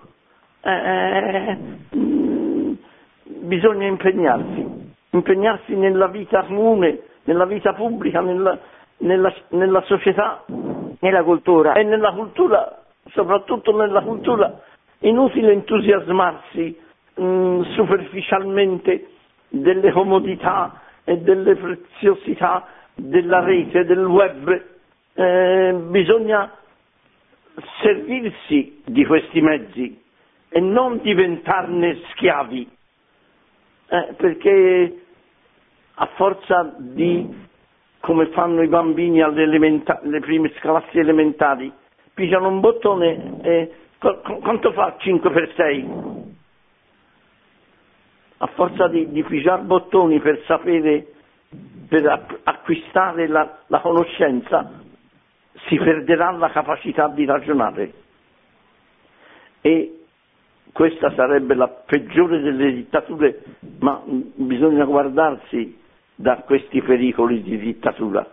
Eh, 0.63 0.71
eh 0.71 1.57
mm, 1.97 2.73
bisogna 3.25 3.87
impegnarsi 3.87 4.79
impegnarsi 5.13 5.75
nella 5.75 6.07
vita 6.09 6.43
comune 6.45 7.01
nella 7.25 7.47
vita 7.47 7.73
pubblica 7.73 8.21
nella, 8.21 8.59
nella, 8.99 9.33
nella 9.49 9.81
società 9.87 10.45
nella 11.01 11.23
cultura. 11.23 11.75
E 11.75 11.83
nella 11.83 12.13
cultura 12.13 12.81
soprattutto 13.13 13.77
nella 13.77 14.03
cultura, 14.03 14.61
inutile 15.01 15.53
entusiasmarsi 15.53 16.79
mh, 17.15 17.61
superficialmente 17.75 19.09
delle 19.49 19.91
comodità 19.93 20.81
e 21.05 21.19
delle 21.19 21.57
preziosità 21.57 22.67
della 22.95 23.41
rete, 23.43 23.85
del 23.85 24.05
web, 24.05 24.65
eh, 25.15 25.73
bisogna 25.89 26.53
servirsi 27.83 28.83
di 28.85 29.05
questi 29.05 29.41
mezzi 29.41 30.01
e 30.49 30.61
non 30.61 31.01
diventarne 31.01 32.01
schiavi, 32.13 32.69
eh, 33.89 34.15
perché 34.17 35.03
a 35.95 36.07
forza 36.15 36.75
di, 36.79 37.49
come 38.01 38.27
fanno 38.29 38.63
i 38.63 38.69
bambini 38.69 39.21
alle 39.23 40.21
prime 40.21 40.51
classi 40.53 40.99
elementari, 40.99 41.71
pigiano 42.15 42.49
un 42.49 42.61
bottone 42.61 43.41
e 43.43 43.73
quanto 43.99 44.73
fa 44.73 44.97
5 44.99 45.31
per 45.31 45.53
6? 45.55 45.89
A 48.39 48.47
forza 48.55 48.89
di, 48.89 49.11
di 49.11 49.23
pigiare 49.23 49.63
bottoni 49.63 50.19
per 50.21 50.43
sapere 50.47 51.07
per 51.89 52.39
acquistare 52.45 53.27
la, 53.27 53.59
la 53.67 53.81
conoscenza 53.81 54.71
si 55.67 55.77
perderà 55.77 56.31
la 56.31 56.49
capacità 56.51 57.09
di 57.09 57.25
ragionare 57.25 57.93
e 59.61 60.01
questa 60.73 61.13
sarebbe 61.15 61.55
la 61.55 61.67
peggiore 61.67 62.41
delle 62.41 62.73
dittature, 62.73 63.43
ma 63.81 64.01
bisogna 64.07 64.85
guardarsi 64.85 65.80
da 66.21 66.43
questi 66.45 66.83
pericoli 66.83 67.43
di 67.43 67.57
dittatura. 67.59 68.27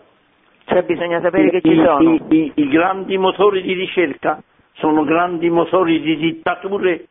Cioè 0.65 0.83
bisogna 0.83 1.21
sapere 1.21 1.49
che 1.49 1.61
ci 1.61 1.71
I, 1.71 1.83
sono. 1.83 2.13
i, 2.13 2.21
i, 2.29 2.51
I 2.55 2.67
grandi 2.67 3.17
motori 3.17 3.61
di 3.61 3.73
ricerca 3.73 4.43
sono 4.73 5.05
grandi 5.05 5.49
motori 5.49 6.01
di 6.01 6.17
dittature 6.17 7.07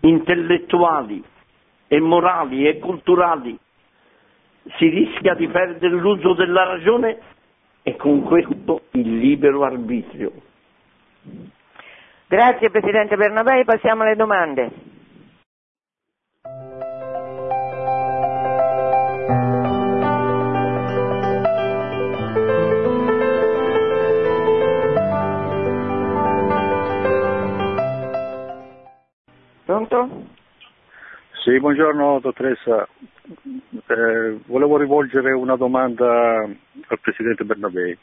intellettuali 0.00 1.24
e 1.88 2.00
morali 2.00 2.66
e 2.68 2.78
culturali. 2.78 3.58
Si 4.76 4.88
rischia 4.88 5.34
di 5.34 5.48
perdere 5.48 5.94
l'uso 5.94 6.34
della 6.34 6.64
ragione 6.64 7.18
e 7.82 7.96
con 7.96 8.22
questo 8.22 8.82
il 8.92 9.16
libero 9.16 9.64
arbitrio. 9.64 10.30
Grazie 12.28 12.70
Presidente 12.70 13.16
Bernabei, 13.16 13.64
passiamo 13.64 14.02
alle 14.02 14.14
domande. 14.16 14.70
Pronto? 29.64 30.26
Sì, 31.44 31.58
buongiorno 31.60 32.18
dottoressa. 32.20 32.86
Eh, 33.86 34.38
volevo 34.46 34.76
rivolgere 34.76 35.32
una 35.32 35.56
domanda 35.56 36.42
al 36.42 37.00
Presidente 37.00 37.44
Bernabei. 37.44 37.96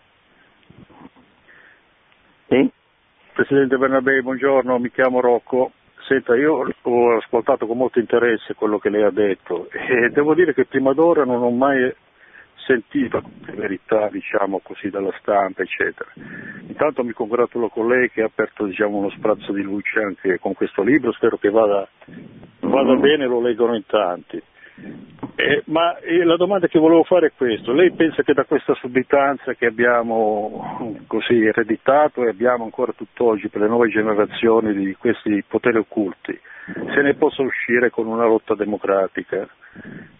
Sì? 2.47 2.71
Presidente 3.33 3.77
Bernabei, 3.77 4.21
buongiorno, 4.21 4.79
mi 4.79 4.89
chiamo 4.89 5.19
Rocco. 5.19 5.71
Senta, 6.07 6.35
io 6.35 6.65
ho 6.81 7.17
ascoltato 7.17 7.67
con 7.67 7.77
molto 7.77 7.99
interesse 7.99 8.55
quello 8.55 8.79
che 8.79 8.89
lei 8.89 9.03
ha 9.03 9.11
detto 9.11 9.69
e 9.69 10.09
devo 10.09 10.33
dire 10.33 10.53
che 10.53 10.65
prima 10.65 10.93
d'ora 10.93 11.23
non 11.23 11.43
ho 11.43 11.51
mai 11.51 11.93
sentito 12.69 13.23
le 13.45 13.53
verità, 13.53 14.09
diciamo 14.09 14.59
così, 14.59 14.89
dalla 14.91 15.11
stampa, 15.19 15.63
eccetera. 15.63 16.11
Intanto 16.67 17.03
mi 17.03 17.13
congratulo 17.13 17.69
con 17.69 17.87
lei 17.87 18.11
che 18.11 18.21
ha 18.21 18.25
aperto 18.25 18.65
diciamo, 18.65 18.97
uno 18.97 19.09
sprazzo 19.09 19.51
di 19.51 19.63
luce 19.63 19.99
anche 19.99 20.37
con 20.37 20.53
questo 20.53 20.83
libro, 20.83 21.11
spero 21.13 21.37
che 21.37 21.49
vada, 21.49 21.87
vada 22.59 22.95
bene, 22.95 23.25
lo 23.25 23.41
leggono 23.41 23.75
in 23.75 23.85
tanti. 23.87 24.39
Eh, 25.35 25.63
ma 25.67 25.97
eh, 25.99 26.23
la 26.23 26.35
domanda 26.35 26.67
che 26.67 26.79
volevo 26.79 27.03
fare 27.03 27.27
è 27.27 27.31
questa, 27.35 27.71
lei 27.71 27.91
pensa 27.91 28.23
che 28.23 28.33
da 28.33 28.43
questa 28.43 28.73
subitanza 28.75 29.53
che 29.53 29.67
abbiamo 29.67 30.97
così 31.07 31.45
ereditato 31.45 32.23
e 32.23 32.29
abbiamo 32.29 32.65
ancora 32.65 32.91
tutt'oggi 32.91 33.47
per 33.47 33.61
le 33.61 33.67
nuove 33.67 33.87
generazioni 33.87 34.73
di 34.73 34.93
questi 34.95 35.43
poteri 35.47 35.77
occulti, 35.77 36.37
se 36.93 37.01
ne 37.01 37.13
possa 37.15 37.41
uscire 37.41 37.89
con 37.89 38.07
una 38.07 38.25
lotta 38.25 38.53
democratica? 38.53 39.47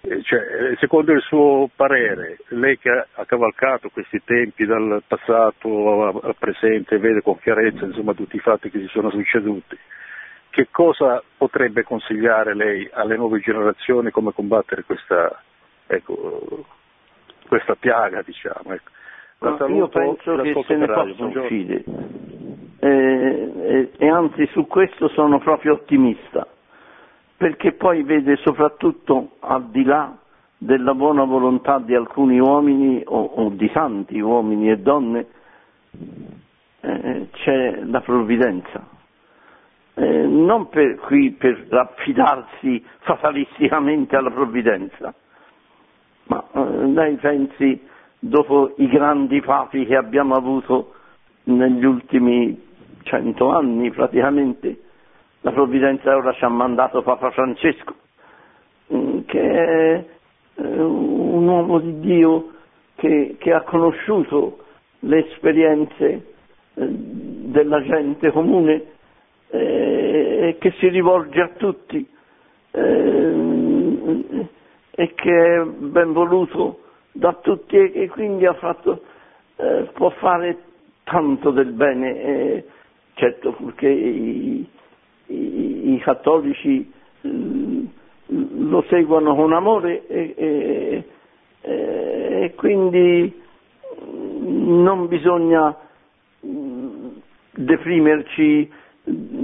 Eh, 0.02 0.22
cioè, 0.24 0.40
eh, 0.40 0.78
secondo 0.80 1.12
il 1.12 1.22
suo 1.22 1.70
parere, 1.76 2.38
lei 2.50 2.78
che 2.80 2.90
ha, 2.90 3.26
cavalcato 3.26 3.90
questi 3.90 4.22
tempi 4.24 4.66
dal 4.66 5.04
passato 5.06 6.22
al 6.22 6.36
presente, 6.38 6.98
vede 6.98 7.22
con 7.22 7.38
chiarezza 7.40 7.86
insomma, 7.86 8.14
tutti 8.14 8.38
i 8.38 8.40
fatti 8.40 8.70
che 8.70 8.80
si 8.80 8.88
sono 8.88 9.10
succeduti, 9.12 9.78
che 10.50 10.68
cosa 10.72 11.24
potrebbe 11.38 11.84
consigliare 11.84 12.56
lei 12.56 12.90
alle 12.92 13.16
nuove 13.16 13.40
generazioni 13.40 14.12
come 14.12 14.34
combattere 14.34 14.84
questa, 14.84 15.42
ecco, 15.88 16.66
questa 17.48 17.76
piaga, 17.76 18.22
diciamo? 18.22 18.74
Ecco. 18.74 18.92
No, 19.42 19.68
io 19.68 19.88
penso 19.88 20.36
che 20.36 20.64
se 20.68 20.76
ne 20.76 20.86
possa 20.86 21.24
uscire 21.24 21.84
eh, 22.80 23.52
e, 23.56 23.92
e 23.98 24.10
anzi 24.10 24.46
su 24.48 24.68
questo 24.68 25.08
sono 25.10 25.40
proprio 25.40 25.74
ottimista 25.74 26.46
perché 27.38 27.72
poi 27.72 28.04
vede 28.04 28.36
soprattutto 28.36 29.38
al 29.40 29.70
di 29.70 29.84
là 29.86 30.14
della 30.58 30.94
buona 30.94 31.24
volontà 31.24 31.80
di 31.80 31.96
alcuni 31.96 32.38
uomini 32.38 33.02
o, 33.06 33.24
o 33.24 33.50
di 33.50 33.72
tanti 33.72 34.20
uomini 34.20 34.72
e 34.72 34.80
donne 34.80 35.26
eh, 36.82 37.28
c'è 37.32 37.80
la 37.86 38.02
provvidenza 38.02 38.86
eh, 40.00 40.26
non 40.26 40.70
per 40.70 40.96
qui 40.96 41.32
per 41.32 41.68
affidarsi 41.72 42.82
fatalisticamente 43.00 44.16
alla 44.16 44.32
provvidenza, 44.32 45.14
ma 46.28 46.48
eh, 46.54 46.86
lei 46.88 47.16
pensi 47.18 47.86
dopo 48.18 48.76
i 48.78 48.88
grandi 48.88 49.42
papi 49.42 49.86
che 49.86 49.98
abbiamo 49.98 50.36
avuto 50.36 50.94
negli 51.44 51.84
ultimi 51.84 52.66
cento 53.04 53.50
anni 53.50 53.92
praticamente, 53.92 54.80
la 55.42 55.52
provvidenza 55.52 56.16
ora 56.16 56.32
ci 56.32 56.46
ha 56.46 56.50
mandato 56.50 57.02
Papa 57.02 57.32
Francesco, 57.32 57.96
mm, 58.94 59.20
che 59.26 59.42
è 59.52 60.06
eh, 60.56 60.82
un 60.82 61.46
uomo 61.46 61.80
di 61.80 62.00
Dio 62.00 62.52
che, 62.96 63.36
che 63.38 63.52
ha 63.54 63.64
conosciuto 63.64 64.60
le 65.00 65.28
esperienze 65.28 66.06
eh, 66.06 66.88
della 66.88 67.84
gente 67.84 68.32
comune 68.32 68.98
eh, 69.52 70.58
che 70.60 70.72
si 70.80 70.88
rivolge 70.90 71.42
a 71.42 71.50
tutti 71.58 72.08
eh, 72.72 74.48
e 74.92 75.14
che 75.14 75.56
è 75.56 75.64
ben 75.66 76.12
voluto 76.14 76.82
da 77.12 77.34
tutti 77.34 77.76
e, 77.78 77.92
e 77.94 78.08
quindi 78.10 78.46
fatto, 78.60 79.02
eh, 79.56 79.90
può 79.94 80.10
fare 80.12 80.58
tanto 81.04 81.52
del 81.52 81.72
bene, 81.72 82.22
eh, 82.22 82.66
certo 83.16 83.52
perché 83.54 83.88
i, 83.90 84.68
i, 85.28 85.94
i 85.94 86.00
cattolici 86.00 86.92
mm, 87.28 87.86
lo 88.70 88.84
seguono 88.90 89.36
con 89.36 89.54
amore 89.54 90.06
e, 90.08 90.34
e, 90.38 91.04
e 91.62 92.54
quindi 92.56 93.42
non 94.02 95.08
bisogna 95.08 95.76
mm, 96.46 97.08
deprimerci 97.52 98.72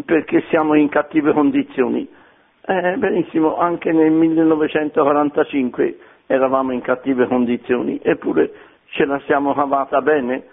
perché 0.05 0.43
siamo 0.49 0.76
in 0.76 0.89
cattive 0.89 1.34
condizioni. 1.34 2.07
Eh, 2.68 2.95
benissimo, 2.97 3.57
anche 3.57 3.91
nel 3.91 4.11
1945 4.11 5.97
eravamo 6.28 6.72
in 6.72 6.82
cattive 6.82 7.28
condizioni, 7.28 7.99
eppure 8.01 8.51
ce 8.89 9.05
la 9.05 9.20
siamo 9.26 9.53
cavata 9.53 10.01
bene, 10.01 10.43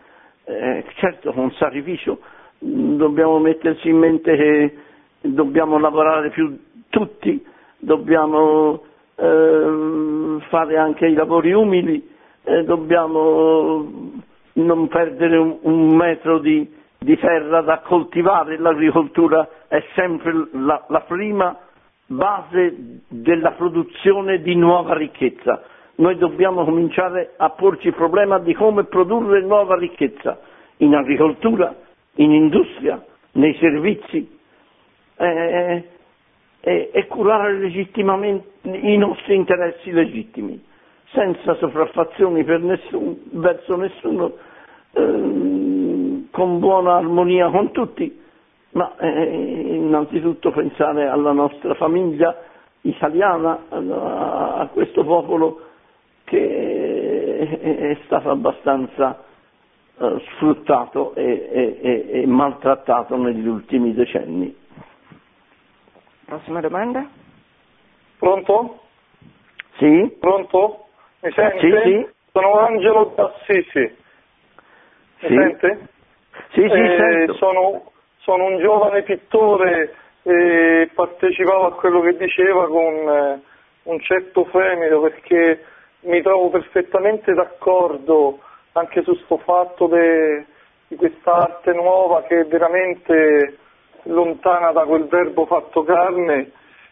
eh, 0.44 0.84
certo 0.96 1.32
con 1.32 1.50
sacrificio, 1.52 2.18
dobbiamo 2.58 3.38
metterci 3.38 3.88
in 3.88 3.96
mente 3.98 4.36
che 4.36 4.76
dobbiamo 5.22 5.78
lavorare 5.78 6.30
più 6.30 6.58
tutti, 6.90 7.42
dobbiamo 7.78 8.82
eh, 9.16 10.36
fare 10.48 10.76
anche 10.76 11.06
i 11.06 11.14
lavori 11.14 11.52
umili, 11.52 12.06
eh, 12.44 12.64
dobbiamo 12.64 14.10
non 14.54 14.88
perdere 14.88 15.36
un, 15.38 15.58
un 15.62 15.96
metro 15.96 16.38
di, 16.38 16.68
di 17.02 17.18
terra 17.18 17.60
da 17.62 17.78
coltivare, 17.80 18.58
l'agricoltura 18.58 19.48
è 19.68 19.82
sempre 19.94 20.48
la, 20.52 20.84
la 20.88 21.00
prima 21.00 21.56
base 22.06 23.00
della 23.08 23.52
produzione 23.52 24.40
di 24.42 24.54
nuova 24.54 24.94
ricchezza. 24.94 25.62
Noi 25.96 26.16
dobbiamo 26.16 26.64
cominciare 26.64 27.34
a 27.36 27.50
porci 27.50 27.88
il 27.88 27.94
problema 27.94 28.38
di 28.38 28.54
come 28.54 28.84
produrre 28.84 29.40
nuova 29.42 29.76
ricchezza 29.76 30.38
in 30.78 30.94
agricoltura, 30.94 31.74
in 32.16 32.32
industria, 32.32 33.04
nei 33.32 33.54
servizi 33.58 34.38
eh, 35.16 35.84
eh, 36.60 36.90
e 36.92 37.06
curare 37.06 37.54
legittimamente 37.54 38.50
i 38.62 38.96
nostri 38.96 39.34
interessi 39.34 39.90
legittimi, 39.90 40.62
senza 41.12 41.54
sopraffazioni 41.56 42.42
nessun, 42.44 43.18
verso 43.32 43.76
nessuno. 43.76 44.32
Eh, 44.92 45.91
con 46.32 46.58
buona 46.58 46.96
armonia 46.96 47.48
con 47.50 47.70
tutti, 47.70 48.20
ma 48.70 48.96
eh, 48.98 49.76
innanzitutto 49.76 50.50
pensare 50.50 51.06
alla 51.06 51.32
nostra 51.32 51.74
famiglia 51.74 52.36
italiana, 52.80 53.66
a, 53.68 54.54
a 54.54 54.66
questo 54.72 55.04
popolo 55.04 55.68
che 56.24 57.38
è 57.90 57.98
stato 58.06 58.30
abbastanza 58.30 59.22
eh, 59.98 60.22
sfruttato 60.34 61.14
e, 61.14 61.78
e, 61.82 62.22
e, 62.22 62.26
maltrattato 62.26 63.16
negli 63.16 63.46
ultimi 63.46 63.92
decenni. 63.92 64.56
Prossima 66.24 66.60
domanda? 66.60 67.06
Pronto? 68.18 68.80
Sì? 69.76 70.16
Pronto? 70.18 70.86
Mi 71.20 71.30
sente? 71.32 71.60
Sì, 71.60 71.90
sì. 71.90 72.08
Sono 72.32 72.58
Angelo 72.60 73.12
Tassisi. 73.14 73.96
Mi 75.20 75.28
sì. 75.28 75.34
sente? 75.34 75.88
Sì, 76.52 76.60
sì, 76.60 76.78
eh, 76.78 77.26
sono, 77.38 77.92
sono, 78.18 78.44
un 78.44 78.58
giovane 78.58 79.02
pittore 79.02 79.94
e 80.22 80.90
partecipavo 80.94 81.66
a 81.66 81.74
quello 81.74 82.00
che 82.02 82.16
diceva 82.16 82.66
con 82.68 82.92
eh, 82.94 83.40
un 83.84 84.00
certo 84.00 84.44
fremito 84.44 85.00
perché 85.00 85.64
mi 86.00 86.20
trovo 86.20 86.50
perfettamente 86.50 87.32
d'accordo 87.32 88.38
anche 88.72 89.02
su 89.02 89.12
questo 89.12 89.38
fatto 89.38 89.86
de, 89.86 90.44
di 90.88 90.96
quest'arte 90.96 91.72
nuova 91.72 92.22
che 92.24 92.40
è 92.40 92.44
veramente 92.44 93.56
lontana 94.04 94.72
da 94.72 94.84
quel 94.84 95.06
verbo 95.06 95.46
fatto 95.46 95.82
carne 95.84 96.50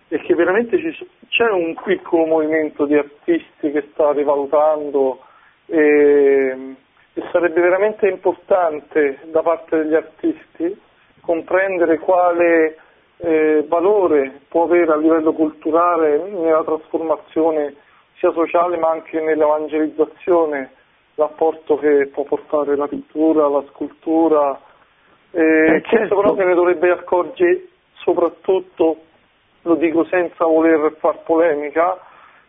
e 0.09 0.19
che 0.21 0.35
veramente 0.35 0.79
ci, 0.79 1.09
c'è 1.29 1.51
un 1.51 1.75
piccolo 1.85 2.25
movimento 2.25 2.87
di 2.87 2.95
artisti 2.95 3.71
che 3.71 3.89
sta 3.93 4.13
rivalutando 4.13 5.21
e, 5.67 6.77
e 7.15 7.23
sarebbe 7.33 7.61
veramente 7.61 8.09
importante 8.09 9.19
da 9.25 9.43
parte 9.43 9.79
degli 9.79 9.95
artisti 9.95 10.81
comprendere 11.21 11.99
quale 11.99 12.77
eh, 13.19 13.65
valore 13.69 14.41
può 14.49 14.65
avere 14.65 14.93
a 14.93 14.97
livello 14.97 15.33
culturale 15.33 16.19
nella 16.31 16.65
trasformazione 16.65 17.75
sia 18.17 18.33
sociale 18.33 18.77
ma 18.77 18.91
anche 18.91 19.21
nell'evangelizzazione 19.21 20.73
l'apporto 21.15 21.77
che 21.77 22.09
può 22.13 22.25
portare 22.25 22.77
la 22.77 22.87
pittura, 22.87 23.49
la 23.49 23.63
scultura. 23.69 24.59
Eh, 25.33 25.83
certo. 25.83 25.97
Questo 25.97 26.17
però 26.17 26.35
se 26.35 26.45
ne 26.45 26.55
dovrebbe 26.55 26.91
accorgere 26.91 27.67
soprattutto, 27.97 28.97
lo 29.63 29.75
dico 29.75 30.05
senza 30.05 30.45
voler 30.45 30.97
far 30.99 31.23
polemica, 31.23 31.99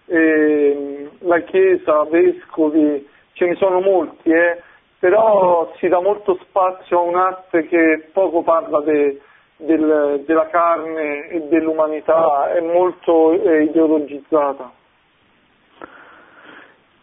eh, 0.06 1.10
la 1.20 1.40
Chiesa, 1.40 2.04
vescovi, 2.06 3.08
ce 3.34 3.46
ne 3.46 3.56
sono 3.56 3.80
molti, 3.80 4.30
eh, 4.30 4.62
però 5.00 5.72
si 5.78 5.88
dà 5.88 6.00
molto 6.00 6.38
spazio 6.44 7.00
a 7.00 7.02
un'arte 7.02 7.68
che 7.68 8.10
poco 8.14 8.44
parla 8.44 8.82
de, 8.82 9.20
del, 9.58 10.24
della 10.26 10.48
carne 10.48 11.28
e 11.28 11.48
dell'umanità, 11.48 12.52
è 12.54 12.62
molto 12.62 13.32
eh, 13.32 13.64
ideologizzata. 13.64 14.72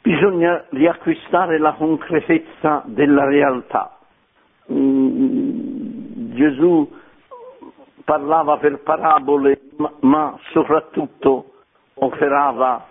Bisogna 0.01 0.65
riacquistare 0.71 1.59
la 1.59 1.73
concretezza 1.75 2.83
della 2.87 3.27
realtà. 3.27 3.99
Mm, 4.73 6.35
Gesù 6.35 6.89
parlava 8.05 8.57
per 8.59 8.79
parabole, 8.83 9.61
ma, 9.77 9.93
ma 10.01 10.39
soprattutto 10.53 11.53
operava 11.95 12.87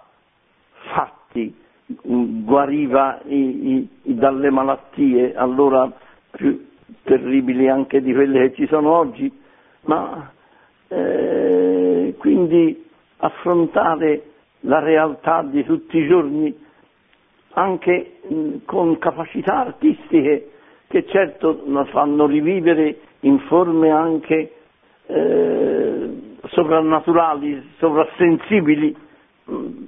fatti 0.93 1.65
guariva 1.87 3.19
i, 3.25 3.87
i, 4.03 4.15
dalle 4.15 4.49
malattie, 4.49 5.33
allora 5.35 5.91
più 6.31 6.67
terribili 7.03 7.69
anche 7.69 8.01
di 8.01 8.13
quelle 8.13 8.49
che 8.49 8.55
ci 8.55 8.67
sono 8.67 8.91
oggi, 8.91 9.31
ma 9.81 10.31
eh, 10.89 12.15
quindi 12.17 12.85
affrontare 13.17 14.23
la 14.61 14.79
realtà 14.79 15.43
di 15.43 15.63
tutti 15.63 15.97
i 15.97 16.07
giorni 16.07 16.55
anche 17.53 18.19
mh, 18.27 18.57
con 18.65 18.97
capacità 18.99 19.59
artistiche 19.59 20.51
che 20.87 21.05
certo 21.07 21.63
la 21.67 21.85
fanno 21.85 22.25
rivivere 22.27 22.97
in 23.21 23.39
forme 23.47 23.89
anche 23.89 24.51
eh, 25.07 26.09
sovrannaturali, 26.49 27.71
sovrasensibili, 27.77 28.95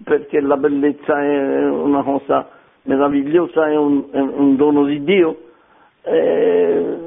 perché 0.04 0.40
la 0.40 0.58
bellezza 0.58 1.22
è 1.22 1.68
una 1.68 2.04
cosa 2.04 2.50
meravigliosa, 2.84 3.68
è 3.68 3.76
un, 3.76 4.06
è 4.12 4.20
un 4.20 4.56
dono 4.56 4.86
di 4.86 5.04
Dio 5.04 5.38
eh, 6.04 6.98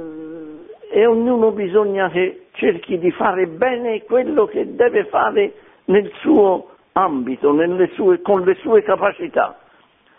e 0.90 1.07
ognuno 1.07 1.53
bisogna 1.53 2.11
che 2.11 2.46
cerchi 2.53 2.98
di 2.98 3.11
fare 3.12 3.46
bene 3.46 4.03
quello 4.03 4.46
che 4.46 4.74
deve 4.74 5.07
fare 5.07 5.55
nel 5.86 6.11
suo 6.20 6.68
ambito, 6.92 7.57
sue, 7.94 8.20
con 8.20 8.42
le 8.42 8.55
sue 8.57 8.82
capacità. 8.82 9.59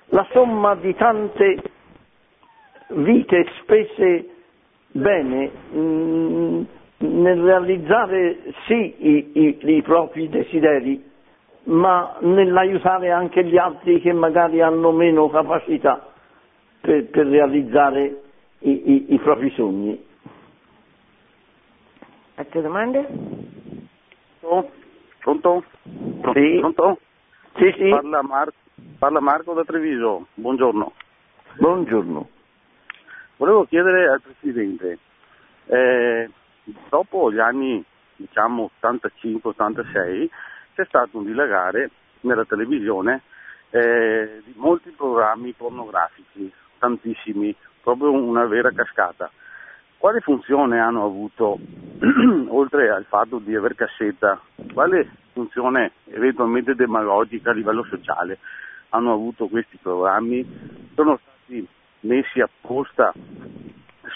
La 0.07 0.25
somma 0.31 0.75
di 0.75 0.95
tante 0.95 1.57
vite 2.89 3.45
spese 3.61 4.27
bene 4.91 5.51
mh, 5.71 5.77
mm, 5.77 6.63
nel 6.97 7.41
realizzare 7.41 8.39
sì 8.65 8.95
i, 8.97 9.31
i, 9.33 9.57
i 9.61 9.81
propri 9.81 10.29
desideri, 10.29 11.11
ma 11.63 12.17
nell'aiutare 12.21 13.11
anche 13.11 13.43
gli 13.45 13.57
altri 13.57 14.01
che 14.01 14.11
magari 14.11 14.61
hanno 14.61 14.91
meno 14.91 15.29
capacità 15.29 16.11
per, 16.81 17.05
per 17.05 17.27
realizzare 17.27 18.21
i, 18.59 18.91
i, 18.91 19.13
i, 19.13 19.19
propri 19.19 19.49
sogni. 19.51 20.05
Altre 22.35 22.61
domande? 22.61 23.07
Pronto? 25.19 25.63
Sì. 26.33 26.57
Pronto? 26.59 26.99
Sì, 27.55 27.73
sì. 27.77 27.89
Parla, 27.89 28.21
Mar- 28.21 28.53
parla 28.97 29.19
Marco 29.21 29.53
da 29.53 29.63
Treviso, 29.63 30.27
buongiorno. 30.33 30.91
Buongiorno. 31.55 32.29
Volevo 33.37 33.65
chiedere 33.65 34.09
al 34.09 34.21
Presidente, 34.21 34.97
eh, 35.67 36.29
dopo 36.89 37.31
gli 37.31 37.39
anni 37.39 37.83
diciamo 38.15 38.69
85-86 38.81 40.29
c'è 40.75 40.85
stato 40.85 41.17
un 41.17 41.25
dilagare 41.25 41.89
nella 42.21 42.45
televisione 42.45 43.21
eh, 43.69 44.41
di 44.45 44.53
molti 44.55 44.91
programmi 44.91 45.53
pornografici, 45.53 46.51
tantissimi, 46.77 47.55
proprio 47.81 48.11
una 48.11 48.45
vera 48.45 48.71
cascata. 48.71 49.29
Quale 49.97 50.19
funzione 50.19 50.79
hanno 50.79 51.05
avuto, 51.05 51.57
oltre 52.49 52.89
al 52.89 53.05
fatto 53.05 53.39
di 53.39 53.55
aver 53.55 53.75
cassetta, 53.75 54.39
quale 54.73 55.09
funzione 55.31 55.93
eventualmente 56.05 56.75
demagogica 56.75 57.51
a 57.51 57.53
livello 57.53 57.83
sociale 57.85 58.37
hanno 58.89 59.13
avuto 59.13 59.47
questi 59.47 59.77
programmi? 59.81 60.45
Sono 60.93 61.19
stati 61.21 61.65
messi 62.01 62.41
apposta 62.41 63.13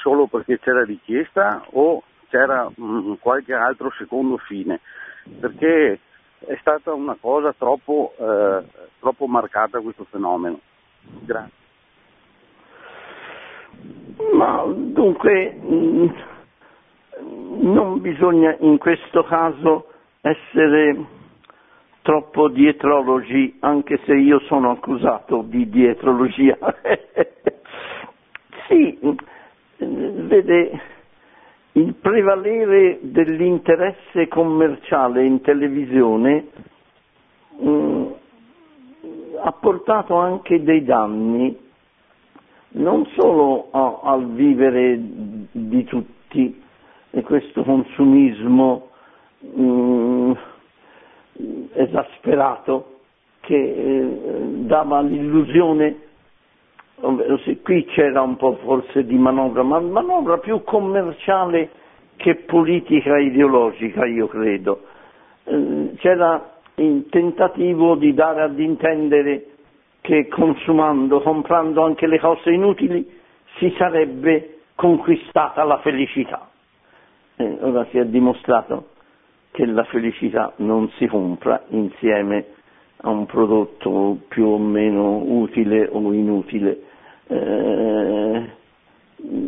solo 0.02 0.28
perché 0.28 0.60
c'era 0.60 0.84
richiesta 0.84 1.66
o 1.72 2.04
c'era 2.30 2.70
mh, 2.74 2.84
mm, 2.84 3.14
qualche 3.20 3.54
altro 3.54 3.92
secondo 3.98 4.38
fine? 4.38 4.82
Perché 5.40 6.00
è 6.46 6.56
stata 6.60 6.94
una 6.94 7.18
cosa 7.20 7.54
troppo, 7.58 8.14
eh, 8.18 8.64
troppo 9.00 9.28
marcata 9.28 9.80
questo 9.80 10.06
fenomeno. 10.10 10.60
Grazie. 11.24 11.66
Ma 14.34 14.64
dunque 14.68 15.56
mm, 15.60 16.08
non 17.62 18.02
bisogna 18.02 18.56
in 18.60 18.78
questo 18.78 19.24
caso 19.24 19.88
essere 20.22 21.16
troppo 22.02 22.48
dietrologi, 22.48 23.58
anche 23.60 24.00
se 24.06 24.16
io 24.16 24.40
sono 24.42 24.72
accusato 24.72 25.44
di 25.46 25.70
dietrologia. 25.70 26.58
sì, 28.68 28.98
vede, 29.78 30.82
il 31.78 31.94
prevalere 31.94 32.98
dell'interesse 33.02 34.28
commerciale 34.28 35.24
in 35.26 35.42
televisione 35.42 36.48
mh, 37.60 37.70
mm, 37.70 38.06
ha 39.44 39.52
portato 39.52 40.16
anche 40.16 40.64
dei 40.64 40.84
danni, 40.84 41.56
non 42.70 43.06
solo 43.16 43.68
a, 43.72 44.00
al 44.04 44.26
vivere 44.32 45.00
di 45.52 45.84
tutti 45.84 46.62
e 47.12 47.22
questo 47.22 47.64
consumismo 47.64 48.90
mh, 49.40 49.62
mm, 49.62 50.32
esasperato 51.74 52.96
che 53.42 53.56
eh, 53.56 54.18
dava 54.66 55.02
l'illusione 55.02 56.06
qui 57.62 57.86
c'era 57.86 58.22
un 58.22 58.38
po' 58.38 58.56
forse 58.64 59.06
di 59.06 59.18
manovra, 59.18 59.62
ma 59.62 59.80
manovra 59.80 60.40
più 60.40 60.64
commerciale 60.64 61.70
che 62.16 62.36
politica 62.36 63.18
ideologica, 63.18 64.06
io 64.06 64.28
credo. 64.28 64.82
Eh, 65.44 65.92
c'era 65.98 66.56
il 66.76 67.08
tentativo 67.10 67.96
di 67.96 68.14
dare 68.14 68.42
ad 68.42 68.60
intendere 68.60 69.46
che 70.02 70.28
consumando, 70.28 71.22
comprando 71.22 71.84
anche 71.84 72.08
le 72.08 72.20
cose 72.20 72.52
inutili, 72.52 73.08
si 73.58 73.74
sarebbe 73.78 74.60
conquistata 74.76 75.64
la 75.64 75.80
felicità. 75.80 76.50
Ora 77.38 77.86
si 77.92 77.98
è 78.00 78.06
dimostrato 78.06 78.90
che 79.52 79.66
la 79.66 79.84
felicità 79.86 80.54
non 80.58 80.90
si 80.98 81.06
compra 81.08 81.64
insieme 81.70 82.57
a 83.02 83.10
un 83.10 83.26
prodotto 83.26 84.18
più 84.28 84.46
o 84.48 84.58
meno 84.58 85.18
utile 85.18 85.88
o 85.92 86.12
inutile 86.14 86.82
eh, 87.28 88.50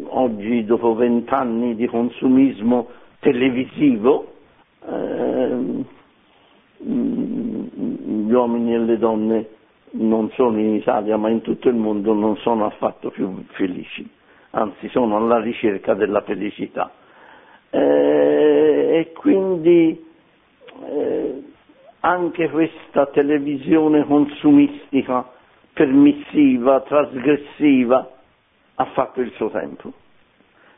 oggi 0.07 0.65
dopo 0.65 0.95
vent'anni 0.95 1.75
di 1.75 1.87
consumismo 1.87 2.87
televisivo 3.19 4.33
eh, 4.87 5.85
gli 6.81 8.31
uomini 8.31 8.73
e 8.73 8.77
le 8.79 8.97
donne 8.97 9.47
non 9.91 10.29
sono 10.31 10.59
in 10.59 10.75
Italia 10.75 11.17
ma 11.17 11.29
in 11.29 11.41
tutto 11.41 11.69
il 11.69 11.75
mondo 11.75 12.13
non 12.13 12.37
sono 12.37 12.65
affatto 12.65 13.09
più 13.09 13.43
felici, 13.53 14.07
anzi 14.51 14.87
sono 14.89 15.17
alla 15.17 15.39
ricerca 15.39 15.93
della 15.93 16.21
felicità. 16.21 16.91
Eh, 17.71 18.99
e 18.99 19.11
quindi 19.13 20.05
eh, 20.85 21.43
anche 22.01 22.49
questa 22.49 23.07
televisione 23.07 24.05
consumistica 24.05 25.25
permissiva, 25.73 26.81
trasgressiva, 26.81 28.09
ha 28.75 28.85
fatto 28.85 29.21
il 29.21 29.31
suo 29.33 29.49
tempo. 29.49 29.91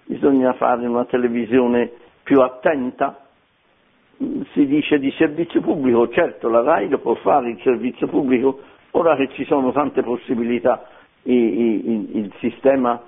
Bisogna 0.06 0.54
fare 0.54 0.86
una 0.88 1.06
televisione 1.06 1.92
più 2.24 2.42
attenta, 2.42 3.26
si 4.18 4.66
dice 4.66 5.00
di 5.00 5.12
servizio 5.18 5.62
pubblico, 5.62 6.10
certo 6.10 6.50
la 6.50 6.62
RAI 6.62 6.90
lo 6.90 7.00
può 7.00 7.16
fare 7.16 7.50
il 7.52 7.60
servizio 7.62 8.08
pubblico, 8.08 8.60
ora 8.92 9.16
che 9.16 9.30
ci 9.34 9.46
sono 9.46 9.72
tante 9.72 10.04
possibilità, 10.04 10.88
il, 11.24 12.18
il 12.18 12.34
sistema 12.40 13.02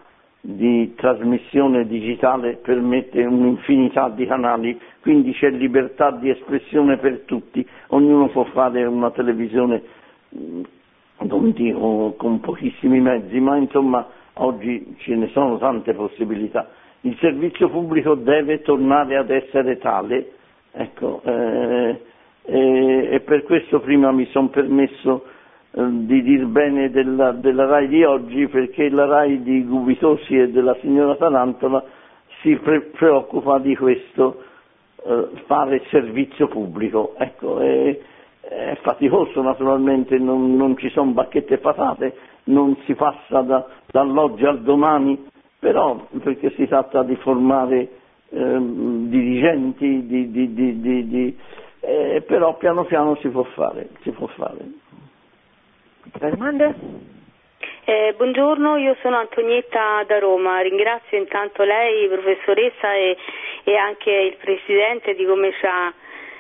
di 0.45 0.93
trasmissione 0.95 1.87
digitale 1.87 2.57
permette 2.57 3.23
un'infinità 3.23 4.09
di 4.09 4.25
canali, 4.25 4.77
quindi 4.99 5.31
c'è 5.31 5.49
libertà 5.49 6.11
di 6.11 6.29
espressione 6.29 6.97
per 6.97 7.19
tutti, 7.25 7.65
ognuno 7.87 8.27
può 8.27 8.43
fare 8.51 8.83
una 8.83 9.09
televisione, 9.11 9.81
non 11.19 11.51
dico 11.53 12.15
con 12.17 12.41
pochissimi 12.41 12.99
mezzi, 12.99 13.39
ma 13.39 13.55
insomma 13.55 14.05
oggi 14.33 14.95
ce 14.97 15.15
ne 15.15 15.27
sono 15.29 15.57
tante 15.59 15.93
possibilità. 15.93 16.69
Il 17.01 17.15
servizio 17.21 17.69
pubblico 17.69 18.15
deve 18.15 18.61
tornare 18.63 19.15
ad 19.15 19.29
essere 19.29 19.77
tale, 19.77 20.31
ecco, 20.73 21.21
eh, 21.23 22.01
e, 22.43 23.07
e 23.11 23.19
per 23.21 23.43
questo 23.43 23.79
prima 23.79 24.11
mi 24.11 24.25
sono 24.25 24.49
permesso 24.49 25.23
eh, 25.23 25.32
di 25.75 26.21
dir 26.21 26.45
bene 26.45 26.91
della, 26.91 27.31
della, 27.31 27.65
RAI 27.65 27.87
di 27.87 28.03
oggi 28.03 28.47
perché 28.47 28.89
la 28.89 29.05
RAI 29.05 29.41
di 29.41 29.65
Gubitosi 29.65 30.37
e 30.37 30.51
della 30.51 30.77
signora 30.81 31.15
Tarantola 31.15 31.83
si 32.41 32.55
pre- 32.57 32.91
preoccupa 32.91 33.57
di 33.57 33.75
questo, 33.75 34.43
eh, 35.03 35.29
fare 35.47 35.81
servizio 35.89 36.47
pubblico. 36.47 37.15
Ecco, 37.17 37.59
è, 37.59 37.97
è 38.41 38.77
faticoso 38.81 39.41
naturalmente, 39.41 40.15
non, 40.19 40.55
non, 40.55 40.77
ci 40.77 40.89
sono 40.89 41.09
bacchette 41.11 41.57
patate, 41.57 42.15
non 42.45 42.77
si 42.85 42.93
passa 42.93 43.41
da, 43.41 43.65
dall'oggi 43.89 44.45
al 44.45 44.61
domani, 44.61 45.25
però 45.57 46.05
perché 46.21 46.51
si 46.51 46.67
tratta 46.67 47.01
di 47.01 47.15
formare 47.15 47.89
eh, 48.29 48.57
dirigenti, 48.59 50.05
di, 50.05 50.29
di, 50.29 50.53
di, 50.53 51.37
eh, 51.79 52.23
però 52.27 52.57
piano 52.57 52.83
piano 52.85 53.15
si 53.15 53.29
può 53.29 53.43
fare. 53.55 53.89
Si 54.01 54.11
può 54.11 54.27
fare. 54.27 54.81
Domande? 56.05 56.75
Eh, 57.85 58.13
buongiorno, 58.17 58.75
io 58.75 58.95
sono 59.01 59.17
Antonietta 59.17 60.03
da 60.05 60.19
Roma, 60.19 60.59
ringrazio 60.59 61.17
intanto 61.17 61.63
lei, 61.63 62.09
professoressa 62.09 62.93
e, 62.93 63.15
e 63.63 63.75
anche 63.77 64.11
il 64.11 64.35
Presidente 64.35 65.15
di 65.15 65.25
come 65.25 65.53
ci 65.53 65.65
ha 65.65 65.93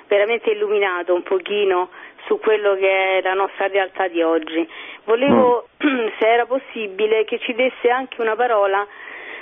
veramente 0.07 0.51
illuminato 0.51 1.13
un 1.13 1.23
pochino 1.23 1.89
su 2.25 2.39
quello 2.39 2.75
che 2.75 3.19
è 3.19 3.21
la 3.21 3.33
nostra 3.35 3.67
realtà 3.67 4.09
di 4.09 4.21
oggi. 4.21 4.67
Volevo, 5.05 5.69
mm. 5.85 6.07
se 6.19 6.27
era 6.27 6.45
possibile, 6.45 7.23
che 7.23 7.39
ci 7.39 7.53
desse 7.53 7.89
anche 7.89 8.19
una 8.19 8.35
parola 8.35 8.85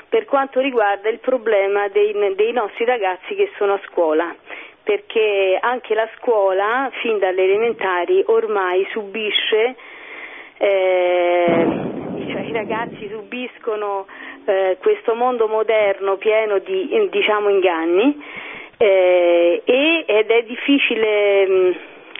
per 0.07 0.25
quanto 0.25 0.59
riguarda 0.59 1.09
il 1.09 1.19
problema 1.19 1.87
dei, 1.87 2.13
dei 2.35 2.51
nostri 2.51 2.85
ragazzi 2.85 3.33
che 3.33 3.49
sono 3.57 3.73
a 3.73 3.81
scuola 3.89 4.35
perché 4.83 5.59
anche 5.61 5.93
la 5.93 6.09
scuola, 6.17 6.89
fin 7.01 7.19
dalle 7.19 7.43
elementari, 7.43 8.23
ormai 8.25 8.85
subisce 8.91 9.75
eh, 10.63 11.67
cioè, 12.29 12.41
i 12.41 12.51
ragazzi 12.51 13.09
subiscono 13.09 14.05
eh, 14.45 14.77
questo 14.79 15.15
mondo 15.15 15.47
moderno 15.47 16.17
pieno 16.17 16.59
di 16.59 17.07
diciamo, 17.09 17.49
inganni 17.49 18.23
eh, 18.77 19.63
ed, 19.65 20.29
è 20.29 20.43
difficile, 20.43 21.47
mm, 21.47 21.71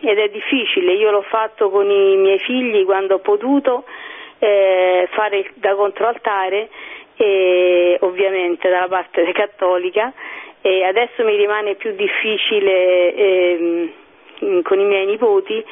ed 0.02 0.18
è 0.18 0.28
difficile, 0.30 0.92
io 0.94 1.12
l'ho 1.12 1.22
fatto 1.22 1.70
con 1.70 1.88
i 1.88 2.16
miei 2.16 2.40
figli 2.40 2.84
quando 2.84 3.14
ho 3.14 3.18
potuto 3.20 3.84
eh, 4.40 5.08
fare 5.12 5.50
da 5.54 5.76
controaltare 5.76 6.68
e 7.16 7.96
ovviamente 8.00 8.68
dalla 8.68 8.88
parte 8.88 9.30
cattolica 9.30 10.12
e 10.62 10.82
adesso 10.82 11.22
mi 11.22 11.36
rimane 11.36 11.76
più 11.76 11.94
difficile 11.94 13.14
eh, 13.14 13.92
con 14.64 14.80
i 14.80 14.84
miei 14.84 15.06
nipoti 15.06 15.64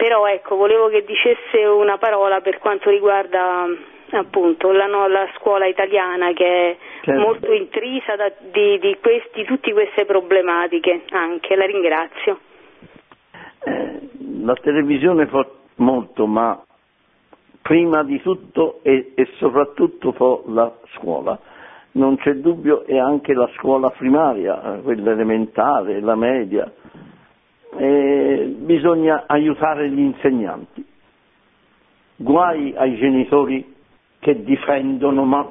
però 0.00 0.26
ecco, 0.26 0.56
volevo 0.56 0.88
che 0.88 1.04
dicesse 1.04 1.62
una 1.66 1.98
parola 1.98 2.40
per 2.40 2.58
quanto 2.58 2.88
riguarda 2.88 3.66
appunto 4.12 4.72
la, 4.72 4.86
no, 4.86 5.06
la 5.08 5.28
scuola 5.36 5.66
italiana 5.66 6.32
che 6.32 6.70
è 6.70 6.76
certo. 7.02 7.20
molto 7.20 7.52
intrisa 7.52 8.16
da, 8.16 8.32
di, 8.50 8.78
di, 8.78 8.96
questi, 8.98 9.44
tutte 9.44 9.70
queste 9.74 10.06
problematiche 10.06 11.02
anche, 11.10 11.54
la 11.54 11.66
ringrazio. 11.66 12.38
Eh, 13.62 14.00
la 14.42 14.54
televisione 14.54 15.26
fa 15.26 15.46
molto, 15.76 16.26
ma 16.26 16.58
prima 17.60 18.02
di 18.02 18.22
tutto 18.22 18.80
e, 18.82 19.12
e 19.14 19.28
soprattutto 19.36 20.12
fa 20.12 20.50
la 20.50 20.72
scuola. 20.94 21.38
Non 21.92 22.16
c'è 22.16 22.36
dubbio, 22.36 22.86
e 22.86 22.98
anche 22.98 23.34
la 23.34 23.50
scuola 23.58 23.90
primaria, 23.90 24.80
quella 24.82 25.10
elementare, 25.10 26.00
la 26.00 26.16
media, 26.16 26.72
eh, 27.78 28.54
bisogna 28.58 29.24
aiutare 29.26 29.90
gli 29.90 30.00
insegnanti. 30.00 30.84
Guai 32.16 32.74
ai 32.76 32.96
genitori 32.96 33.74
che 34.18 34.42
difendono 34.44 35.24
ma, 35.24 35.50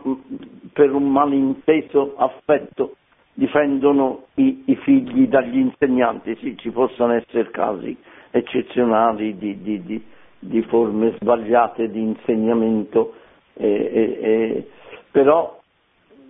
per 0.74 0.94
un 0.94 1.10
malinteso 1.10 2.16
affetto, 2.18 2.96
difendono 3.34 4.26
i, 4.36 4.64
i, 4.66 4.76
figli 4.76 5.28
dagli 5.28 5.58
insegnanti. 5.58 6.36
Sì, 6.40 6.56
ci 6.58 6.70
possono 6.70 7.14
essere 7.14 7.50
casi 7.52 7.98
eccezionali 8.32 9.38
di, 9.38 9.62
di, 9.62 9.84
di, 9.84 10.04
di 10.38 10.62
forme 10.64 11.16
sbagliate 11.20 11.90
di 11.90 12.02
insegnamento, 12.02 13.14
eh, 13.54 14.20
eh, 14.22 14.68
però 15.12 15.60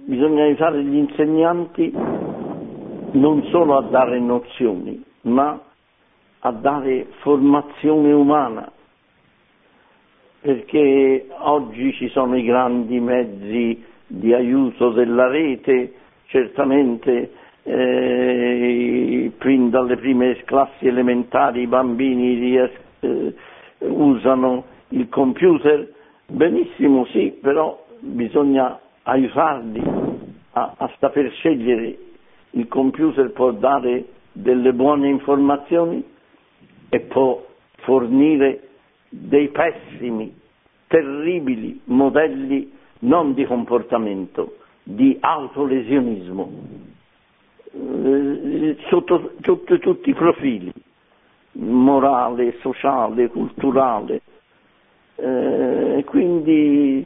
bisogna 0.05 0.43
aiutare 0.43 0.81
gli 0.83 0.95
insegnanti 0.95 1.91
non 3.11 3.43
solo 3.49 3.77
a 3.77 3.81
dare 3.83 4.19
nozioni, 4.19 5.03
ma 5.21 5.59
a 6.39 6.51
dare 6.51 7.07
formazione 7.19 8.11
umana, 8.13 8.71
perché 10.41 11.27
oggi 11.39 11.93
ci 11.93 12.07
sono 12.09 12.37
i 12.37 12.43
grandi 12.43 12.99
mezzi 12.99 13.83
di 14.07 14.33
aiuto 14.33 14.91
della 14.91 15.27
rete, 15.27 15.93
certamente 16.27 17.31
eh, 17.63 19.31
dalle 19.69 19.97
prime 19.97 20.35
classi 20.45 20.87
elementari 20.87 21.61
i 21.61 21.67
bambini 21.67 22.55
eh, 22.57 23.33
usano 23.79 24.63
il 24.89 25.09
computer, 25.09 25.87
benissimo 26.27 27.05
sì, 27.07 27.37
però 27.41 27.85
bisogna 27.99 28.79
aiutarli 29.03 29.81
a, 30.51 30.73
a 30.77 30.91
saper 30.99 31.29
scegliere, 31.31 31.97
il 32.51 32.67
computer 32.67 33.31
può 33.31 33.51
dare 33.51 34.05
delle 34.31 34.73
buone 34.73 35.09
informazioni, 35.09 36.03
e 36.89 36.99
può 37.01 37.45
fornire 37.81 38.67
dei 39.09 39.49
pessimi, 39.49 40.35
terribili 40.87 41.81
modelli 41.85 42.71
non 42.99 43.33
di 43.33 43.45
comportamento, 43.45 44.57
di 44.83 45.17
autolesionismo, 45.19 46.51
eh, 47.71 48.77
sotto, 48.89 49.33
sotto 49.41 49.79
tutti 49.79 50.09
i 50.09 50.13
profili, 50.15 50.71
morale, 51.53 52.57
sociale, 52.59 53.29
culturale. 53.29 54.21
Eh, 55.15 56.03
quindi 56.05 57.05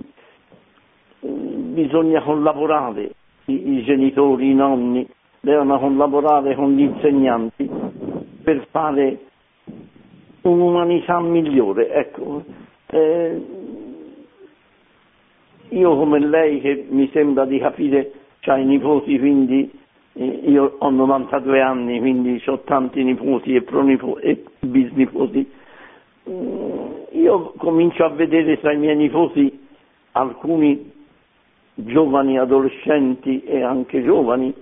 eh, 1.20 1.28
bisogna 1.28 2.22
collaborare, 2.22 3.12
I, 3.46 3.74
i 3.78 3.84
genitori, 3.84 4.52
i 4.52 4.56
nonni 4.56 5.08
devono 5.42 5.78
collaborare 5.80 6.56
con 6.56 6.74
gli 6.74 6.82
insegnanti 6.82 7.70
per 8.44 8.66
fare 8.72 9.20
un'umanità 10.44 11.20
migliore. 11.20 11.90
Ecco, 11.92 12.44
eh, 12.88 13.42
io 15.70 15.96
come 15.98 16.20
lei 16.20 16.62
che 16.62 16.86
mi 16.90 17.10
sembra 17.12 17.46
di 17.46 17.60
capire 17.60 18.12
ha 18.46 18.58
i 18.58 18.66
nipoti, 18.66 19.18
quindi 19.18 19.72
eh, 20.14 20.26
io 20.46 20.76
ho 20.80 20.90
92 20.90 21.62
anni, 21.62 22.00
quindi 22.00 22.42
ho 22.46 22.60
tanti 22.60 23.04
nipoti 23.04 23.56
e, 23.56 23.62
pronipoti, 23.62 24.22
e 24.26 24.44
bisnipoti. 24.60 25.52
Mm, 26.30 26.92
io 27.12 27.54
comincio 27.58 28.06
a 28.06 28.10
vedere 28.10 28.60
tra 28.60 28.72
i 28.74 28.78
miei 28.78 28.96
nipoti 28.96 29.62
alcuni 30.12 30.92
giovani 31.76 32.38
adolescenti 32.38 33.44
e 33.44 33.64
anche 33.64 34.04
giovani 34.04 34.54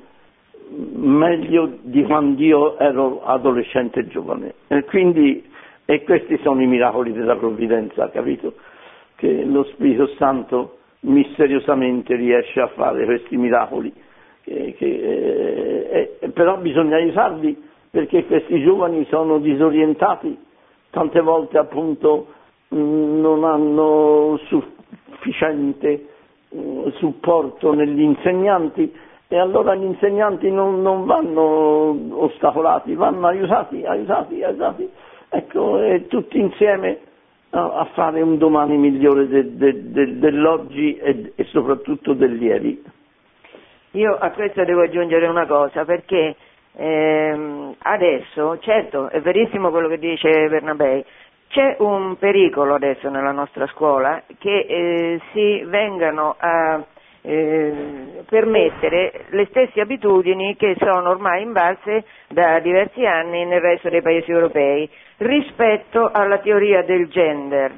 meglio 0.93 1.77
di 1.81 2.03
quando 2.03 2.41
io 2.41 2.77
ero 2.79 3.23
adolescente 3.23 3.99
e 4.01 4.07
giovane. 4.07 4.53
E 4.67 4.85
quindi 4.85 5.43
e 5.91 6.03
questi 6.05 6.39
sono 6.41 6.61
i 6.61 6.67
miracoli 6.67 7.11
della 7.11 7.35
provvidenza, 7.35 8.09
capito? 8.11 8.53
Che 9.15 9.43
lo 9.43 9.65
Spirito 9.73 10.07
Santo 10.15 10.77
misteriosamente 11.01 12.15
riesce 12.15 12.61
a 12.61 12.67
fare 12.67 13.03
questi 13.03 13.35
miracoli. 13.35 13.91
Che, 14.41 14.73
che, 14.77 14.85
eh, 14.85 16.17
eh, 16.21 16.29
però 16.29 16.55
bisogna 16.59 16.95
aiutarli 16.95 17.61
perché 17.89 18.25
questi 18.25 18.63
giovani 18.63 19.05
sono 19.09 19.39
disorientati, 19.39 20.39
tante 20.91 21.19
volte 21.19 21.57
appunto 21.57 22.27
non 22.69 23.43
hanno 23.43 24.39
sufficiente 24.45 26.07
eh, 26.47 26.93
supporto 26.99 27.73
negli 27.73 27.99
insegnanti 27.99 28.93
e 29.27 29.37
allora 29.37 29.75
gli 29.75 29.83
insegnanti 29.83 30.49
non, 30.49 30.81
non 30.81 31.03
vanno 31.03 31.97
ostacolati, 32.23 32.95
vanno 32.95 33.27
aiutati, 33.27 33.83
aiutati, 33.83 34.41
aiutati, 34.41 34.89
ecco, 35.31 35.79
tutti 36.07 36.37
insieme 36.39 36.99
a, 37.51 37.87
fare 37.93 38.21
un 38.21 38.37
domani 38.37 38.77
migliore 38.77 39.27
de, 39.27 39.55
de, 39.55 39.91
de, 39.91 40.19
dell'oggi 40.19 40.97
e, 40.97 41.31
e 41.35 41.43
soprattutto 41.45 42.13
degli 42.13 42.43
ieri. 42.43 42.83
Io 43.91 44.15
a 44.17 44.29
questo 44.31 44.63
devo 44.63 44.81
aggiungere 44.81 45.27
una 45.27 45.45
cosa, 45.45 45.83
perché 45.85 46.35
ehm, 46.75 47.75
adesso, 47.79 48.57
certo, 48.59 49.09
è 49.09 49.19
verissimo 49.21 49.69
quello 49.69 49.87
che 49.89 49.99
dice 49.99 50.29
Bernabei, 50.47 51.03
c'è 51.49 51.75
un 51.79 52.15
pericolo 52.17 52.75
adesso 52.75 53.09
nella 53.09 53.33
nostra 53.33 53.67
scuola 53.67 54.23
che 54.37 54.59
eh, 54.59 55.19
si 55.33 55.61
vengano 55.65 56.35
a 56.37 56.81
eh, 57.23 58.23
permettere 58.27 59.25
le 59.29 59.45
stesse 59.47 59.81
abitudini 59.81 60.55
che 60.55 60.75
sono 60.79 61.09
ormai 61.09 61.43
invalse 61.43 62.05
da 62.29 62.59
diversi 62.59 63.05
anni 63.05 63.45
nel 63.45 63.59
resto 63.59 63.89
dei 63.89 64.01
paesi 64.01 64.31
europei 64.31 64.89
rispetto 65.21 66.09
alla 66.11 66.39
teoria 66.39 66.81
del 66.83 67.07
gender. 67.07 67.71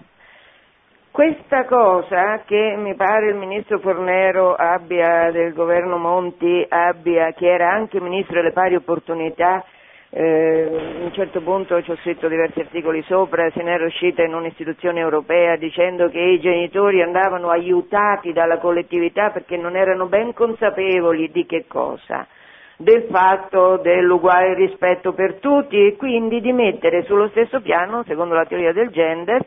Questa 1.12 1.66
cosa 1.66 2.42
che 2.46 2.76
mi 2.78 2.96
pare 2.96 3.30
il 3.30 3.36
ministro 3.36 3.80
Fornero 3.80 4.56
abbia, 4.56 5.30
del 5.30 5.54
governo 5.54 5.98
Monti 5.98 6.66
abbia, 6.68 7.34
che 7.34 7.48
era 7.52 7.72
anche 7.72 8.00
ministro 8.00 8.36
delle 8.36 8.52
pari 8.52 8.76
opportunità, 8.76 9.64
eh, 10.10 10.70
a 11.02 11.04
un 11.04 11.12
certo 11.14 11.42
punto 11.42 11.82
ci 11.84 11.92
ho 11.92 11.96
scritto 11.98 12.28
diversi 12.28 12.62
articoli 12.62 13.04
sopra, 13.04 13.50
se 13.52 13.62
ne 13.62 13.74
era 13.74 13.86
uscita 13.86 14.24
in 14.24 14.34
un'istituzione 14.34 15.00
europea 15.00 15.56
dicendo 15.58 16.10
che 16.10 16.20
i 16.20 16.40
genitori 16.40 17.02
andavano 17.02 17.50
aiutati 17.50 18.32
dalla 18.32 18.58
collettività 18.58 19.32
perché 19.32 19.58
non 19.58 19.76
erano 19.76 20.06
ben 20.08 20.34
consapevoli 20.34 21.30
di 21.32 21.46
che 21.46 21.66
cosa 21.68 22.26
del 22.84 23.08
fatto 23.10 23.78
dell'uguale 23.78 24.54
rispetto 24.54 25.14
per 25.14 25.36
tutti 25.40 25.88
e 25.88 25.96
quindi 25.96 26.42
di 26.42 26.52
mettere 26.52 27.04
sullo 27.04 27.30
stesso 27.30 27.62
piano, 27.62 28.04
secondo 28.06 28.36
la 28.36 28.46
teoria 28.46 28.74
del 28.74 28.90
gender, 28.90 29.44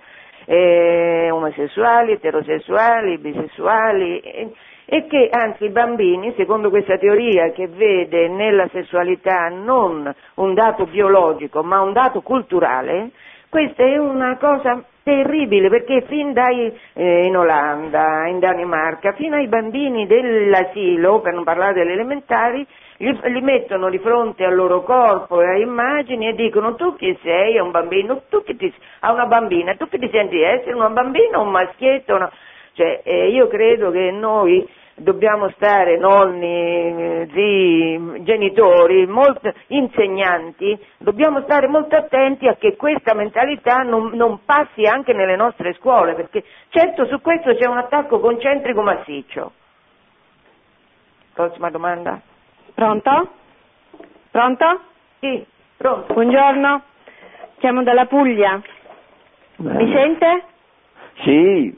eh, 0.47 1.29
omosessuali, 1.31 2.13
eterosessuali, 2.13 3.19
bisessuali 3.19 4.21
e, 4.21 4.53
e 4.87 5.07
che 5.07 5.29
anzi 5.31 5.65
i 5.65 5.71
bambini, 5.71 6.33
secondo 6.37 6.71
questa 6.71 6.97
teoria 6.97 7.51
che 7.51 7.69
vede 7.69 8.29
nella 8.29 8.69
sessualità 8.73 9.49
non 9.49 10.13
un 10.35 10.55
dato 10.55 10.87
biologico 10.87 11.63
ma 11.63 11.81
un 11.81 11.93
dato 11.93 12.23
culturale, 12.23 13.11
questa 13.49 13.85
è 13.85 13.97
una 13.97 14.37
cosa 14.39 14.83
terribile 15.03 15.69
perché 15.69 16.03
fin 16.09 16.33
dai, 16.33 16.77
eh, 16.95 17.27
in 17.27 17.37
Olanda, 17.37 18.27
in 18.27 18.41
Danimarca, 18.41 19.13
fino 19.13 19.37
ai 19.37 19.47
bambini 19.47 20.07
dell'asilo, 20.07 21.21
per 21.21 21.33
non 21.33 21.45
parlare 21.45 21.75
delle 21.75 21.93
elementari, 21.93 22.67
li, 22.99 23.19
li, 23.23 23.41
mettono 23.41 23.91
di 23.91 23.99
fronte 23.99 24.45
al 24.45 24.55
loro 24.55 24.83
corpo 24.83 25.41
e 25.41 25.47
a 25.47 25.57
immagini 25.59 26.29
e 26.29 26.35
dicono 26.35 26.75
tu 26.75 26.95
chi 26.97 27.17
sei, 27.23 27.59
a 27.59 27.63
un 27.63 27.71
bambino, 27.71 28.23
tu 28.29 28.43
che 28.43 28.57
ti, 28.57 28.73
a 29.01 29.13
una 29.13 29.27
bambina, 29.27 29.75
tu 29.77 29.89
che 29.89 29.99
ti 29.99 30.09
senti 30.11 30.41
essere 30.41 30.75
una 30.75 30.91
bambina, 30.91 31.39
un 31.39 31.51
maschietto, 31.51 32.15
una... 32.15 32.31
cioè, 32.73 33.03
eh, 33.05 33.29
io 33.29 33.49
credo 33.49 33.91
che 33.91 34.11
noi 34.11 34.67
dobbiamo 34.97 35.51
stare 35.51 35.99
nonni, 35.99 37.29
zii, 37.33 38.23
genitori, 38.23 39.07
molti, 39.07 39.53
insegnanti, 39.69 40.79
dobbiamo 40.97 41.43
stare 41.43 41.69
molto 41.69 41.97
attenti 41.97 42.49
a 42.49 42.57
che 42.57 42.77
questa 42.77 43.15
mentalità 43.15 43.83
non, 43.83 44.13
non, 44.15 44.41
passi 44.45 44.85
anche 44.85 45.13
nelle 45.13 45.37
nostre 45.37 45.75
scuole, 45.75 46.15
perché 46.15 46.45
certo 46.71 47.05
su 47.07 47.21
questo 47.21 47.55
c'è 47.55 47.69
un 47.69 47.77
attacco 47.77 48.21
concentrico 48.21 48.81
massiccio. 48.81 49.53
Prossima 51.35 51.69
domanda. 51.69 52.19
Pronto? 52.77 53.31
Pronto? 54.31 54.81
Sì, 55.21 55.43
pronto. 55.79 56.13
Buongiorno, 56.13 56.83
chiamo 57.57 57.83
dalla 57.83 58.05
Puglia. 58.05 58.61
Bene. 59.57 59.83
Mi 59.83 59.93
sente? 59.95 60.45
Sì, 61.25 61.75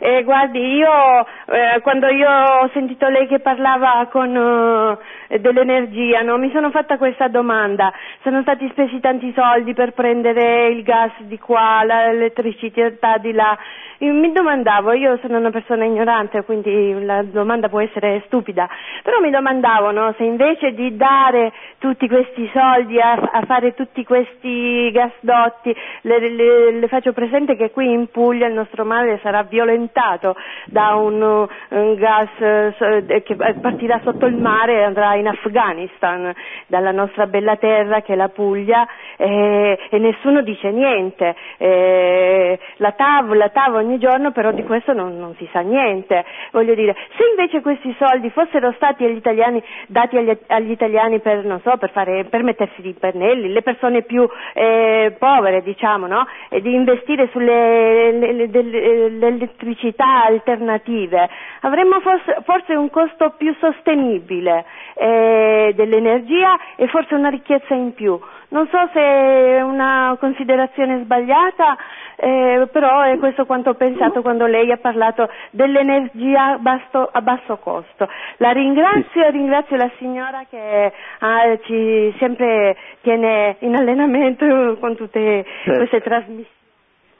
Eh, 0.00 0.22
guardi, 0.24 0.58
io 0.76 1.26
eh, 1.46 1.80
quando 1.80 2.06
io 2.08 2.28
ho 2.30 2.70
sentito 2.72 3.08
lei 3.08 3.26
che 3.26 3.40
parlava 3.40 4.06
con, 4.10 4.98
eh, 5.28 5.38
dell'energia, 5.38 6.22
no, 6.22 6.38
mi 6.38 6.50
sono 6.52 6.70
fatta 6.70 6.96
questa 6.96 7.28
domanda. 7.28 7.92
Sono 8.22 8.42
stati 8.42 8.68
spesi 8.70 9.00
tanti 9.00 9.32
soldi 9.34 9.74
per 9.74 9.92
prendere 9.92 10.68
il 10.68 10.82
gas 10.82 11.12
di 11.20 11.38
qua, 11.38 11.82
l'elettricità 11.84 13.16
di 13.18 13.32
là. 13.32 13.56
Io 13.98 14.14
mi 14.14 14.32
domandavo, 14.32 14.92
io 14.92 15.18
sono 15.20 15.36
una 15.36 15.50
persona 15.50 15.84
ignorante, 15.84 16.42
quindi 16.44 17.04
la 17.04 17.22
domanda 17.22 17.68
può 17.68 17.80
essere 17.80 18.22
stupida, 18.26 18.66
però 19.02 19.20
mi 19.20 19.30
domandavo 19.30 19.90
no, 19.90 20.14
se 20.16 20.24
invece 20.24 20.72
di 20.72 20.96
dare 20.96 21.52
tutti 21.78 22.08
questi 22.08 22.48
soldi 22.50 22.98
a, 22.98 23.12
a 23.12 23.42
fare 23.44 23.74
tutti 23.74 24.02
questi 24.04 24.90
gasdotti, 24.90 25.76
le, 26.02 26.18
le- 26.30 26.70
le 26.72 26.88
faccio 26.88 27.12
presente 27.12 27.56
che 27.56 27.70
qui 27.70 27.92
in 27.92 28.08
Puglia 28.10 28.46
il 28.46 28.54
nostro 28.54 28.86
mare 28.86 29.18
sarà 29.22 29.42
violentato 29.70 30.34
da 30.66 30.94
un, 30.94 31.22
un 31.22 31.94
gas 31.94 32.28
eh, 32.38 33.04
eh, 33.06 33.22
che 33.22 33.36
partirà 33.36 34.00
sotto 34.02 34.26
il 34.26 34.36
mare 34.36 34.74
e 34.74 34.82
andrà 34.82 35.14
in 35.14 35.28
Afghanistan, 35.28 36.32
dalla 36.66 36.90
nostra 36.90 37.26
bella 37.26 37.56
terra 37.56 38.00
che 38.02 38.12
è 38.12 38.16
la 38.16 38.28
Puglia, 38.28 38.86
eh, 39.16 39.78
e 39.90 39.98
nessuno 39.98 40.42
dice 40.42 40.70
niente. 40.70 41.34
Eh, 41.58 42.58
la 42.76 42.92
TAV, 42.92 43.32
la 43.32 43.48
TAV 43.48 43.74
ogni 43.74 43.98
giorno, 43.98 44.32
però 44.32 44.50
di 44.50 44.64
questo 44.64 44.92
non, 44.92 45.18
non 45.18 45.34
si 45.36 45.48
sa 45.52 45.60
niente. 45.60 46.24
Voglio 46.52 46.74
dire, 46.74 46.96
se 47.16 47.24
invece 47.28 47.60
questi 47.60 47.94
soldi 47.98 48.30
fossero 48.30 48.72
stati 48.72 49.04
agli 49.04 49.16
italiani, 49.16 49.62
dati 49.86 50.16
agli, 50.16 50.36
agli 50.48 50.70
italiani 50.70 51.20
per, 51.20 51.44
so, 51.62 51.76
per, 51.76 51.90
fare, 51.90 52.24
per 52.24 52.42
mettersi 52.42 52.86
i 52.86 52.94
pannelli, 52.98 53.52
le 53.52 53.62
persone 53.62 54.02
più 54.02 54.28
eh, 54.54 55.14
povere, 55.18 55.62
diciamo, 55.62 56.06
no? 56.06 56.26
E 56.48 56.60
di 56.60 56.74
investire 56.74 57.28
sulle 57.30 58.10
le, 58.12 58.32
le- 58.32 59.08
le 59.10 59.26
elettricità 59.60 60.24
alternative, 60.24 61.28
avremmo 61.60 62.00
forse, 62.00 62.74
un 62.74 62.90
costo 62.90 63.34
più 63.36 63.54
sostenibile 63.60 64.64
eh, 64.94 65.72
dell'energia 65.74 66.58
e 66.76 66.86
forse 66.88 67.14
una 67.14 67.28
ricchezza 67.28 67.74
in 67.74 67.92
più. 67.94 68.18
Non 68.48 68.66
so 68.68 68.78
se 68.92 69.00
è 69.00 69.62
una 69.62 70.16
considerazione 70.18 71.02
sbagliata, 71.04 71.76
eh, 72.16 72.68
però 72.72 73.02
è 73.02 73.16
questo 73.18 73.46
quanto 73.46 73.70
ho 73.70 73.74
pensato 73.74 74.22
quando 74.22 74.46
lei 74.46 74.72
ha 74.72 74.76
parlato 74.76 75.28
dell'energia 75.50 76.54
a 76.54 76.58
basso, 76.58 77.08
a 77.12 77.20
basso 77.20 77.58
costo. 77.58 78.08
La 78.38 78.50
ringrazio 78.50 79.24
e 79.24 79.30
ringrazio 79.30 79.76
la 79.76 79.90
signora 79.98 80.44
che 80.50 80.92
ah, 81.20 81.58
ci 81.62 82.12
sempre 82.18 82.76
tiene 83.02 83.56
in 83.60 83.76
allenamento 83.76 84.76
con 84.80 84.96
tutte 84.96 85.44
Certo. 85.62 85.78
queste 85.78 86.00
trasmissioni. 86.00 86.58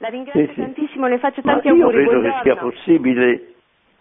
La 0.01 0.07
ringrazio 0.09 0.47
Sì, 0.47 0.53
sì. 0.55 0.59
tantissimo, 0.61 1.05
le 1.07 1.19
faccio 1.19 1.41
ma 1.43 1.51
tanti 1.53 1.67
io 1.67 1.73
auguri. 1.85 1.91
credo 2.05 2.09
che 2.09 2.27
buongiorno. 2.29 2.41
sia 2.41 2.55
possibile 2.55 3.53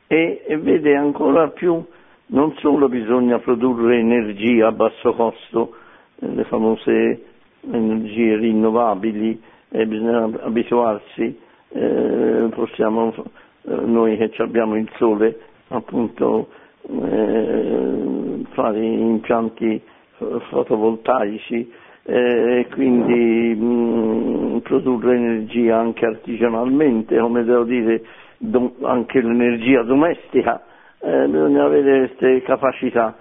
e, 0.07 0.45
e 0.47 0.57
vede 0.57 0.97
ancora 0.97 1.49
più, 1.49 1.85
non 2.29 2.55
solo 2.57 2.89
bisogna 2.89 3.39
produrre 3.39 3.99
energia 3.99 4.69
a 4.69 4.73
basso 4.73 5.13
costo, 5.13 5.75
eh, 6.21 6.27
le 6.27 6.45
famose 6.45 7.25
energie 7.71 8.35
rinnovabili, 8.37 9.43
e 9.69 9.87
bisogna 9.87 10.25
abituarsi, 10.43 11.39
eh, 11.69 12.49
possiamo, 12.55 13.13
eh, 13.15 13.75
noi 13.75 14.17
che 14.17 14.33
abbiamo 14.43 14.77
il 14.77 14.91
sole, 14.97 15.39
appunto, 15.69 16.49
eh, 16.89 18.43
fare 18.53 18.81
impianti 18.83 19.81
fo- 20.17 20.41
fotovoltaici 20.49 21.61
eh, 21.61 21.71
e 22.13 22.67
quindi 22.73 23.55
mh, 23.55 24.61
produrre 24.63 25.15
energia 25.15 25.79
anche 25.79 26.05
artigianalmente, 26.07 27.17
come 27.19 27.45
devo 27.45 27.63
dire, 27.63 28.03
do- 28.39 28.75
anche 28.83 29.21
l'energia 29.21 29.83
domestica, 29.85 30.61
eh, 30.99 31.27
bisogna 31.29 31.65
avere 31.65 32.09
queste 32.09 32.43
capacità, 32.43 33.17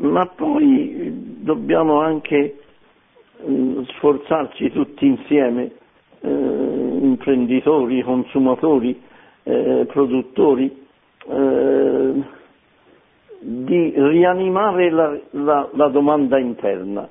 ma 0.00 0.26
poi 0.26 1.38
dobbiamo 1.40 2.00
anche 2.00 2.58
mh, 3.46 3.80
sforzarci 3.96 4.70
tutti 4.72 5.06
insieme, 5.06 5.70
eh, 6.20 6.28
imprenditori, 6.28 8.02
consumatori, 8.02 9.00
eh, 9.44 9.86
produttori, 9.88 10.70
eh, 11.30 12.12
di 13.40 13.92
rianimare 13.96 14.90
la, 14.90 15.18
la- 15.30 15.68
la 15.72 15.88
domanda 15.88 16.38
interna. 16.38 17.08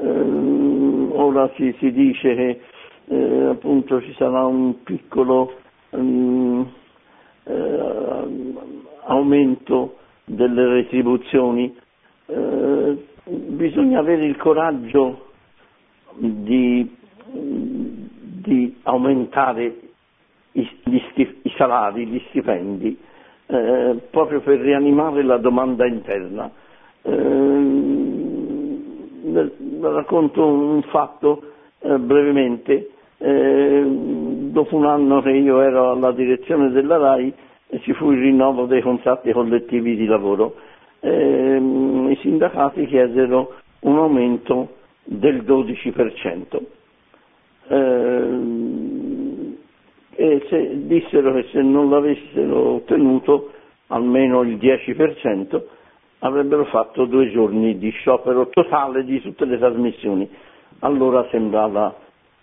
Ehm, 0.00 1.10
ora 1.14 1.50
si, 1.56 1.74
si 1.78 1.92
dice 1.92 2.34
che 2.34 2.60
eh, 3.08 3.44
appunto 3.50 4.00
ci 4.02 4.14
sarà 4.14 4.44
un 4.46 4.82
piccolo 4.82 5.54
mm, 5.96 6.62
eh, 7.44 8.54
aumento 9.06 9.96
delle 10.24 10.66
retribuzioni, 10.66 11.74
Eh, 12.32 12.96
bisogna 13.24 13.98
avere 13.98 14.24
il 14.24 14.36
coraggio 14.36 15.32
di, 16.14 16.88
di 17.26 18.76
aumentare 18.84 19.76
stif- 20.52 21.38
i 21.42 21.52
salari, 21.56 22.06
gli 22.06 22.22
stipendi, 22.28 22.96
eh, 23.46 23.96
proprio 24.10 24.40
per 24.40 24.60
rianimare 24.60 25.24
la 25.24 25.38
domanda 25.38 25.86
interna. 25.86 26.48
Eh, 27.02 27.10
racconto 29.80 30.46
un 30.46 30.82
fatto 30.82 31.42
eh, 31.80 31.98
brevemente. 31.98 32.90
Eh, 33.18 33.84
dopo 34.50 34.76
un 34.76 34.86
anno 34.86 35.20
che 35.22 35.30
io 35.30 35.60
ero 35.60 35.90
alla 35.90 36.12
direzione 36.12 36.70
della 36.70 36.96
RAI 36.96 37.32
ci 37.82 37.92
fu 37.94 38.10
il 38.12 38.20
rinnovo 38.20 38.66
dei 38.66 38.80
contratti 38.82 39.32
collettivi 39.32 39.94
di 39.96 40.06
lavoro. 40.06 40.54
I 41.02 42.18
sindacati 42.20 42.84
chiesero 42.86 43.54
un 43.80 43.96
aumento 43.96 44.68
del 45.04 45.42
12%. 45.42 46.58
Eh, 47.68 48.38
e 50.16 50.42
se, 50.50 50.86
dissero 50.86 51.32
che 51.32 51.46
se 51.50 51.62
non 51.62 51.88
l'avessero 51.88 52.74
ottenuto 52.74 53.52
almeno 53.86 54.42
il 54.42 54.56
10% 54.56 55.62
avrebbero 56.20 56.64
fatto 56.66 57.04
due 57.04 57.30
giorni 57.30 57.78
di 57.78 57.90
sciopero 57.90 58.48
totale 58.48 59.04
di 59.04 59.20
tutte 59.20 59.44
le 59.44 59.58
trasmissioni. 59.58 60.28
Allora 60.80 61.26
sembrava 61.30 61.94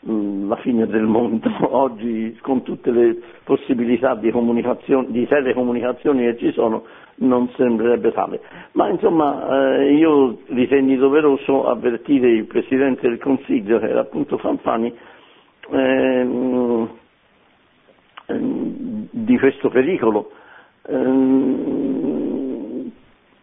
mh, 0.01 0.47
la 0.47 0.55
fine 0.57 0.87
del 0.87 1.03
mondo. 1.03 1.49
Oggi 1.75 2.37
con 2.41 2.63
tutte 2.63 2.91
le 2.91 3.17
possibilità 3.43 4.15
di, 4.15 4.31
di 4.31 5.27
telecomunicazioni 5.27 6.23
che 6.25 6.37
ci 6.37 6.51
sono 6.51 6.83
non 7.19 7.49
sembrerebbe 7.55 8.11
tale. 8.11 8.41
Ma 8.73 8.89
insomma 8.89 9.79
eh, 9.79 9.93
io 9.93 10.39
ritenni 10.47 10.97
doveroso 10.97 11.67
avvertire 11.67 12.29
il 12.29 12.45
Presidente 12.45 13.07
del 13.07 13.19
Consiglio, 13.19 13.79
che 13.79 13.87
era 13.89 14.01
appunto 14.01 14.37
Fanfani, 14.37 14.93
ehm, 15.71 16.89
ehm, 18.27 19.07
di 19.09 19.37
questo 19.39 19.69
pericolo, 19.69 20.31
ehm, 20.87 21.96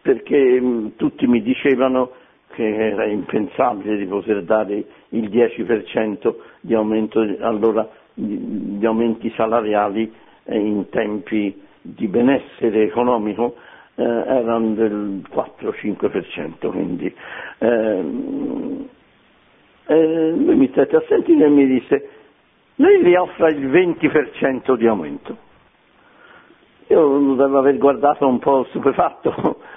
perché 0.05 0.61
mm, 0.61 0.87
tutti 0.97 1.25
mi 1.25 1.41
dicevano 1.41 2.11
che 2.53 2.63
era 2.75 3.05
impensabile 3.05 3.97
di 3.97 4.05
poter 4.05 4.43
dare 4.43 4.85
il 5.09 5.29
10% 5.31 6.35
di 6.61 6.75
aumento, 6.75 7.21
allora, 7.39 7.89
di, 8.13 8.85
aumenti 8.85 9.33
salariali 9.35 10.13
eh, 10.43 10.57
in 10.59 10.87
tempi 10.89 11.59
di 11.81 12.07
benessere 12.07 12.83
economico 12.83 13.55
eh, 13.95 14.03
erano 14.03 14.73
del 14.75 15.23
4-5%, 15.27 16.69
quindi 16.69 17.11
ehm, 17.57 18.87
eh, 19.87 20.29
lui 20.37 20.55
mi 20.55 20.69
stette 20.69 20.97
a 20.97 21.03
sentire 21.07 21.45
e 21.45 21.49
mi 21.49 21.65
disse 21.65 22.09
lei 22.75 23.03
gli 23.03 23.15
offra 23.15 23.49
il 23.49 23.67
20% 23.71 24.75
di 24.75 24.85
aumento. 24.85 25.37
Io 26.89 27.33
devo 27.33 27.57
aver 27.57 27.77
guardato 27.79 28.27
un 28.27 28.37
po' 28.37 28.65
stupefatto 28.69 29.73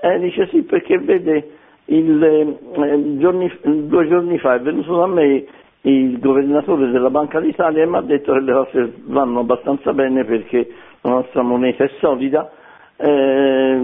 e 0.00 0.18
dice 0.20 0.46
sì 0.48 0.62
perché 0.62 0.98
vede 0.98 1.50
il, 1.86 2.22
eh, 2.22 3.16
giorni, 3.18 3.50
due 3.62 4.06
giorni 4.08 4.38
fa 4.38 4.54
è 4.54 4.60
venuto 4.60 4.96
da 4.96 5.06
me 5.06 5.44
il 5.82 6.18
governatore 6.18 6.90
della 6.90 7.10
Banca 7.10 7.40
d'Italia 7.40 7.82
e 7.82 7.86
mi 7.86 7.96
ha 7.96 8.00
detto 8.02 8.32
che 8.32 8.40
le 8.40 8.52
cose 8.52 8.92
vanno 9.06 9.40
abbastanza 9.40 9.92
bene 9.92 10.24
perché 10.24 10.68
la 11.02 11.10
nostra 11.10 11.42
moneta 11.42 11.84
è 11.84 11.90
solida, 12.00 12.50
eh, 12.96 13.78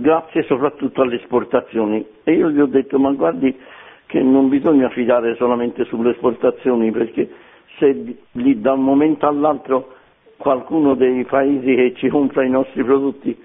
grazie 0.00 0.42
soprattutto 0.44 1.02
alle 1.02 1.16
esportazioni. 1.16 2.04
E 2.24 2.32
io 2.32 2.50
gli 2.50 2.60
ho 2.60 2.66
detto 2.66 2.98
ma 2.98 3.12
guardi 3.12 3.56
che 4.06 4.20
non 4.20 4.48
bisogna 4.48 4.88
fidare 4.88 5.36
solamente 5.36 5.84
sulle 5.84 6.10
esportazioni 6.10 6.90
perché 6.90 7.28
se 7.78 8.16
lì 8.32 8.60
da 8.60 8.72
un 8.72 8.82
momento 8.82 9.26
all'altro 9.26 9.92
qualcuno 10.36 10.94
dei 10.94 11.24
paesi 11.24 11.74
che 11.74 11.94
ci 11.96 12.08
compra 12.08 12.44
i 12.44 12.50
nostri 12.50 12.82
prodotti 12.82 13.36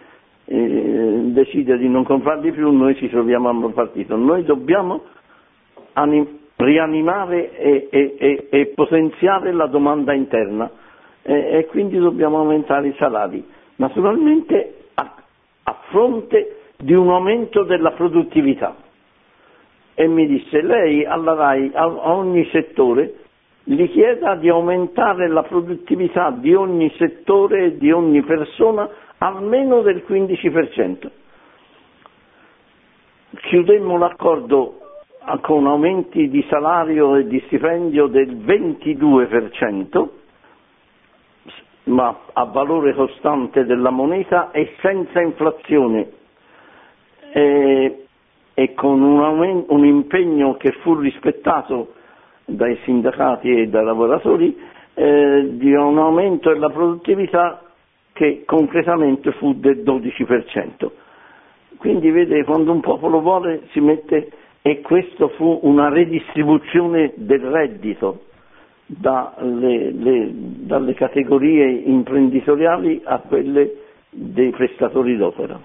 eh, 0.52 1.20
decide 1.32 1.78
di 1.78 1.88
non 1.88 2.04
comprarli 2.04 2.52
più, 2.52 2.72
noi 2.72 2.96
ci 2.96 3.08
troviamo 3.10 3.50
a 3.50 3.70
partito. 3.72 4.16
Noi 4.16 4.44
dobbiamo 4.44 5.04
anim- 5.94 6.38
rianimare 6.56 7.56
e, 7.58 7.88
e, 7.92 8.16
e, 8.18 8.48
e 8.50 8.66
potenziare 8.76 9.52
la 9.54 9.68
domanda 9.68 10.14
interna 10.14 10.70
e 11.22 11.68
quindi 11.70 11.98
dobbiamo 12.00 12.40
aumentare 12.40 12.88
i 12.88 12.96
salari, 12.98 13.46
naturalmente 13.76 14.86
a, 14.96 15.14
a 15.64 15.78
fronte 15.90 16.56
di 16.78 16.94
un 16.96 17.10
aumento 17.10 17.64
della 17.64 17.92
produttività. 17.92 18.76
E 19.94 20.08
mi 20.08 20.26
disse, 20.26 20.62
lei 20.62 21.06
alla 21.06 21.34
RAI 21.34 21.72
a, 21.74 21.84
a 21.84 22.16
ogni 22.16 22.46
settore 22.52 23.14
gli 23.64 23.88
chieda 23.92 24.34
di 24.36 24.50
aumentare 24.50 25.28
la 25.28 25.44
produttività 25.44 26.32
di 26.32 26.56
ogni 26.56 26.92
settore 26.98 27.66
e 27.66 27.78
di 27.78 27.92
ogni 27.92 28.24
persona 28.24 28.90
almeno 29.20 29.82
del 29.82 30.04
15%. 30.08 31.10
Chiudemmo 33.42 33.98
l'accordo 33.98 34.80
con 35.42 35.68
aumenti 35.68 36.30
di 36.30 36.44
salario 36.50 37.16
e 37.16 37.28
di 37.28 37.40
stipendio 37.46 38.08
del 38.08 38.36
22%, 38.36 40.08
ma 41.86 42.18
a 42.34 42.44
valore 42.46 42.94
costante 42.96 43.66
della 43.66 43.90
moneta 43.92 44.52
e 44.52 44.74
senza 44.82 45.22
inflazione 45.22 46.10
e, 47.32 48.06
e 48.54 48.74
con 48.74 49.02
un, 49.02 49.22
aumento, 49.24 49.74
un, 49.74 49.86
impegno 49.86 50.56
che 50.56 50.72
fu 50.82 50.96
rispettato 50.96 51.94
dai 52.46 52.78
sindacati 52.84 53.50
e 53.62 53.68
dai 53.68 53.84
lavoratori 53.86 54.58
eh, 54.96 55.50
di 55.52 55.74
un 55.74 55.98
aumento 56.00 56.52
della 56.52 56.70
produttività 56.70 57.69
che 58.20 58.44
concretamente 58.46 59.32
fu 59.32 59.54
del 59.54 59.78
12%. 59.78 60.90
Quindi 61.78 62.12
vede, 62.12 62.44
quando 62.44 62.74
un 62.74 62.82
popolo 62.82 63.22
vuole 63.22 63.62
si 63.72 63.80
mette 63.80 64.30
e 64.62 64.82
questo 64.82 65.30
fu 65.38 65.62
una 65.64 65.88
redistribuzione 65.88 67.14
del 67.16 67.40
reddito 67.40 68.26
dalle, 68.88 69.92
le, 69.94 70.30
dalle 70.34 70.94
categorie 70.96 71.66
imprenditoriali 71.70 73.00
a 73.06 73.20
quelle 73.20 73.74
dei 74.10 74.50
prestatori 74.50 75.16
d'opera. 75.16 75.58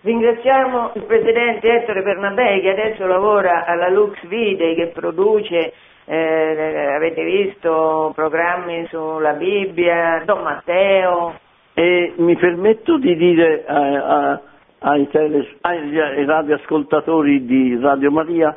Ringraziamo 0.00 0.92
il 0.94 1.02
Presidente 1.02 1.70
Ettore 1.70 2.00
Bernabei 2.02 2.62
che 2.62 2.70
adesso 2.70 3.06
lavora 3.06 3.66
alla 3.66 3.90
Lux 3.90 4.16
Vide 4.28 4.74
che 4.74 4.86
produce, 4.94 5.74
eh, 6.06 6.92
avete 6.94 7.24
visto, 7.24 8.12
programmi 8.14 8.86
sulla 8.88 9.32
Bibbia, 9.32 10.22
Don 10.24 10.42
Matteo. 10.42 11.38
E 11.74 12.12
mi 12.16 12.36
permetto 12.36 12.98
di 12.98 13.16
dire 13.16 13.64
a, 13.66 14.30
a, 14.30 14.40
ai, 14.78 15.08
tele, 15.08 15.56
ai 15.62 16.24
radioascoltatori 16.24 17.44
di 17.44 17.78
Radio 17.80 18.10
Maria 18.12 18.56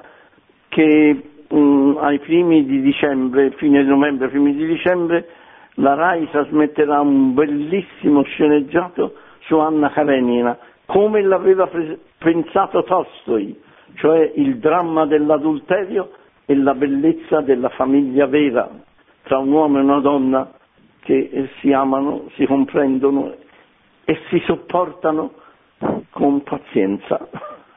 che 0.69 1.21
mh, 1.49 1.57
mm, 1.57 1.97
ai 1.97 2.19
primi 2.19 2.65
di 2.65 2.81
dicembre, 2.81 3.51
fine 3.51 3.83
di 3.83 3.89
novembre, 3.89 4.27
primi 4.29 4.53
di 4.53 4.67
dicembre, 4.67 5.27
la 5.75 5.93
RAI 5.93 6.29
trasmetterà 6.29 6.99
un 6.99 7.33
bellissimo 7.33 8.23
sceneggiato 8.23 9.13
su 9.41 9.57
Anna 9.57 9.89
Karenina, 9.91 10.57
come 10.85 11.21
l'aveva 11.21 11.67
pre- 11.67 11.99
pensato 12.17 12.83
Tolstoi, 12.83 13.59
cioè 13.95 14.31
il 14.35 14.57
dramma 14.57 15.05
dell'adulterio 15.05 16.11
e 16.49 16.55
la 16.55 16.73
bellezza 16.73 17.41
della 17.41 17.67
famiglia 17.67 18.25
vera, 18.25 18.69
tra 19.23 19.37
un 19.37 19.51
uomo 19.51 19.79
e 19.79 19.81
una 19.81 19.99
donna 19.99 20.49
che 21.01 21.49
si 21.59 21.73
amano, 21.73 22.29
si 22.35 22.45
comprendono 22.45 23.35
e 24.05 24.17
si 24.29 24.41
sopportano 24.45 25.33
con 26.09 26.41
pazienza. 26.43 27.27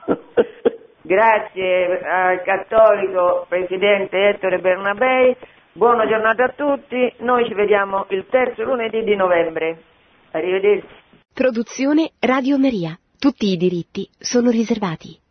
Grazie 1.03 2.01
al 2.01 2.43
cattolico 2.43 3.47
presidente 3.49 4.29
Ettore 4.29 4.61
Bernabei, 4.61 5.37
buona 5.73 6.07
giornata 6.07 6.45
a 6.45 6.53
tutti, 6.55 7.13
noi 7.19 7.47
ci 7.47 7.55
vediamo 7.55 8.07
il 8.11 8.27
terzo 8.31 8.63
lunedì 8.63 9.03
di 9.03 9.17
novembre. 9.17 9.83
Arrivederci. 10.31 10.87
Produzione 11.35 12.11
Radio 12.21 12.57
Maria. 12.57 12.97
Tutti 13.19 13.51
i 13.51 13.57
diritti 13.57 14.09
sono 14.17 14.51
riservati. 14.51 15.30